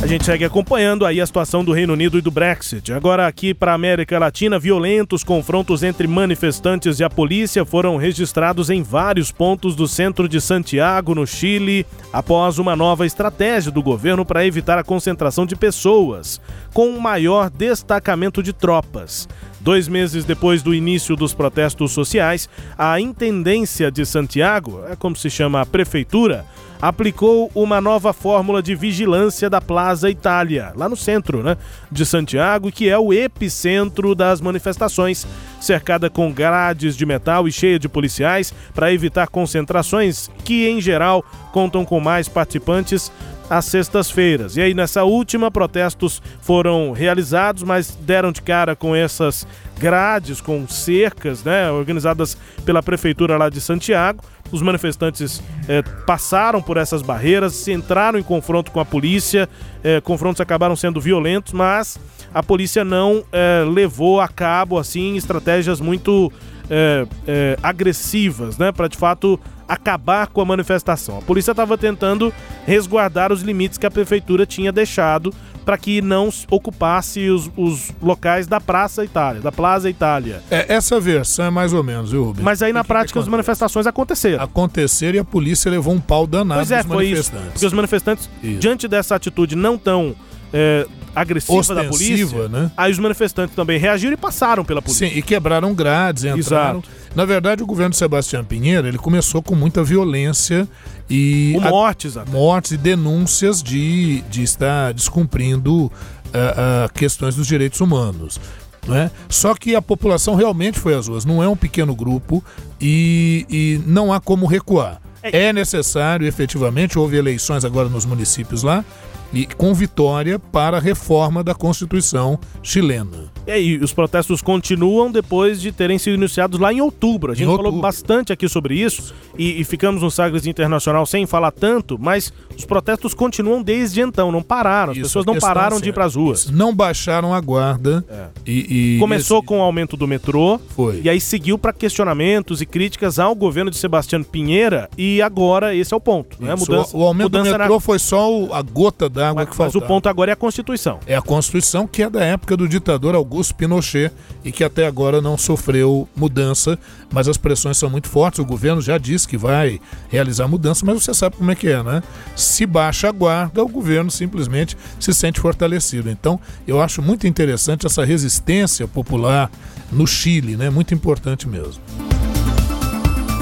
A 0.02 0.06
gente 0.06 0.24
segue 0.24 0.44
acompanhando 0.44 1.04
aí 1.06 1.20
a 1.20 1.26
situação 1.26 1.64
do 1.64 1.72
Reino 1.72 1.94
Unido 1.94 2.18
e 2.18 2.20
do 2.20 2.30
Brexit. 2.30 2.92
Agora 2.92 3.26
aqui 3.26 3.54
para 3.54 3.72
a 3.72 3.74
América 3.74 4.18
Latina, 4.18 4.58
violentos 4.58 5.24
confrontos 5.24 5.82
entre 5.82 6.06
manifestantes 6.06 7.00
e 7.00 7.04
a 7.04 7.10
polícia 7.10 7.64
foram 7.64 7.96
registrados 7.96 8.70
em 8.70 8.82
vários 8.82 9.32
pontos 9.32 9.74
do 9.74 9.88
centro 9.88 10.28
de 10.28 10.40
Santiago, 10.40 11.14
no 11.14 11.26
Chile, 11.26 11.84
após 12.12 12.58
uma 12.58 12.76
nova 12.76 13.06
estratégia 13.06 13.72
do 13.72 13.82
governo 13.82 14.24
para 14.24 14.46
evitar 14.46 14.78
a 14.78 14.84
concentração 14.84 15.46
de 15.46 15.56
pessoas, 15.56 16.40
com 16.72 16.88
um 16.88 17.00
maior 17.00 17.50
destacamento 17.50 18.42
de 18.42 18.52
tropas. 18.52 19.26
Dois 19.66 19.88
meses 19.88 20.24
depois 20.24 20.62
do 20.62 20.72
início 20.72 21.16
dos 21.16 21.34
protestos 21.34 21.90
sociais, 21.90 22.48
a 22.78 23.00
Intendência 23.00 23.90
de 23.90 24.06
Santiago, 24.06 24.84
é 24.88 24.94
como 24.94 25.16
se 25.16 25.28
chama 25.28 25.60
a 25.60 25.66
prefeitura, 25.66 26.46
aplicou 26.80 27.50
uma 27.52 27.80
nova 27.80 28.12
fórmula 28.12 28.62
de 28.62 28.76
vigilância 28.76 29.50
da 29.50 29.60
Plaza 29.60 30.08
Itália, 30.08 30.72
lá 30.76 30.88
no 30.88 30.94
centro 30.94 31.42
né, 31.42 31.56
de 31.90 32.06
Santiago, 32.06 32.70
que 32.70 32.88
é 32.88 32.96
o 32.96 33.12
epicentro 33.12 34.14
das 34.14 34.40
manifestações, 34.40 35.26
cercada 35.60 36.08
com 36.08 36.32
grades 36.32 36.96
de 36.96 37.04
metal 37.04 37.48
e 37.48 37.50
cheia 37.50 37.76
de 37.76 37.88
policiais 37.88 38.54
para 38.72 38.92
evitar 38.92 39.26
concentrações 39.26 40.30
que, 40.44 40.68
em 40.68 40.80
geral, 40.80 41.24
contam 41.50 41.84
com 41.84 41.98
mais 41.98 42.28
participantes 42.28 43.10
às 43.48 43.64
sextas-feiras. 43.66 44.56
E 44.56 44.62
aí, 44.62 44.74
nessa 44.74 45.04
última, 45.04 45.50
protestos 45.50 46.22
foram 46.40 46.92
realizados, 46.92 47.62
mas 47.62 47.96
deram 48.00 48.32
de 48.32 48.42
cara 48.42 48.74
com 48.74 48.94
essas 48.94 49.46
grades, 49.78 50.40
com 50.40 50.66
cercas, 50.66 51.44
né, 51.44 51.70
organizadas 51.70 52.36
pela 52.64 52.82
prefeitura 52.82 53.36
lá 53.36 53.48
de 53.48 53.60
Santiago. 53.60 54.22
Os 54.50 54.62
manifestantes 54.62 55.42
eh, 55.68 55.82
passaram 56.06 56.62
por 56.62 56.76
essas 56.76 57.02
barreiras, 57.02 57.66
entraram 57.66 58.18
em 58.18 58.22
confronto 58.22 58.70
com 58.70 58.78
a 58.78 58.84
polícia, 58.84 59.48
eh, 59.82 60.00
confrontos 60.00 60.40
acabaram 60.40 60.76
sendo 60.76 61.00
violentos, 61.00 61.52
mas 61.52 61.98
a 62.32 62.42
polícia 62.42 62.84
não 62.84 63.24
eh, 63.32 63.64
levou 63.68 64.20
a 64.20 64.28
cabo 64.28 64.78
assim 64.78 65.16
estratégias 65.16 65.80
muito 65.80 66.32
é, 66.70 67.06
é, 67.26 67.58
agressivas, 67.62 68.58
né, 68.58 68.72
para 68.72 68.88
de 68.88 68.96
fato 68.96 69.38
acabar 69.68 70.28
com 70.28 70.40
a 70.40 70.44
manifestação. 70.44 71.18
A 71.18 71.22
polícia 71.22 71.50
estava 71.50 71.76
tentando 71.76 72.32
resguardar 72.64 73.32
os 73.32 73.42
limites 73.42 73.78
que 73.78 73.86
a 73.86 73.90
prefeitura 73.90 74.46
tinha 74.46 74.70
deixado 74.70 75.34
para 75.64 75.76
que 75.76 76.00
não 76.00 76.28
ocupasse 76.48 77.28
os, 77.28 77.50
os, 77.56 77.90
locais 78.00 78.46
da 78.46 78.60
Praça 78.60 79.04
Itália, 79.04 79.42
da 79.42 79.50
Plaza 79.50 79.90
Itália. 79.90 80.40
É, 80.48 80.72
essa 80.72 81.00
versão 81.00 81.46
é 81.46 81.50
mais 81.50 81.72
ou 81.72 81.82
menos, 81.82 82.12
viu, 82.12 82.22
Rubens? 82.22 82.44
Mas 82.44 82.62
aí 82.62 82.72
na 82.72 82.84
prática 82.84 83.18
as 83.18 83.26
manifestações 83.26 83.84
aconteceram. 83.84 84.44
Aconteceram 84.44 85.16
e 85.16 85.18
a 85.18 85.24
polícia 85.24 85.68
levou 85.68 85.92
um 85.92 86.00
pau 86.00 86.24
danado 86.24 86.60
pois 86.60 86.70
é, 86.70 86.84
dos 86.84 86.92
foi 86.92 87.06
isso. 87.06 87.32
Porque 87.32 87.66
os 87.66 87.72
manifestantes, 87.72 88.30
isso. 88.40 88.60
diante 88.60 88.86
dessa 88.86 89.16
atitude 89.16 89.56
não 89.56 89.76
tão 89.76 90.14
é, 90.52 90.86
agressiva 91.14 91.58
Ostensiva, 91.58 91.82
da 91.82 91.88
polícia, 91.88 92.48
né? 92.48 92.70
aí 92.76 92.92
os 92.92 92.98
manifestantes 92.98 93.56
também 93.56 93.78
reagiram 93.78 94.12
e 94.12 94.16
passaram 94.16 94.64
pela 94.64 94.82
polícia. 94.82 95.08
Sim, 95.08 95.16
e 95.16 95.22
quebraram 95.22 95.74
grades, 95.74 96.24
entraram. 96.24 96.80
Exato. 96.80 96.88
Na 97.14 97.24
verdade, 97.24 97.62
o 97.62 97.66
governo 97.66 97.94
Sebastião 97.94 98.44
Pinheiro, 98.44 98.86
ele 98.86 98.98
começou 98.98 99.42
com 99.42 99.54
muita 99.54 99.82
violência 99.82 100.68
e... 101.08 101.52
Com 101.54 101.68
mortes 101.70 102.16
até. 102.16 102.30
Mortes 102.30 102.72
e 102.72 102.76
denúncias 102.76 103.62
de, 103.62 104.20
de 104.22 104.42
estar 104.42 104.92
descumprindo 104.92 105.86
uh, 105.86 105.88
uh, 105.88 106.92
questões 106.92 107.34
dos 107.34 107.46
direitos 107.46 107.80
humanos. 107.80 108.38
Né? 108.86 109.10
Só 109.28 109.54
que 109.54 109.74
a 109.74 109.82
população 109.82 110.34
realmente 110.34 110.78
foi 110.78 110.94
às 110.94 111.08
ruas, 111.08 111.24
não 111.24 111.42
é 111.42 111.48
um 111.48 111.56
pequeno 111.56 111.94
grupo 111.94 112.44
e, 112.80 113.46
e 113.48 113.80
não 113.86 114.12
há 114.12 114.20
como 114.20 114.46
recuar. 114.46 115.00
É 115.22 115.52
necessário, 115.52 116.26
efetivamente, 116.26 116.98
houve 116.98 117.16
eleições 117.16 117.64
agora 117.64 117.88
nos 117.88 118.04
municípios 118.04 118.62
lá, 118.62 118.84
e 119.32 119.46
com 119.46 119.74
vitória 119.74 120.38
para 120.38 120.78
a 120.78 120.80
reforma 120.80 121.42
da 121.42 121.54
Constituição 121.54 122.38
chilena. 122.62 123.36
E 123.46 123.50
aí, 123.52 123.76
os 123.78 123.92
protestos 123.92 124.42
continuam 124.42 125.10
depois 125.10 125.60
de 125.60 125.70
terem 125.70 125.98
sido 125.98 126.14
iniciados 126.14 126.58
lá 126.58 126.72
em 126.72 126.80
outubro. 126.80 127.30
A 127.30 127.34
gente 127.34 127.46
falou 127.46 127.72
bastante 127.80 128.32
aqui 128.32 128.48
sobre 128.48 128.74
isso 128.74 129.14
e, 129.38 129.60
e, 129.60 129.64
ficamos 129.64 130.02
no 130.02 130.10
Sagres 130.10 130.46
Internacional 130.46 131.06
sem 131.06 131.26
falar 131.26 131.52
tanto, 131.52 131.96
mas 131.96 132.32
os 132.56 132.64
protestos 132.64 133.14
continuam 133.14 133.62
desde 133.62 134.00
então, 134.00 134.32
não 134.32 134.42
pararam. 134.42 134.92
As 134.92 134.98
Isso, 134.98 135.06
pessoas 135.06 135.26
não 135.26 135.38
pararam 135.38 135.80
de 135.80 135.90
ir 135.90 135.92
para 135.92 136.04
as 136.04 136.16
ruas. 136.16 136.50
Não 136.50 136.74
baixaram 136.74 137.32
a 137.32 137.40
guarda. 137.40 138.04
É. 138.08 138.26
E, 138.44 138.96
e, 138.96 138.98
Começou 138.98 139.38
esse... 139.38 139.46
com 139.46 139.60
o 139.60 139.62
aumento 139.62 139.96
do 139.96 140.08
metrô. 140.08 140.58
Foi. 140.70 141.00
E 141.04 141.08
aí 141.08 141.20
seguiu 141.20 141.56
para 141.56 141.72
questionamentos 141.72 142.60
e 142.60 142.66
críticas 142.66 143.18
ao 143.18 143.34
governo 143.34 143.70
de 143.70 143.76
Sebastião 143.76 144.22
Pinheira 144.24 144.88
e 144.98 145.22
agora 145.22 145.74
esse 145.74 145.94
é 145.94 145.96
o 145.96 146.00
ponto. 146.00 146.42
Né? 146.42 146.54
Mudança, 146.54 146.96
o, 146.96 147.00
o 147.00 147.04
aumento 147.04 147.28
do 147.28 147.42
metrô 147.44 147.74
na... 147.74 147.80
foi 147.80 147.98
só 147.98 148.52
a 148.52 148.62
gota 148.62 149.08
d'água 149.16 149.46
que 149.46 149.56
faltava. 149.56 149.78
Mas 149.78 149.84
o 149.84 149.86
ponto 149.86 150.08
agora 150.08 150.30
é 150.30 150.34
a 150.34 150.36
Constituição. 150.36 151.00
É 151.06 151.16
a 151.16 151.22
Constituição 151.22 151.86
que 151.86 152.02
é 152.02 152.10
da 152.10 152.22
época 152.22 152.56
do 152.56 152.68
ditador 152.68 153.14
Augusto 153.14 153.54
Pinochet 153.54 154.12
e 154.44 154.52
que 154.52 154.62
até 154.62 154.86
agora 154.86 155.20
não 155.20 155.36
sofreu 155.36 156.08
mudança, 156.14 156.78
mas 157.12 157.26
as 157.26 157.36
pressões 157.36 157.76
são 157.76 157.90
muito 157.90 158.08
fortes. 158.08 158.38
O 158.38 158.44
governo 158.44 158.80
já 158.80 158.98
disse 158.98 159.26
que 159.26 159.36
vai 159.36 159.80
realizar 160.08 160.46
mudança, 160.46 160.84
mas 160.84 161.02
você 161.02 161.14
sabe 161.14 161.36
como 161.36 161.50
é 161.50 161.54
que 161.54 161.68
é, 161.68 161.82
né? 161.82 162.02
Se 162.36 162.66
baixa 162.66 163.08
a 163.08 163.12
guarda, 163.12 163.62
o 163.62 163.68
governo 163.68 164.10
simplesmente 164.10 164.76
se 165.00 165.12
sente 165.12 165.40
fortalecido. 165.40 166.10
Então, 166.10 166.38
eu 166.66 166.80
acho 166.80 167.00
muito 167.02 167.26
interessante 167.26 167.86
essa 167.86 168.04
resistência 168.04 168.86
popular 168.86 169.50
no 169.90 170.06
Chile, 170.06 170.56
né? 170.56 170.70
Muito 170.70 170.94
importante 170.94 171.48
mesmo. 171.48 171.82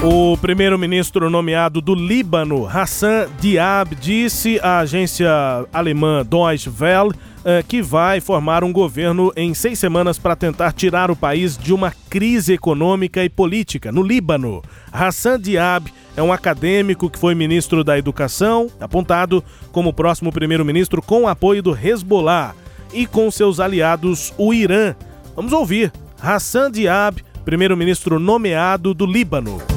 O 0.03 0.37
primeiro-ministro 0.37 1.29
nomeado 1.29 1.81
do 1.81 1.95
Líbano, 1.95 2.67
Hassan 2.67 3.27
Diab, 3.39 3.95
disse 3.95 4.59
à 4.61 4.79
agência 4.79 5.29
alemã 5.73 6.23
Deutsche 6.23 6.69
Welle 6.69 7.13
eh, 7.43 7.63
que 7.67 7.81
vai 7.81 8.19
formar 8.19 8.63
um 8.63 8.71
governo 8.71 9.31
em 9.35 9.53
seis 9.53 9.79
semanas 9.79 10.19
para 10.19 10.35
tentar 10.35 10.73
tirar 10.73 11.09
o 11.09 11.15
país 11.15 11.57
de 11.57 11.73
uma 11.73 11.91
crise 12.09 12.53
econômica 12.53 13.23
e 13.23 13.29
política 13.29 13.91
no 13.91 14.03
Líbano. 14.03 14.61
Hassan 14.91 15.39
Diab 15.39 15.91
é 16.15 16.21
um 16.21 16.31
acadêmico 16.31 17.09
que 17.09 17.19
foi 17.19 17.33
ministro 17.33 17.83
da 17.83 17.97
Educação, 17.97 18.67
apontado 18.79 19.43
como 19.71 19.93
próximo 19.93 20.31
primeiro-ministro 20.31 21.01
com 21.01 21.27
apoio 21.27 21.63
do 21.63 21.75
Hezbollah 21.75 22.53
e 22.93 23.07
com 23.07 23.31
seus 23.31 23.59
aliados, 23.59 24.33
o 24.37 24.53
Irã. 24.53 24.95
Vamos 25.35 25.51
ouvir 25.51 25.91
Hassan 26.21 26.71
Diab, 26.71 27.23
primeiro-ministro 27.43 28.19
nomeado 28.19 28.93
do 28.93 29.05
Líbano. 29.05 29.74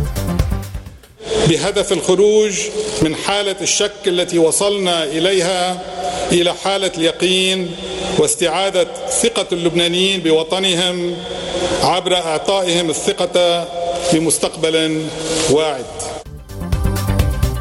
بهدف 1.48 1.94
الخروج 1.94 2.60
من 3.02 3.16
حالة 3.16 3.56
الشك 3.62 4.08
التي 4.08 4.40
وصلنا 4.40 5.04
إليها 5.04 5.82
إلى 6.32 6.54
حالة 6.54 6.92
اليقين 6.98 7.72
واستعادة 8.20 8.88
ثقة 9.08 9.48
اللبنانيين 9.52 10.20
بوطنهم 10.20 11.16
عبر 11.84 12.16
إعطائهم 12.16 12.90
الثقة 12.90 13.68
بمستقبل 14.14 15.06
واعد 15.52 15.86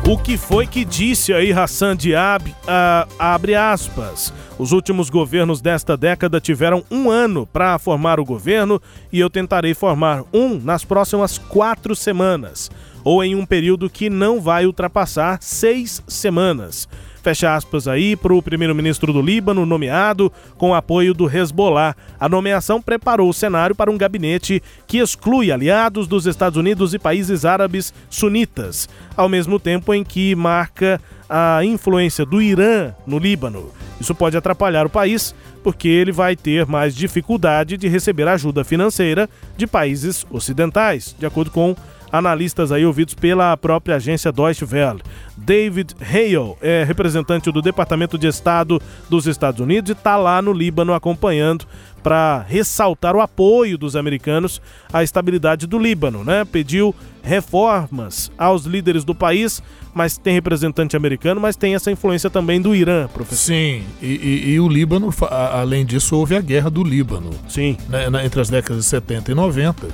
O 0.05 0.19
que 0.19 0.37
foi 0.37 0.67
que 0.67 0.85
disse 0.85 1.33
aí 1.33 1.53
Hassan 1.53 1.97
Diab? 1.97 2.51
Uh, 2.51 3.15
abre 3.19 3.55
aspas. 3.55 4.33
Os 4.59 4.73
últimos 4.73 5.09
governos 5.09 5.61
desta 5.61 5.97
década 5.97 6.41
tiveram 6.41 6.85
um 6.91 7.09
ano 7.09 7.47
para 7.47 7.79
formar 7.79 8.19
o 8.19 8.25
governo 8.25 8.83
e 9.13 9.21
eu 9.21 9.31
tentarei 9.31 9.75
formar 9.75 10.25
um 10.35 10.59
nas 10.59 10.85
próximas 10.85 11.39
quatro 11.39 11.95
semanas 11.95 12.69
ou 13.08 13.24
em 13.24 13.36
um 13.36 13.46
período 13.46 13.90
que 13.90 14.10
não 14.10 14.42
vai 14.42 14.66
ultrapassar 14.66 15.38
seis 15.40 16.04
semanas. 16.10 16.90
Fecha 17.24 17.56
aspas 17.56 17.88
aí 17.88 18.18
para 18.18 18.34
o 18.34 18.42
primeiro-ministro 18.42 19.14
do 19.14 19.22
Líbano, 19.22 19.66
nomeado 19.66 20.30
com 20.58 20.76
apoio 20.76 21.14
do 21.14 21.26
Hezbollah. 21.26 21.96
A 22.20 22.28
nomeação 22.28 22.82
preparou 22.82 23.30
o 23.30 23.34
cenário 23.34 23.74
para 23.74 23.90
um 23.90 23.98
gabinete 23.98 24.62
que 24.86 24.98
exclui 24.98 25.54
aliados 25.54 26.06
dos 26.06 26.26
Estados 26.26 26.58
Unidos 26.58 26.94
e 26.94 27.00
países 27.00 27.46
árabes 27.46 27.94
sunitas, 28.10 28.90
ao 29.16 29.30
mesmo 29.30 29.58
tempo 29.58 29.94
em 29.94 30.04
que 30.04 30.36
marca 30.36 31.00
a 31.30 31.64
influência 31.64 32.26
do 32.26 32.42
Irã 32.42 32.94
no 33.06 33.20
Líbano. 33.20 33.72
Isso 34.02 34.14
pode 34.14 34.36
atrapalhar 34.36 34.86
o 34.86 34.90
país, 34.90 35.34
porque 35.64 35.88
ele 35.88 36.12
vai 36.12 36.36
ter 36.36 36.66
mais 36.66 36.94
dificuldade 36.94 37.78
de 37.78 37.88
receber 37.88 38.28
ajuda 38.28 38.66
financeira 38.66 39.30
de 39.56 39.66
países 39.66 40.26
ocidentais, 40.30 41.16
de 41.18 41.26
acordo 41.26 41.52
com 41.52 41.74
analistas 42.12 42.72
aí 42.72 42.86
ouvidos 42.86 43.14
pela 43.14 43.56
própria 43.58 43.96
agência 43.96 44.32
Deutsche 44.32 44.66
Welle. 44.66 45.02
David 45.36 45.96
Hale 46.02 46.56
é 46.62 46.84
representante 46.84 47.52
do 47.52 47.62
Departamento 47.62 48.18
de 48.18 48.28
Estado 48.28 48.82
dos 49.10 49.28
Estados 49.28 49.60
Unidos 49.60 49.90
e 49.90 49.94
está 49.94 50.16
lá 50.16 50.42
no 50.42 50.52
Líbano 50.52 50.94
acompanhando 50.94 51.66
para 52.02 52.46
ressaltar 52.48 53.16
o 53.16 53.22
apoio 53.22 53.78
dos 53.78 53.96
americanos 53.96 54.62
à 54.92 55.04
estabilidade 55.04 55.68
do 55.68 55.78
Líbano, 55.78 56.24
né? 56.24 56.46
Pediu 56.46 56.96
reformas 57.22 58.32
aos 58.38 58.64
líderes 58.64 59.04
do 59.04 59.14
país, 59.14 59.62
mas 59.94 60.18
tem 60.18 60.34
representante 60.34 60.96
americano, 60.96 61.42
mas 61.42 61.58
tem 61.58 61.76
essa 61.76 61.92
influência 61.92 62.30
também 62.30 62.62
do 62.62 62.74
Irã, 62.74 63.08
professor. 63.08 63.54
Sim, 63.54 63.84
e, 64.02 64.06
e, 64.06 64.50
e 64.52 64.60
o 64.60 64.70
Líbano, 64.70 65.14
além 65.30 65.86
disso, 65.86 66.16
houve 66.16 66.38
a 66.38 66.42
guerra 66.42 66.70
do 66.70 66.82
Líbano. 66.84 67.32
Sim. 67.50 67.76
Né, 67.90 68.08
entre 68.24 68.40
as 68.40 68.50
décadas 68.50 68.86
de 68.86 68.90
70 68.90 69.32
e 69.32 69.36
90 69.36 69.88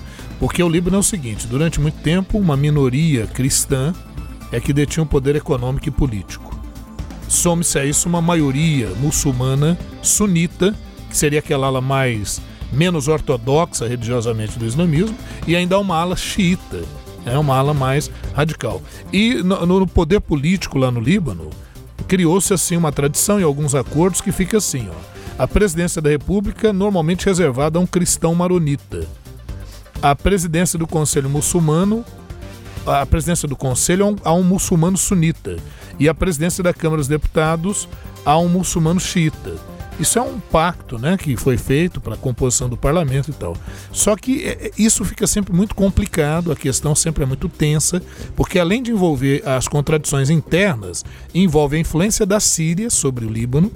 porque 0.43 0.61
o 0.61 0.67
Líbano 0.67 0.97
é 0.97 0.99
o 0.99 1.03
seguinte: 1.03 1.47
durante 1.47 1.79
muito 1.79 2.01
tempo, 2.01 2.37
uma 2.37 2.57
minoria 2.57 3.25
cristã 3.25 3.93
é 4.51 4.59
que 4.59 4.73
detinha 4.73 5.01
o 5.01 5.07
poder 5.07 5.37
econômico 5.37 5.87
e 5.87 5.91
político. 5.91 6.53
Some-se 7.29 7.79
a 7.79 7.85
isso 7.85 8.09
uma 8.09 8.21
maioria 8.21 8.89
muçulmana 8.99 9.79
sunita, 10.01 10.75
que 11.09 11.15
seria 11.15 11.39
aquela 11.39 11.67
ala 11.67 11.79
mais 11.79 12.41
menos 12.73 13.07
ortodoxa 13.07 13.87
religiosamente 13.87 14.59
do 14.59 14.65
islamismo, 14.65 15.15
e 15.47 15.55
ainda 15.55 15.79
uma 15.79 15.95
ala 15.95 16.17
xiita, 16.17 16.81
é 17.25 17.37
uma 17.37 17.55
ala 17.55 17.73
mais 17.73 18.11
radical. 18.33 18.81
E 19.13 19.35
no, 19.35 19.65
no 19.65 19.87
poder 19.87 20.19
político 20.19 20.77
lá 20.77 20.91
no 20.91 20.99
Líbano, 20.99 21.51
criou-se 22.05 22.53
assim 22.53 22.75
uma 22.75 22.91
tradição 22.91 23.39
e 23.39 23.43
alguns 23.43 23.73
acordos 23.73 24.19
que 24.19 24.33
fica 24.33 24.57
assim, 24.57 24.89
ó. 24.89 25.41
A 25.41 25.47
presidência 25.47 26.01
da 26.01 26.09
República 26.09 26.73
normalmente 26.73 27.27
reservada 27.27 27.79
a 27.79 27.81
um 27.81 27.87
cristão 27.87 28.35
maronita 28.35 29.07
a 30.03 30.13
presidência 30.13 30.77
do 30.77 30.85
Conselho 30.85 31.29
Muçulmano, 31.29 32.03
a 32.85 33.05
presidência 33.05 33.47
do 33.47 33.55
Conselho 33.55 34.17
a 34.21 34.33
um 34.33 34.43
muçulmano 34.43 34.97
sunita 34.97 35.55
e 35.97 36.09
a 36.09 36.13
presidência 36.13 36.61
da 36.61 36.73
Câmara 36.73 36.97
dos 36.97 37.07
Deputados 37.07 37.87
a 38.25 38.37
um 38.37 38.49
muçulmano 38.49 38.99
xiita. 38.99 39.55
Isso 39.97 40.19
é 40.19 40.21
um 40.21 40.41
pacto 40.41 40.97
né, 40.97 41.15
que 41.15 41.37
foi 41.37 41.55
feito 41.55 42.01
para 42.01 42.15
a 42.15 42.17
composição 42.17 42.67
do 42.67 42.75
parlamento 42.75 43.29
e 43.29 43.33
tal. 43.33 43.55
Só 43.93 44.17
que 44.17 44.43
é, 44.43 44.67
é, 44.67 44.71
isso 44.77 45.05
fica 45.05 45.25
sempre 45.25 45.53
muito 45.53 45.73
complicado, 45.73 46.51
a 46.51 46.55
questão 46.55 46.93
sempre 46.93 47.23
é 47.23 47.25
muito 47.25 47.47
tensa, 47.47 48.03
porque 48.35 48.59
além 48.59 48.83
de 48.83 48.91
envolver 48.91 49.41
as 49.47 49.69
contradições 49.69 50.29
internas, 50.29 51.05
envolve 51.33 51.77
a 51.77 51.79
influência 51.79 52.25
da 52.25 52.41
Síria 52.41 52.89
sobre 52.89 53.25
o 53.25 53.29
Líbano, 53.29 53.71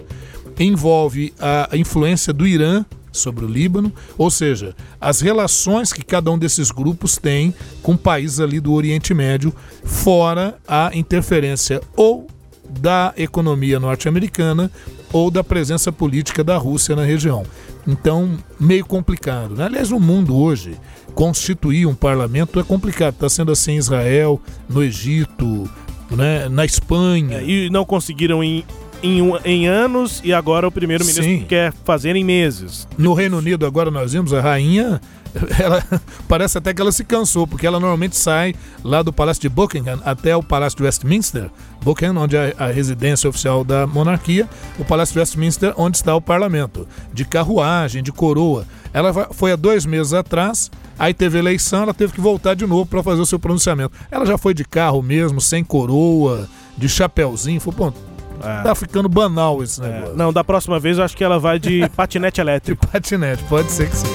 envolve 0.59 1.33
a 1.39 1.77
influência 1.77 2.33
do 2.33 2.45
Irã 2.45 2.83
sobre 3.17 3.45
o 3.45 3.47
Líbano, 3.47 3.91
ou 4.17 4.29
seja, 4.31 4.75
as 4.99 5.21
relações 5.21 5.91
que 5.91 6.03
cada 6.03 6.31
um 6.31 6.37
desses 6.37 6.71
grupos 6.71 7.17
tem 7.17 7.53
com 7.81 7.97
países 7.97 8.39
ali 8.39 8.59
do 8.59 8.73
Oriente 8.73 9.13
Médio, 9.13 9.53
fora 9.83 10.57
a 10.67 10.91
interferência 10.93 11.81
ou 11.95 12.27
da 12.69 13.13
economia 13.17 13.79
norte-americana 13.79 14.69
ou 15.11 15.31
da 15.31 15.43
presença 15.43 15.91
política 15.91 16.43
da 16.43 16.57
Rússia 16.57 16.95
na 16.95 17.03
região. 17.03 17.43
Então, 17.87 18.37
meio 18.59 18.85
complicado. 18.85 19.55
Né? 19.55 19.65
Aliás, 19.65 19.89
no 19.89 19.99
mundo 19.99 20.35
hoje, 20.35 20.75
constituir 21.15 21.85
um 21.85 21.95
parlamento 21.95 22.59
é 22.59 22.63
complicado. 22.63 23.13
Está 23.13 23.29
sendo 23.29 23.51
assim 23.51 23.73
em 23.73 23.77
Israel, 23.77 24.41
no 24.67 24.83
Egito, 24.83 25.69
né? 26.11 26.49
na 26.49 26.65
Espanha. 26.65 27.37
É, 27.37 27.45
e 27.45 27.69
não 27.69 27.85
conseguiram 27.85 28.43
em, 28.43 28.65
em, 29.03 29.21
um- 29.21 29.37
em 29.45 29.67
anos 29.67 30.21
e 30.23 30.33
agora 30.33 30.67
o 30.67 30.71
primeiro-ministro 30.71 31.45
quer 31.47 31.73
fazer 31.83 32.15
em 32.15 32.23
meses. 32.23 32.87
No 32.97 33.13
Reino 33.13 33.37
Unido, 33.37 33.65
agora 33.65 33.91
nós 33.91 34.13
vimos 34.13 34.33
a 34.33 34.41
rainha, 34.41 34.99
ela 35.59 35.83
parece 36.27 36.57
até 36.57 36.73
que 36.73 36.81
ela 36.81 36.91
se 36.91 37.03
cansou, 37.03 37.45
porque 37.45 37.67
ela 37.67 37.79
normalmente 37.79 38.15
sai 38.15 38.55
lá 38.83 39.01
do 39.03 39.13
Palácio 39.13 39.41
de 39.41 39.49
Buckingham 39.49 39.99
até 40.03 40.35
o 40.35 40.41
Palácio 40.41 40.77
de 40.77 40.83
Westminster, 40.83 41.49
Buckingham, 41.83 42.17
onde 42.17 42.35
é 42.35 42.55
a 42.57 42.67
residência 42.67 43.29
oficial 43.29 43.63
da 43.63 43.85
monarquia, 43.85 44.47
o 44.79 44.85
Palácio 44.85 45.13
de 45.13 45.19
Westminster, 45.19 45.73
onde 45.77 45.97
está 45.97 46.15
o 46.15 46.21
parlamento, 46.21 46.87
de 47.13 47.23
carruagem, 47.23 48.01
de 48.01 48.11
coroa. 48.11 48.65
Ela 48.93 49.13
foi 49.31 49.51
há 49.51 49.55
dois 49.55 49.85
meses 49.85 50.13
atrás, 50.13 50.71
aí 50.97 51.13
teve 51.13 51.37
eleição, 51.37 51.83
ela 51.83 51.93
teve 51.93 52.13
que 52.13 52.21
voltar 52.21 52.55
de 52.55 52.65
novo 52.65 52.85
para 52.87 53.03
fazer 53.03 53.21
o 53.21 53.25
seu 53.25 53.37
pronunciamento. 53.37 53.91
Ela 54.09 54.25
já 54.25 54.37
foi 54.39 54.53
de 54.55 54.65
carro 54.65 55.03
mesmo, 55.03 55.39
sem 55.39 55.63
coroa, 55.63 56.49
de 56.75 56.89
chapéuzinho, 56.89 57.59
falou, 57.61 57.93
pô, 58.37 58.63
tá 58.63 58.75
ficando 58.75 59.09
banal 59.09 59.61
esse 59.63 59.81
negócio. 59.81 60.15
Não, 60.15 60.31
da 60.31 60.43
próxima 60.43 60.79
vez 60.79 60.97
eu 60.97 61.03
acho 61.03 61.15
que 61.15 61.23
ela 61.23 61.39
vai 61.39 61.59
de 61.59 61.87
patinete 61.95 62.41
elétrico. 62.41 62.87
patinete, 62.87 63.43
pode 63.45 63.71
ser 63.71 63.89
que 63.89 63.95
sim. 63.95 64.07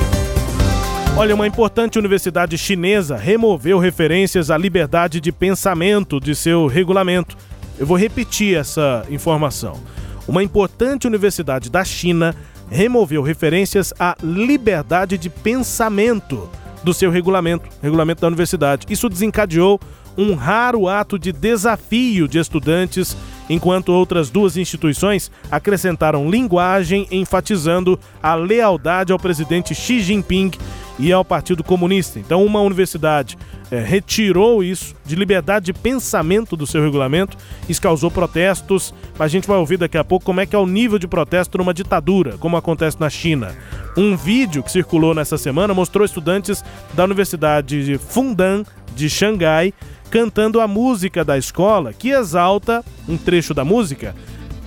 Olha, 1.17 1.35
uma 1.35 1.47
importante 1.47 1.99
universidade 1.99 2.57
chinesa 2.57 3.17
removeu 3.17 3.79
referências 3.79 4.51
à 4.51 4.57
liberdade 4.57 5.21
de 5.21 5.31
pensamento 5.31 6.19
de 6.19 6.35
seu 6.35 6.67
regulamento. 6.67 7.37
Eu 7.79 7.87
vou 7.87 7.99
repetir 7.99 8.57
essa 8.57 9.05
informação. 9.11 9.79
Uma 10.27 10.43
importante 10.43 11.07
universidade 11.07 11.69
da 11.69 11.85
China 11.85 12.35
removeu 12.71 13.23
referências 13.23 13.93
à 13.99 14.17
liberdade 14.23 15.19
de 15.19 15.29
pensamento 15.29 16.49
do 16.83 16.95
seu 16.95 17.11
regulamento, 17.11 17.69
regulamento 17.83 18.23
da 18.23 18.29
universidade. 18.29 18.87
Isso 18.89 19.09
desencadeou 19.09 19.79
um 20.17 20.35
raro 20.35 20.89
ato 20.89 21.19
de 21.19 21.33
desafio 21.33 22.29
de 22.29 22.39
estudantes, 22.39 23.17
enquanto 23.49 23.91
outras 23.91 24.31
duas 24.31 24.57
instituições 24.57 25.31
acrescentaram 25.51 26.31
linguagem 26.31 27.07
enfatizando 27.11 27.99
a 28.23 28.35
lealdade 28.35 29.13
ao 29.13 29.19
presidente 29.19 29.75
Xi 29.75 30.01
Jinping 30.01 30.53
e 30.99 31.13
ao 31.13 31.25
Partido 31.25 31.65
Comunista. 31.65 32.19
Então, 32.19 32.45
uma 32.45 32.61
universidade 32.61 33.37
eh, 33.71 33.81
retirou 33.81 34.63
isso 34.63 34.95
de 35.05 35.17
liberdade 35.17 35.67
de 35.67 35.73
pensamento 35.73 36.57
do 36.57 36.67
seu 36.67 36.83
regulamento. 36.83 37.37
Isso 37.69 37.81
causou 37.81 38.11
protestos. 38.11 38.95
A 39.19 39.27
gente 39.27 39.49
vai 39.49 39.57
ouvir 39.57 39.79
daqui 39.79 39.97
a 39.97 40.05
pouco 40.05 40.25
como 40.25 40.41
é 40.41 40.47
que 40.47 40.55
é 40.55 40.59
o 40.59 40.67
nível 40.67 40.99
de 40.99 41.09
protesto 41.09 41.59
numa 41.59 41.75
ditadura, 41.75 42.37
como 42.39 42.57
acontece 42.57 43.01
na 43.01 43.09
China. 43.09 43.57
Um 43.97 44.17
vídeo 44.17 44.63
que 44.63 44.71
circulou 44.71 45.15
nessa 45.15 45.39
semana 45.39 45.75
mostrou 45.75 46.05
estudantes 46.05 46.63
da 46.95 47.05
Universidade 47.05 47.85
de 47.85 47.99
Fundan 47.99 48.63
de 48.95 49.09
Xangai 49.09 49.73
cantando 50.13 50.61
a 50.61 50.69
música 50.69 51.25
da 51.25 51.39
escola 51.39 51.95
que 51.95 52.11
exalta 52.11 52.85
um 53.09 53.17
trecho 53.17 53.55
da 53.55 53.65
música 53.65 54.15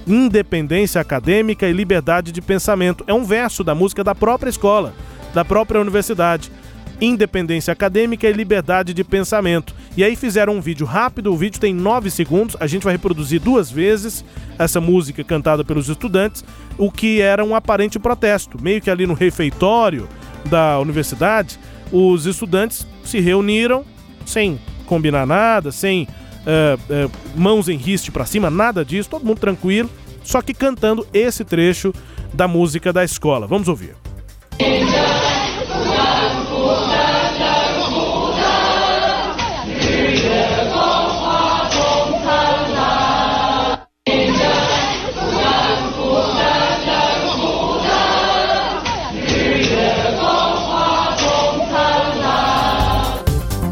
independência 0.07 0.99
acadêmica 0.99 1.67
e 1.67 1.71
liberdade 1.73 2.31
de 2.31 2.41
pensamento. 2.41 3.03
É 3.07 3.13
um 3.13 3.23
verso 3.23 3.63
da 3.63 3.75
música 3.75 4.03
da 4.03 4.15
própria 4.15 4.49
escola, 4.49 4.93
da 5.35 5.45
própria 5.45 5.79
universidade. 5.79 6.51
Independência 6.99 7.71
acadêmica 7.71 8.27
e 8.27 8.33
liberdade 8.33 8.93
de 8.93 9.03
pensamento. 9.03 9.75
E 9.95 10.03
aí 10.03 10.15
fizeram 10.15 10.53
um 10.55 10.61
vídeo 10.61 10.85
rápido, 10.85 11.31
o 11.31 11.37
vídeo 11.37 11.59
tem 11.59 11.73
nove 11.73 12.09
segundos, 12.09 12.55
a 12.59 12.67
gente 12.67 12.83
vai 12.83 12.93
reproduzir 12.93 13.39
duas 13.39 13.69
vezes 13.69 14.25
essa 14.57 14.79
música 14.81 15.23
cantada 15.23 15.63
pelos 15.63 15.89
estudantes, 15.89 16.43
o 16.77 16.91
que 16.91 17.21
era 17.21 17.43
um 17.43 17.55
aparente 17.55 17.99
protesto. 17.99 18.61
Meio 18.61 18.81
que 18.81 18.89
ali 18.89 19.05
no 19.05 19.13
refeitório 19.13 20.07
da 20.45 20.79
universidade, 20.79 21.59
os 21.91 22.25
estudantes 22.25 22.87
se 23.03 23.19
reuniram 23.19 23.83
sem 24.25 24.59
combinar 24.85 25.25
nada, 25.25 25.71
sem 25.71 26.07
é, 26.45 26.77
é, 26.89 27.09
mãos 27.35 27.67
em 27.67 27.77
riste 27.77 28.11
pra 28.11 28.25
cima, 28.25 28.49
nada 28.49 28.85
disso, 28.85 29.09
todo 29.09 29.25
mundo 29.25 29.39
tranquilo, 29.39 29.89
só 30.23 30.41
que 30.41 30.53
cantando 30.53 31.05
esse 31.13 31.43
trecho 31.43 31.93
da 32.33 32.47
música 32.47 32.93
da 32.93 33.03
escola. 33.03 33.47
Vamos 33.47 33.67
ouvir. 33.67 33.95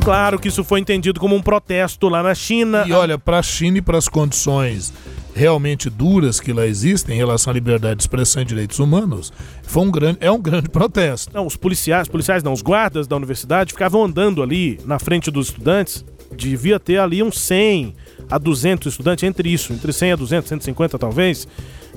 Claro 0.03 0.37
que 0.37 0.49
isso 0.49 0.65
foi 0.65 0.81
entendido 0.81 1.17
como 1.17 1.33
um 1.33 1.41
protesto 1.41 2.09
lá 2.09 2.21
na 2.21 2.35
China. 2.35 2.83
E 2.85 2.91
olha, 2.91 3.17
para 3.17 3.39
a 3.39 3.41
China 3.41 3.77
e 3.77 3.81
para 3.81 3.97
as 3.97 4.09
condições 4.09 4.91
realmente 5.33 5.89
duras 5.89 6.41
que 6.41 6.51
lá 6.51 6.67
existem 6.67 7.15
em 7.15 7.17
relação 7.17 7.51
à 7.51 7.53
liberdade 7.53 7.95
de 7.95 8.03
expressão 8.03 8.41
e 8.41 8.45
direitos 8.45 8.79
humanos, 8.79 9.31
foi 9.63 9.81
um 9.81 9.89
grande, 9.89 10.17
é 10.19 10.29
um 10.29 10.41
grande 10.41 10.69
protesto. 10.69 11.33
Não, 11.33 11.47
os 11.47 11.55
policiais, 11.55 12.07
policiais 12.09 12.43
não, 12.43 12.51
os 12.51 12.61
guardas 12.61 13.07
da 13.07 13.15
universidade 13.15 13.71
ficavam 13.71 14.03
andando 14.03 14.43
ali 14.43 14.77
na 14.85 14.99
frente 14.99 15.31
dos 15.31 15.47
estudantes. 15.47 16.03
Devia 16.35 16.79
ter 16.79 16.97
ali 16.97 17.23
uns 17.23 17.39
100 17.39 17.95
a 18.29 18.37
200 18.37 18.91
estudantes, 18.91 19.23
entre 19.23 19.49
isso, 19.49 19.71
entre 19.71 19.93
100 19.93 20.11
a 20.11 20.15
200, 20.17 20.49
150 20.49 20.99
talvez, 20.99 21.47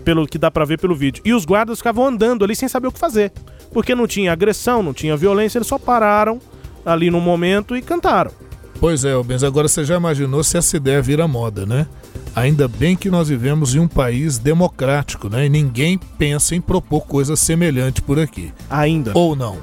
pelo 0.04 0.26
que 0.26 0.38
dá 0.38 0.48
pra 0.48 0.64
ver 0.64 0.78
pelo 0.78 0.94
vídeo. 0.94 1.22
E 1.24 1.34
os 1.34 1.44
guardas 1.44 1.78
ficavam 1.78 2.06
andando 2.06 2.44
ali 2.44 2.54
sem 2.54 2.68
saber 2.68 2.86
o 2.86 2.92
que 2.92 3.00
fazer, 3.00 3.32
porque 3.72 3.96
não 3.96 4.06
tinha 4.06 4.32
agressão, 4.32 4.80
não 4.80 4.94
tinha 4.94 5.16
violência, 5.16 5.58
eles 5.58 5.66
só 5.66 5.76
pararam 5.78 6.40
ali 6.86 7.10
no 7.10 7.20
momento 7.20 7.76
e 7.76 7.82
cantaram. 7.82 8.30
Pois 8.78 9.04
é, 9.04 9.14
Rubens, 9.14 9.42
agora 9.42 9.68
você 9.68 9.84
já 9.84 9.96
imaginou 9.96 10.44
se 10.44 10.56
essa 10.56 10.76
ideia 10.76 11.02
vira 11.02 11.26
moda, 11.26 11.66
né? 11.66 11.86
Ainda 12.34 12.68
bem 12.68 12.94
que 12.94 13.10
nós 13.10 13.28
vivemos 13.28 13.74
em 13.74 13.78
um 13.78 13.88
país 13.88 14.38
democrático, 14.38 15.28
né? 15.28 15.46
E 15.46 15.48
ninguém 15.48 15.98
pensa 16.18 16.54
em 16.54 16.60
propor 16.60 17.06
coisa 17.06 17.34
semelhante 17.34 18.02
por 18.02 18.18
aqui. 18.18 18.52
Ainda. 18.68 19.12
Ou 19.14 19.34
não. 19.34 19.58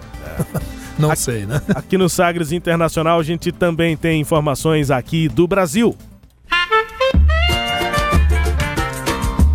não 0.98 1.16
sei, 1.16 1.46
né? 1.46 1.62
Aqui 1.76 1.98
no 1.98 2.10
Sagres 2.10 2.52
Internacional 2.52 3.20
a 3.20 3.24
gente 3.24 3.52
também 3.52 3.96
tem 3.96 4.20
informações 4.20 4.90
aqui 4.90 5.30
do 5.30 5.48
Brasil. 5.48 5.96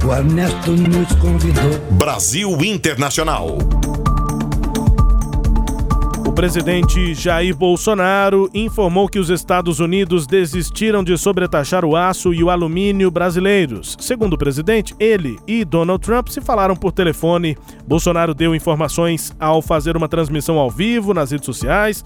O 0.07 0.13
Ernesto 0.15 0.71
nos 0.71 1.13
convidou. 1.17 1.79
Brasil 1.91 2.65
Internacional. 2.65 3.59
Presidente 6.39 7.15
Jair 7.15 7.53
Bolsonaro 7.57 8.49
informou 8.55 9.09
que 9.09 9.19
os 9.19 9.29
Estados 9.29 9.81
Unidos 9.81 10.25
desistiram 10.25 11.03
de 11.03 11.19
sobretaxar 11.19 11.85
o 11.85 11.97
aço 11.97 12.33
e 12.33 12.45
o 12.45 12.49
alumínio 12.49 13.11
brasileiros. 13.11 13.97
Segundo 13.99 14.35
o 14.35 14.39
presidente, 14.39 14.95
ele 15.01 15.37
e 15.49 15.65
Donald 15.65 16.01
Trump 16.01 16.29
se 16.29 16.41
falaram 16.41 16.77
por 16.77 16.93
telefone. 16.93 17.59
Bolsonaro 17.85 18.35
deu 18.35 18.55
informações 18.55 19.35
ao 19.41 19.61
fazer 19.61 19.97
uma 19.97 20.07
transmissão 20.07 20.61
ao 20.61 20.71
vivo 20.71 21.13
nas 21.13 21.33
redes 21.33 21.45
sociais, 21.45 22.05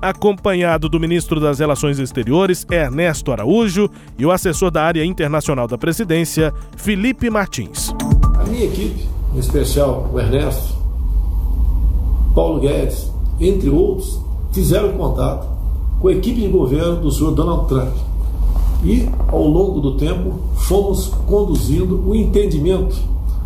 acompanhado 0.00 0.88
do 0.88 0.98
ministro 0.98 1.38
das 1.38 1.58
Relações 1.58 1.98
Exteriores, 1.98 2.66
Ernesto 2.70 3.30
Araújo, 3.30 3.90
e 4.18 4.24
o 4.24 4.30
assessor 4.30 4.70
da 4.70 4.84
área 4.84 5.04
internacional 5.04 5.68
da 5.68 5.76
presidência, 5.76 6.50
Felipe 6.78 7.28
Martins. 7.28 7.94
A 8.38 8.44
minha 8.44 8.64
equipe, 8.64 9.06
em 9.34 9.38
especial 9.38 10.10
o 10.10 10.18
Ernesto, 10.18 10.74
Paulo 12.34 12.58
Guedes, 12.60 13.14
entre 13.40 13.68
outros, 13.70 14.20
fizeram 14.52 14.92
contato 14.92 15.46
com 16.00 16.08
a 16.08 16.12
equipe 16.12 16.40
de 16.40 16.48
governo 16.48 16.96
do 16.96 17.10
senhor 17.10 17.32
Donald 17.32 17.68
Trump. 17.68 17.94
E, 18.84 19.08
ao 19.28 19.46
longo 19.46 19.80
do 19.80 19.96
tempo, 19.96 20.34
fomos 20.54 21.08
conduzindo 21.26 22.02
o 22.06 22.14
entendimento, 22.14 22.96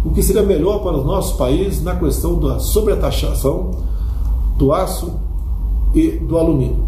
o 0.04 0.10
que 0.10 0.22
seria 0.22 0.42
melhor 0.42 0.80
para 0.80 0.98
os 0.98 1.04
nossos 1.04 1.36
países 1.36 1.82
na 1.82 1.94
questão 1.94 2.38
da 2.38 2.58
sobretaxação 2.58 3.70
do 4.56 4.72
aço 4.72 5.12
e 5.94 6.10
do 6.10 6.36
alumínio. 6.36 6.84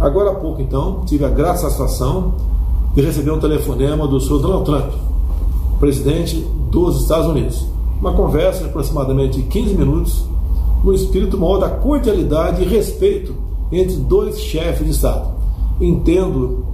Agora 0.00 0.30
há 0.30 0.34
pouco, 0.34 0.60
então, 0.60 1.02
tive 1.06 1.24
a 1.24 1.28
grata 1.28 1.58
satisfação 1.58 2.34
de 2.94 3.02
receber 3.02 3.30
um 3.30 3.38
telefonema 3.38 4.06
do 4.06 4.20
senhor 4.20 4.40
Donald 4.40 4.64
Trump, 4.64 4.92
presidente 5.80 6.36
dos 6.70 7.00
Estados 7.02 7.26
Unidos. 7.26 7.66
Uma 8.00 8.12
conversa 8.12 8.62
de 8.62 8.68
aproximadamente 8.68 9.42
15 9.42 9.74
minutos, 9.74 10.24
no 10.82 10.94
espírito 10.94 11.38
maior 11.38 11.58
da 11.58 11.68
cordialidade 11.68 12.62
e 12.62 12.66
respeito 12.66 13.34
entre 13.70 13.96
dois 13.96 14.38
chefes 14.40 14.84
de 14.84 14.92
Estado. 14.92 15.28
Entendo 15.80 16.64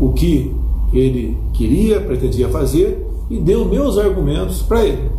o 0.00 0.12
que 0.12 0.54
ele 0.92 1.36
queria, 1.52 2.00
pretendia 2.00 2.48
fazer 2.48 3.06
e 3.28 3.38
deu 3.38 3.64
meus 3.64 3.98
argumentos 3.98 4.62
para 4.62 4.84
ele. 4.84 5.10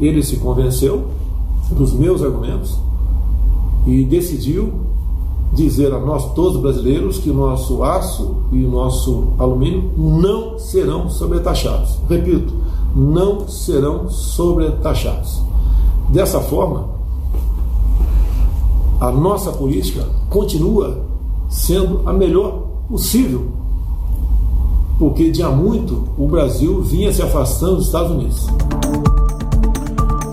Ele 0.00 0.22
se 0.22 0.36
convenceu 0.36 1.08
dos 1.70 1.92
meus 1.92 2.22
argumentos 2.22 2.78
e 3.86 4.04
decidiu 4.04 4.72
dizer 5.52 5.92
a 5.92 5.98
nós 5.98 6.32
todos 6.34 6.60
brasileiros 6.60 7.18
que 7.18 7.30
o 7.30 7.34
nosso 7.34 7.82
aço 7.82 8.36
e 8.52 8.64
o 8.64 8.70
nosso 8.70 9.32
alumínio 9.38 9.90
não 9.96 10.58
serão 10.58 11.08
sobretaxados. 11.08 11.98
Repito, 12.08 12.52
não 12.94 13.48
serão 13.48 14.08
sobretaxados. 14.08 15.42
Dessa 16.10 16.40
forma, 16.40 16.97
a 19.00 19.10
nossa 19.12 19.52
política 19.52 20.04
continua 20.28 21.04
sendo 21.48 22.02
a 22.04 22.12
melhor 22.12 22.66
possível, 22.88 23.48
porque 24.98 25.30
de 25.30 25.42
há 25.42 25.48
muito 25.50 26.08
o 26.18 26.26
Brasil 26.26 26.82
vinha 26.82 27.12
se 27.12 27.22
afastando 27.22 27.76
dos 27.76 27.86
Estados 27.86 28.10
Unidos. 28.10 28.46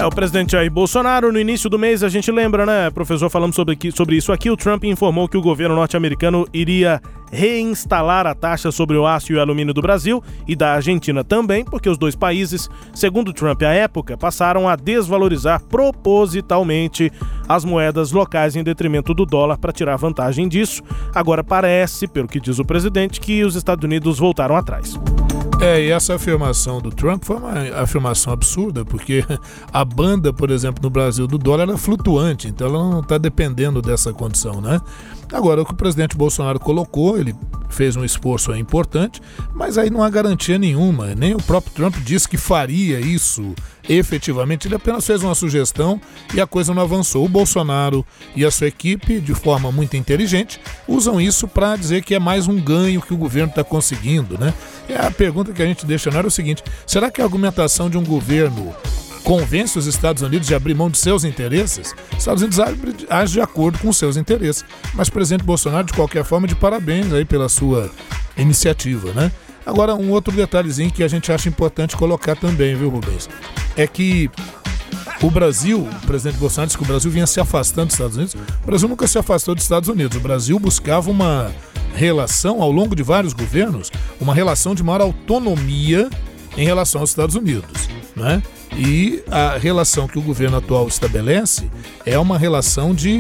É 0.06 0.08
o 0.08 0.12
presidente 0.12 0.52
Jair 0.52 0.70
Bolsonaro. 0.70 1.32
No 1.32 1.40
início 1.40 1.68
do 1.68 1.80
mês, 1.80 2.04
a 2.04 2.10
gente 2.10 2.32
lembra, 2.32 2.64
né, 2.64 2.92
professor, 2.92 3.28
falamos 3.28 3.56
sobre, 3.56 3.76
sobre 3.92 4.16
isso 4.16 4.32
aqui. 4.32 4.52
O 4.52 4.56
Trump 4.56 4.84
informou 4.84 5.28
que 5.28 5.36
o 5.36 5.42
governo 5.42 5.74
norte-americano 5.74 6.48
iria 6.54 7.02
reinstalar 7.32 8.28
a 8.28 8.36
taxa 8.36 8.72
sobre 8.72 8.98
o 8.98 9.08
aço 9.08 9.32
e 9.32 9.36
o 9.36 9.42
alumínio 9.42 9.74
do 9.74 9.82
Brasil 9.82 10.24
e 10.48 10.56
da 10.56 10.74
Argentina 10.74 11.24
também, 11.24 11.66
porque 11.66 11.90
os 11.90 11.98
dois 11.98 12.16
países, 12.16 12.70
segundo 12.94 13.34
Trump 13.34 13.64
à 13.64 13.74
época, 13.74 14.16
passaram 14.16 14.70
a 14.70 14.76
desvalorizar 14.76 15.64
propositalmente 15.64 17.12
as 17.50 17.66
moedas 17.66 18.12
locais 18.12 18.56
em 18.56 18.64
detrimento 18.64 19.12
do 19.12 19.26
dólar 19.26 19.58
para 19.58 19.74
tirar 19.74 19.96
vantagem 19.96 20.48
disso. 20.48 20.84
Agora 21.16 21.44
parece, 21.44 22.08
pelo 22.08 22.28
que 22.28 22.40
diz 22.40 22.60
o 22.60 22.64
presidente, 22.64 23.20
que 23.20 23.44
os 23.44 23.56
Estados 23.56 23.84
Unidos 23.84 24.20
voltaram 24.20 24.56
atrás. 24.56 25.00
É, 25.66 25.84
e 25.84 25.90
essa 25.90 26.14
afirmação 26.14 26.80
do 26.80 26.92
Trump 26.92 27.24
foi 27.24 27.38
uma 27.38 27.82
afirmação 27.82 28.32
absurda, 28.32 28.86
porque 28.86 29.26
a 29.74 29.84
banda, 29.84 30.32
por 30.32 30.52
exemplo, 30.52 30.80
no 30.84 30.92
Brasil 30.92 31.26
do 31.26 31.40
dólar 31.40 31.64
era 31.64 31.76
flutuante, 31.76 32.48
então 32.48 32.68
ela 32.68 32.78
não 32.88 33.00
está 33.00 33.18
dependendo 33.18 33.82
dessa 33.82 34.14
condição, 34.14 34.62
né? 34.62 34.80
Agora, 35.32 35.62
o 35.62 35.66
que 35.66 35.74
o 35.74 35.76
presidente 35.76 36.16
Bolsonaro 36.16 36.60
colocou, 36.60 37.18
ele 37.18 37.36
fez 37.70 37.96
um 37.96 38.06
esforço 38.06 38.56
importante, 38.56 39.22
mas 39.54 39.78
aí 39.78 39.90
não 39.90 40.02
há 40.02 40.10
garantia 40.10 40.58
nenhuma. 40.58 41.14
Nem 41.14 41.34
o 41.34 41.42
próprio 41.42 41.74
Trump 41.74 41.96
disse 41.98 42.28
que 42.28 42.38
faria 42.38 43.00
isso 43.00 43.54
efetivamente. 43.88 44.68
Ele 44.68 44.76
apenas 44.76 45.06
fez 45.06 45.22
uma 45.22 45.36
sugestão 45.36 46.00
e 46.34 46.40
a 46.40 46.48
coisa 46.48 46.74
não 46.74 46.82
avançou. 46.82 47.26
O 47.26 47.30
Bolsonaro 47.30 48.06
e 48.36 48.46
a 48.46 48.52
sua 48.52 48.68
equipe, 48.68 49.20
de 49.20 49.34
forma 49.34 49.72
muito 49.72 49.98
inteligente, 49.98 50.60
usam 50.88 51.20
isso 51.20 51.48
para 51.48 51.76
dizer 51.76 52.04
que 52.04 52.16
é 52.16 52.20
mais 52.20 52.48
um 52.48 52.60
ganho 52.60 53.02
que 53.02 53.14
o 53.14 53.18
governo 53.18 53.50
está 53.50 53.64
conseguindo, 53.64 54.38
né? 54.38 54.54
E 54.88 54.94
a 54.94 55.12
pergunta 55.12 55.52
que 55.52 55.62
a 55.62 55.66
gente 55.66 55.86
deixa 55.86 56.10
não 56.10 56.20
era 56.20 56.28
o 56.28 56.32
seguinte: 56.32 56.64
será 56.86 57.12
que 57.12 57.22
a 57.22 57.26
argumentação 57.26 57.90
de 57.90 57.98
um 57.98 58.04
governo 58.04 58.74
convence 59.26 59.78
os 59.78 59.88
Estados 59.88 60.22
Unidos 60.22 60.48
de 60.48 60.54
abrir 60.54 60.76
mão 60.76 60.90
de 60.90 61.00
seus 61.00 61.24
interesses, 61.24 61.94
os 62.12 62.20
Estados 62.20 62.44
Unidos 62.44 62.60
agem 63.10 63.34
de 63.34 63.42
acordo 63.42 63.80
com 63.80 63.92
seus 63.92 64.16
interesses. 64.16 64.64
Mas 64.94 65.08
o 65.10 65.12
presidente 65.12 65.44
Bolsonaro, 65.44 65.88
de 65.88 65.94
qualquer 65.94 66.24
forma, 66.24 66.48
de 66.48 66.56
parabéns 66.56 67.12
aí 67.12 67.26
pela 67.26 67.50
sua 67.50 67.92
iniciativa, 68.38 69.12
né? 69.14 69.32
Agora, 69.66 69.96
um 69.96 70.12
outro 70.12 70.32
detalhezinho 70.32 70.92
que 70.92 71.04
a 71.04 71.08
gente 71.08 71.32
acha 71.32 71.50
importante 71.50 71.98
colocar 71.98 72.36
também, 72.36 72.76
viu, 72.76 72.88
Rubens? 72.88 73.28
É 73.76 73.88
que 73.88 74.30
o 75.24 75.32
Brasil, 75.32 75.90
o 76.04 76.06
presidente 76.06 76.38
Bolsonaro 76.38 76.68
disse 76.68 76.78
que 76.78 76.84
o 76.84 76.88
Brasil 76.88 77.10
vinha 77.10 77.26
se 77.26 77.40
afastando 77.40 77.88
dos 77.88 77.96
Estados 77.96 78.16
Unidos. 78.16 78.36
O 78.64 78.66
Brasil 78.68 78.88
nunca 78.88 79.08
se 79.08 79.18
afastou 79.18 79.56
dos 79.56 79.64
Estados 79.64 79.90
Unidos. 79.90 80.16
O 80.18 80.20
Brasil 80.20 80.60
buscava 80.60 81.10
uma 81.10 81.52
relação, 81.96 82.62
ao 82.62 82.72
longo 82.72 82.96
de 82.96 83.02
vários 83.02 83.34
governos, 83.34 83.92
uma 84.22 84.36
relação 84.36 84.76
de 84.76 84.84
maior 84.84 85.02
autonomia 85.02 86.10
em 86.56 86.64
relação 86.64 87.02
aos 87.02 87.10
Estados 87.10 87.34
Unidos. 87.34 87.90
Né? 88.16 88.44
E 88.78 89.24
a 89.32 89.58
relação 89.58 90.08
que 90.08 90.20
o 90.20 90.22
governo 90.22 90.58
atual 90.58 90.88
estabelece 90.88 91.70
é 92.06 92.20
uma 92.20 92.38
relação 92.38 92.94
de 92.94 93.20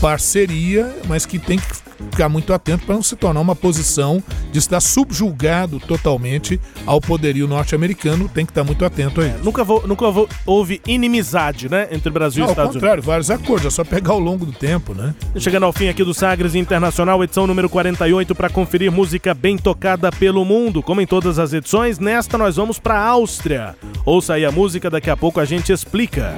parceria, 0.00 0.94
mas 1.08 1.26
que 1.26 1.38
tem 1.38 1.58
que 1.58 1.66
ficar 2.10 2.28
muito 2.28 2.52
atento 2.52 2.86
para 2.86 2.94
não 2.94 3.02
se 3.02 3.16
tornar 3.16 3.40
uma 3.40 3.56
posição 3.56 4.22
de 4.52 4.58
estar 4.58 4.80
subjugado 4.80 5.78
totalmente 5.80 6.60
ao 6.86 7.00
poderio 7.00 7.46
norte-americano. 7.46 8.28
Tem 8.28 8.44
que 8.44 8.52
estar 8.52 8.64
muito 8.64 8.84
atento 8.84 9.20
a 9.20 9.26
isso. 9.26 9.44
Nunca, 9.44 9.64
vou, 9.64 9.86
nunca 9.86 10.10
vou, 10.10 10.28
houve 10.46 10.80
inimizade, 10.86 11.68
né, 11.68 11.88
entre 11.90 12.10
Brasil 12.10 12.42
não, 12.42 12.50
e 12.50 12.52
Estados 12.52 12.74
Unidos. 12.74 12.76
Ao 12.76 12.80
contrário, 12.80 13.02
Unidos. 13.02 13.06
vários 13.06 13.30
acordos, 13.30 13.66
é 13.66 13.70
só 13.70 13.84
pegar 13.84 14.12
ao 14.12 14.20
longo 14.20 14.46
do 14.46 14.52
tempo, 14.52 14.94
né? 14.94 15.14
Chegando 15.36 15.64
ao 15.64 15.72
fim 15.72 15.88
aqui 15.88 16.04
do 16.04 16.14
Sagres 16.14 16.54
Internacional, 16.54 17.22
edição 17.22 17.46
número 17.46 17.68
48, 17.68 18.34
para 18.34 18.48
conferir 18.48 18.90
música 18.90 19.34
bem 19.34 19.56
tocada 19.56 20.10
pelo 20.12 20.44
mundo. 20.44 20.82
Como 20.82 21.00
em 21.00 21.06
todas 21.06 21.38
as 21.38 21.52
edições, 21.52 21.98
nesta 21.98 22.38
nós 22.38 22.56
vamos 22.56 22.78
para 22.78 22.98
a 22.98 23.06
Áustria. 23.08 23.74
Ouça 24.04 24.34
aí 24.34 24.44
a 24.44 24.52
música, 24.52 24.90
daqui 24.90 25.10
a 25.10 25.16
pouco 25.16 25.40
a 25.40 25.44
gente 25.44 25.72
explica. 25.72 26.34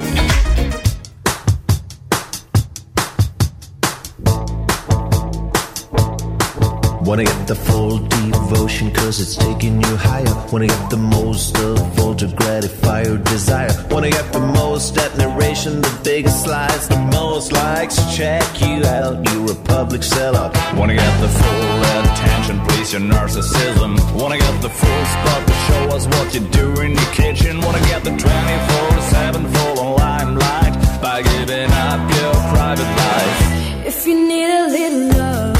Wanna 7.07 7.23
get 7.23 7.47
the 7.47 7.55
full 7.55 7.99
devotion 7.99 8.91
cause 8.91 9.21
it's 9.21 9.37
taking 9.37 9.81
you 9.81 9.95
higher. 9.95 10.35
Wanna 10.51 10.67
get 10.67 10.89
the 10.89 10.97
most 10.97 11.57
of 11.57 11.99
all 12.01 12.13
to 12.13 12.27
gratify 12.27 13.03
your 13.03 13.17
desire. 13.19 13.71
Wanna 13.89 14.09
get 14.09 14.33
the 14.33 14.41
most 14.41 14.97
admiration, 14.97 15.79
the 15.79 15.99
biggest 16.03 16.43
slides, 16.43 16.89
the 16.89 16.97
most 16.97 17.53
likes. 17.53 17.95
Check 18.13 18.43
you 18.59 18.83
out, 18.83 19.25
you're 19.31 19.53
a 19.53 19.55
public 19.55 20.01
sellout. 20.01 20.51
Wanna 20.75 20.95
get 20.95 21.21
the 21.21 21.29
full 21.29 21.79
attention, 22.01 22.59
please 22.67 22.91
your 22.91 23.03
narcissism. 23.03 23.95
Wanna 24.21 24.37
get 24.37 24.61
the 24.61 24.69
full 24.69 25.05
spot 25.15 25.47
to 25.47 25.53
show 25.67 25.83
us 25.95 26.07
what 26.07 26.33
you 26.33 26.41
do 26.41 26.81
in 26.81 26.91
your 26.91 27.11
kitchen. 27.13 27.61
Wanna 27.61 27.79
get 27.87 28.03
the 28.03 28.11
24-7 28.17 29.47
full 29.53 29.79
on 29.79 29.95
limelight 29.95 30.73
by 31.01 31.21
giving 31.21 31.71
up 31.71 32.01
your 32.19 32.33
private 32.51 32.91
life. 33.03 33.87
If 33.87 34.05
you 34.05 34.27
need 34.27 34.49
a 34.49 34.67
little 34.67 35.17
love, 35.17 35.56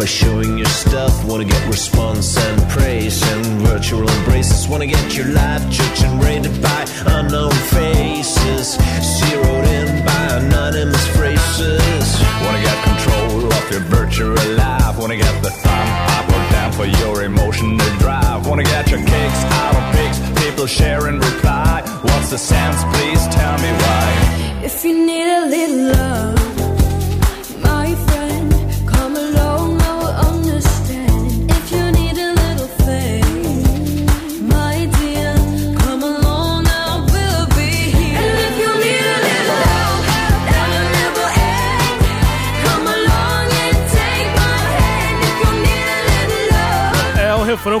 by 0.00 0.06
showing 0.06 0.56
your 0.56 0.72
stuff. 0.84 1.12
Wanna 1.26 1.44
get 1.44 1.62
response 1.66 2.34
and 2.38 2.58
praise 2.70 3.22
and 3.32 3.44
virtual 3.68 4.08
embraces. 4.08 4.66
Wanna 4.66 4.86
get 4.86 5.14
your 5.14 5.26
life 5.26 5.62
judged 5.68 6.02
and 6.04 6.24
rated 6.24 6.56
by 6.62 6.82
unknown 7.16 7.52
faces. 7.74 8.78
Zeroed 9.16 9.66
in 9.76 9.88
by 10.06 10.22
anonymous 10.40 11.06
phrases. 11.16 12.06
Wanna 12.44 12.62
get 12.68 12.78
control 12.90 13.52
of 13.58 13.64
your 13.72 13.84
virtual 13.96 14.42
life. 14.56 14.96
Wanna 14.98 15.18
get 15.18 15.34
the 15.42 15.50
thumb 15.50 15.90
up 16.16 16.26
or 16.34 16.42
down 16.54 16.72
for 16.72 16.86
your 16.86 17.24
emotional 17.24 17.90
drive. 17.98 18.46
Wanna 18.46 18.64
get 18.64 18.90
your 18.90 19.00
kicks 19.00 19.42
out 19.60 19.74
of 19.80 19.84
pics. 19.94 20.18
People 20.42 20.66
share 20.66 21.08
and 21.08 21.22
reply. 21.22 21.82
What's 22.08 22.30
the 22.30 22.38
sense? 22.38 22.78
Please 22.94 23.22
tell 23.38 23.56
me 23.64 23.70
why. 23.82 24.06
If 24.64 24.82
you 24.82 24.94
need 25.04 25.28
a 25.40 25.44
little 25.54 25.92
love, 25.92 26.59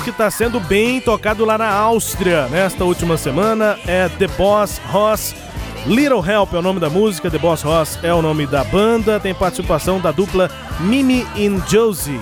que 0.02 0.10
está 0.10 0.30
sendo 0.30 0.58
bem 0.60 1.00
tocado 1.00 1.44
lá 1.44 1.58
na 1.58 1.70
Áustria 1.70 2.46
nesta 2.48 2.84
última 2.84 3.16
semana. 3.16 3.78
É 3.86 4.08
The 4.08 4.26
Boss 4.28 4.80
Ross. 4.90 5.34
Little 5.86 6.24
Help 6.24 6.54
é 6.54 6.58
o 6.58 6.62
nome 6.62 6.78
da 6.78 6.90
música, 6.90 7.30
The 7.30 7.38
Boss 7.38 7.62
Ross 7.62 7.98
é 8.02 8.12
o 8.12 8.20
nome 8.20 8.46
da 8.46 8.62
banda, 8.62 9.18
tem 9.18 9.34
participação 9.34 9.98
da 9.98 10.12
dupla 10.12 10.50
Mimi 10.80 11.26
and 11.36 11.62
Josie. 11.68 12.20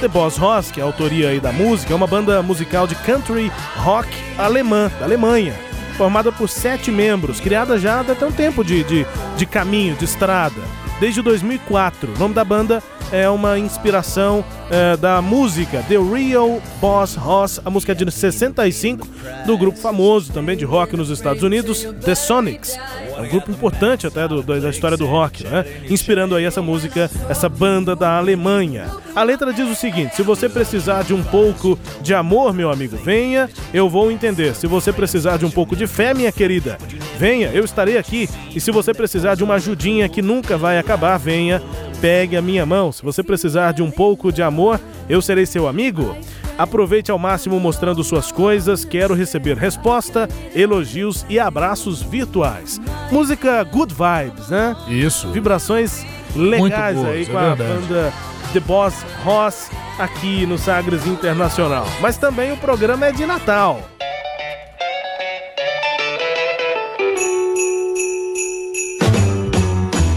The 0.00 0.08
Boss 0.08 0.36
Ross, 0.36 0.70
que 0.70 0.80
é 0.80 0.82
a 0.82 0.86
autoria 0.86 1.28
aí 1.28 1.40
da 1.40 1.52
música, 1.52 1.92
é 1.92 1.96
uma 1.96 2.06
banda 2.06 2.40
musical 2.42 2.86
de 2.86 2.94
country 2.94 3.50
rock 3.76 4.08
alemã, 4.38 4.90
da 4.98 5.04
Alemanha, 5.04 5.54
formada 5.96 6.30
por 6.30 6.48
sete 6.48 6.90
membros, 6.90 7.40
criada 7.40 7.78
já 7.78 7.96
há 7.96 8.00
até 8.00 8.24
um 8.24 8.32
tempo 8.32 8.64
de, 8.64 8.84
de, 8.84 9.06
de 9.36 9.44
caminho, 9.44 9.96
de 9.96 10.04
estrada, 10.04 10.60
desde 11.00 11.22
2004. 11.22 12.12
O 12.14 12.18
nome 12.18 12.34
da 12.34 12.44
banda 12.44 12.82
é 13.10 13.28
uma 13.28 13.58
inspiração 13.58 14.44
é, 14.70 14.96
da 14.96 15.20
música 15.20 15.82
The 15.88 15.96
Real 15.96 16.62
Boss 16.80 17.14
Ross, 17.16 17.60
a 17.64 17.70
música 17.70 17.94
de 17.94 18.08
65 18.10 19.08
do 19.46 19.58
grupo 19.58 19.78
famoso 19.78 20.32
também 20.32 20.56
de 20.56 20.64
rock 20.64 20.96
nos 20.96 21.10
Estados 21.10 21.42
Unidos, 21.42 21.84
The 22.04 22.14
Sonics. 22.14 22.78
É 23.20 23.26
um 23.26 23.28
grupo 23.30 23.50
importante 23.50 24.06
até 24.06 24.26
do- 24.26 24.42
do- 24.42 24.60
da 24.60 24.70
história 24.70 24.96
do 24.96 25.06
rock, 25.06 25.44
né? 25.44 25.64
Inspirando 25.88 26.34
aí 26.34 26.44
essa 26.44 26.62
música, 26.62 27.10
essa 27.28 27.48
banda 27.48 27.94
da 27.94 28.16
Alemanha. 28.16 28.86
A 29.14 29.22
letra 29.22 29.52
diz 29.52 29.68
o 29.68 29.74
seguinte: 29.74 30.16
se 30.16 30.22
você 30.22 30.48
precisar 30.48 31.02
de 31.04 31.12
um 31.14 31.22
pouco 31.22 31.78
de 32.02 32.14
amor, 32.14 32.52
meu 32.52 32.70
amigo, 32.70 32.96
venha, 32.96 33.48
eu 33.74 33.88
vou 33.88 34.10
entender. 34.10 34.54
Se 34.54 34.66
você 34.66 34.92
precisar 34.92 35.36
de 35.36 35.44
um 35.44 35.50
pouco 35.50 35.76
de 35.76 35.86
fé, 35.86 36.14
minha 36.14 36.32
querida, 36.32 36.78
venha, 37.18 37.48
eu 37.52 37.64
estarei 37.64 37.98
aqui. 37.98 38.28
E 38.54 38.60
se 38.60 38.70
você 38.70 38.92
precisar 38.94 39.34
de 39.34 39.44
uma 39.44 39.54
ajudinha 39.54 40.08
que 40.08 40.22
nunca 40.22 40.56
vai 40.56 40.78
acabar, 40.78 41.18
venha, 41.18 41.62
pegue 42.00 42.36
a 42.36 42.42
minha 42.42 42.64
mão. 42.64 42.90
Se 42.92 43.02
você 43.02 43.22
precisar 43.22 43.72
de 43.72 43.82
um 43.82 43.90
pouco 43.90 44.32
de 44.32 44.42
amor, 44.42 44.80
eu 45.08 45.20
serei 45.20 45.44
seu 45.46 45.68
amigo. 45.68 46.16
Aproveite 46.58 47.10
ao 47.10 47.18
máximo 47.18 47.58
mostrando 47.58 48.02
suas 48.04 48.30
coisas. 48.30 48.84
Quero 48.84 49.14
receber 49.14 49.56
resposta, 49.56 50.28
elogios 50.54 51.24
e 51.28 51.38
abraços 51.38 52.02
virtuais. 52.02 52.80
Música 53.10 53.62
Good 53.64 53.94
Vibes, 53.94 54.48
né? 54.48 54.76
Isso. 54.88 55.30
Vibrações 55.30 56.04
legais 56.36 56.96
boas, 56.96 57.08
aí 57.08 57.22
é 57.22 57.26
com 57.26 57.38
a 57.38 57.54
verdade. 57.54 57.80
banda 57.80 58.12
The 58.52 58.60
Boss 58.60 58.94
Ross 59.24 59.70
aqui 59.98 60.44
no 60.46 60.58
Sagres 60.58 61.06
Internacional. 61.06 61.86
Mas 62.00 62.16
também 62.16 62.52
o 62.52 62.56
programa 62.56 63.06
é 63.06 63.12
de 63.12 63.24
Natal. 63.24 63.80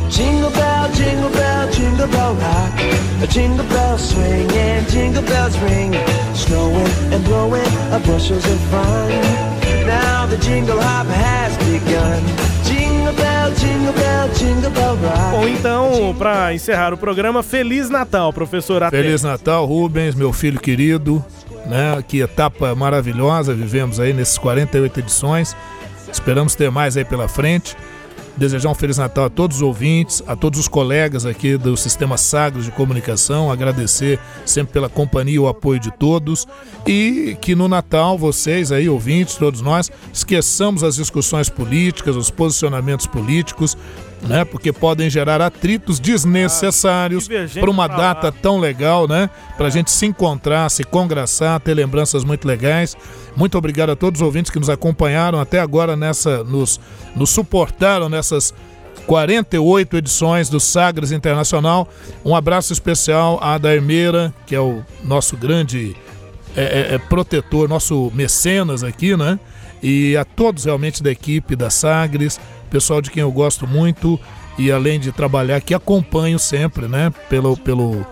Jingle 0.10 0.50
bell, 0.52 0.90
jingle 0.94 1.30
bell, 1.30 1.70
jingle 1.72 2.08
bell 2.08 2.34
rock. 2.36 2.83
A 3.24 3.26
jingle 3.26 3.66
bell 3.68 3.98
swing 3.98 4.52
and 4.52 4.86
jingle 4.90 5.22
bells 5.24 5.58
ring. 5.60 5.94
Snowing 6.36 6.92
and 7.14 7.24
blowing 7.24 7.66
a 7.94 8.00
bushels 8.00 8.44
of 8.46 8.60
fun. 8.70 9.10
Now 9.88 10.28
the 10.28 10.36
jingle 10.36 10.78
hop 10.78 11.08
has 11.08 11.56
begun. 11.60 12.22
Jingle 12.66 13.14
bell, 13.14 13.54
jingle 13.56 13.94
bell, 13.94 14.28
jingle 14.34 14.72
bell 14.72 14.98
rock. 14.98 15.36
Ou 15.38 15.48
então, 15.48 16.14
para 16.20 16.54
encerrar 16.54 16.94
o 16.94 16.98
programa, 16.98 17.42
Feliz 17.42 17.90
Natal, 17.90 18.34
professor 18.34 18.84
Até. 18.84 19.02
Feliz 19.02 19.24
Natal, 19.24 19.66
Rubens, 19.66 20.16
meu 20.16 20.34
filho 20.34 20.60
querido. 20.60 21.24
Né? 21.66 22.04
Que 22.06 22.20
etapa 22.20 22.76
maravilhosa 22.76 23.54
vivemos 23.54 24.02
aí 24.02 24.12
nesses 24.12 24.38
48 24.38 25.00
edições. 25.00 25.56
Esperamos 26.12 26.56
ter 26.56 26.70
mais 26.70 26.98
aí 26.98 27.06
pela 27.06 27.30
frente. 27.30 27.78
Desejar 28.36 28.70
um 28.70 28.76
Feliz 28.76 28.98
Natal 28.98 29.26
a 29.26 29.30
todos 29.30 29.58
os 29.58 29.62
ouvintes, 29.62 30.24
a 30.26 30.36
todos 30.36 30.60
os 30.60 30.68
colegas 30.68 31.24
aqui 31.24 31.56
do 31.56 31.78
Sistema 31.78 32.18
Sagres 32.18 32.66
de 32.66 32.72
Comunicação, 32.72 33.52
agradecer 33.52 34.20
sempre 34.44 34.74
pela 34.74 34.90
companhia 34.90 35.36
e 35.36 35.40
o 35.40 35.48
apoio 35.48 35.80
de 35.80 35.92
todos. 35.92 36.48
E 36.88 37.38
que 37.40 37.54
no 37.54 37.68
Natal 37.68 38.18
vocês 38.18 38.72
aí, 38.72 38.90
ouvintes, 38.90 39.36
todos 39.36 39.62
nós, 39.62 39.92
esqueçamos 40.12 40.84
as 40.84 40.96
discussões 40.96 41.48
políticas, 41.48 42.16
os 42.16 42.32
posicionamentos 42.32 43.06
políticos, 43.06 43.78
né? 44.24 44.46
Porque 44.46 44.72
podem 44.72 45.10
gerar 45.10 45.42
atritos 45.42 46.00
desnecessários 46.00 47.24
divergente 47.24 47.60
para 47.60 47.70
uma 47.70 47.88
data 47.88 48.32
tão 48.32 48.60
legal, 48.60 49.08
né? 49.08 49.30
Pra 49.58 49.70
gente 49.70 49.92
se 49.92 50.06
encontrar, 50.06 50.70
se 50.70 50.84
congraçar, 50.84 51.60
ter 51.60 51.74
lembranças 51.74 52.24
muito 52.24 52.48
legais. 52.48 52.96
Muito 53.36 53.58
obrigado 53.58 53.92
a 53.92 53.96
todos 53.96 54.22
os 54.22 54.26
ouvintes 54.26 54.52
que 54.52 54.60
nos 54.60 54.70
acompanharam 54.70 55.40
até 55.40 55.60
agora 55.60 55.96
nessa, 55.96 56.44
nos, 56.44 56.80
nos 57.16 57.30
suportaram 57.30 58.10
nessas 58.10 58.54
48 59.06 59.98
edições 59.98 60.50
do 60.50 60.60
Sagres 60.60 61.12
Internacional. 61.12 61.88
Um 62.24 62.36
abraço 62.36 62.72
especial 62.72 63.40
à 63.42 63.58
Darmeira, 63.58 64.34
que 64.46 64.56
é 64.56 64.60
o 64.60 64.82
nosso 65.04 65.36
grande 65.36 65.96
é, 66.56 66.62
é, 66.64 66.96
é, 66.96 66.98
protetor, 66.98 67.68
nosso 67.68 68.12
mecenas 68.14 68.84
aqui, 68.84 69.18
né? 69.18 69.40
E 69.82 70.16
a 70.16 70.24
todos 70.24 70.64
realmente 70.66 71.04
da 71.04 71.12
equipe 71.12 71.56
da 71.56 71.70
Sagres, 71.70 72.40
pessoal 72.74 73.04
de 73.04 73.12
quem 73.12 73.22
eu 73.22 73.32
gosto 73.32 73.68
muito 73.68 74.20
e 74.58 74.72
além 74.72 75.00
de 75.00 75.12
trabalhar 75.12 75.62
que 75.62 75.76
acompanho 75.76 76.40
sempre, 76.40 76.88
né? 76.88 77.14
Pelo 77.30 77.56
pelo 77.56 78.04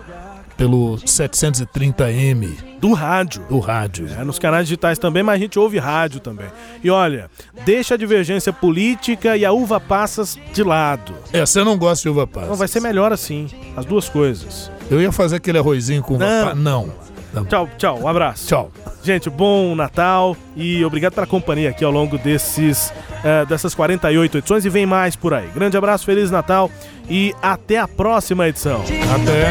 pelo 0.56 0.96
730M 0.98 2.54
do 2.78 2.92
rádio. 2.92 3.42
Do 3.48 3.58
rádio. 3.58 4.06
É, 4.16 4.22
nos 4.24 4.38
canais 4.38 4.68
digitais 4.68 4.98
também, 5.00 5.22
mas 5.24 5.34
a 5.34 5.38
gente 5.38 5.58
ouve 5.58 5.78
rádio 5.78 6.20
também. 6.20 6.46
E 6.82 6.90
olha, 6.90 7.28
deixa 7.64 7.94
a 7.94 7.96
divergência 7.96 8.52
política 8.52 9.36
e 9.36 9.44
a 9.44 9.50
uva 9.50 9.80
passas 9.80 10.38
de 10.52 10.62
lado. 10.62 11.12
É, 11.32 11.44
você 11.44 11.64
não 11.64 11.76
gosta 11.76 12.02
de 12.02 12.08
uva 12.08 12.24
passa. 12.24 12.46
Não, 12.46 12.54
vai 12.54 12.68
ser 12.68 12.80
melhor 12.80 13.12
assim, 13.12 13.48
as 13.76 13.84
duas 13.84 14.08
coisas. 14.08 14.70
Eu 14.88 15.00
ia 15.00 15.10
fazer 15.10 15.36
aquele 15.36 15.58
arrozinho 15.58 16.02
com 16.02 16.14
uva 16.14 16.24
Não. 16.24 16.44
passa. 16.44 16.54
Não. 16.54 16.86
Não. 16.86 17.11
Tchau, 17.48 17.68
tchau, 17.78 18.00
um 18.00 18.08
abraço. 18.08 18.46
Tchau. 18.46 18.70
Gente, 19.02 19.28
bom 19.28 19.74
Natal 19.74 20.36
e 20.54 20.84
obrigado 20.84 21.14
pela 21.14 21.26
companhia 21.26 21.70
aqui 21.70 21.84
ao 21.84 21.90
longo 21.90 22.16
desses, 22.18 22.92
eh, 23.24 23.44
dessas 23.46 23.74
48 23.74 24.38
edições 24.38 24.64
e 24.64 24.68
vem 24.68 24.86
mais 24.86 25.16
por 25.16 25.34
aí. 25.34 25.48
Grande 25.54 25.76
abraço, 25.76 26.04
Feliz 26.04 26.30
Natal 26.30 26.70
e 27.08 27.34
até 27.42 27.78
a 27.78 27.88
próxima 27.88 28.48
edição. 28.48 28.82
Até. 29.14 29.50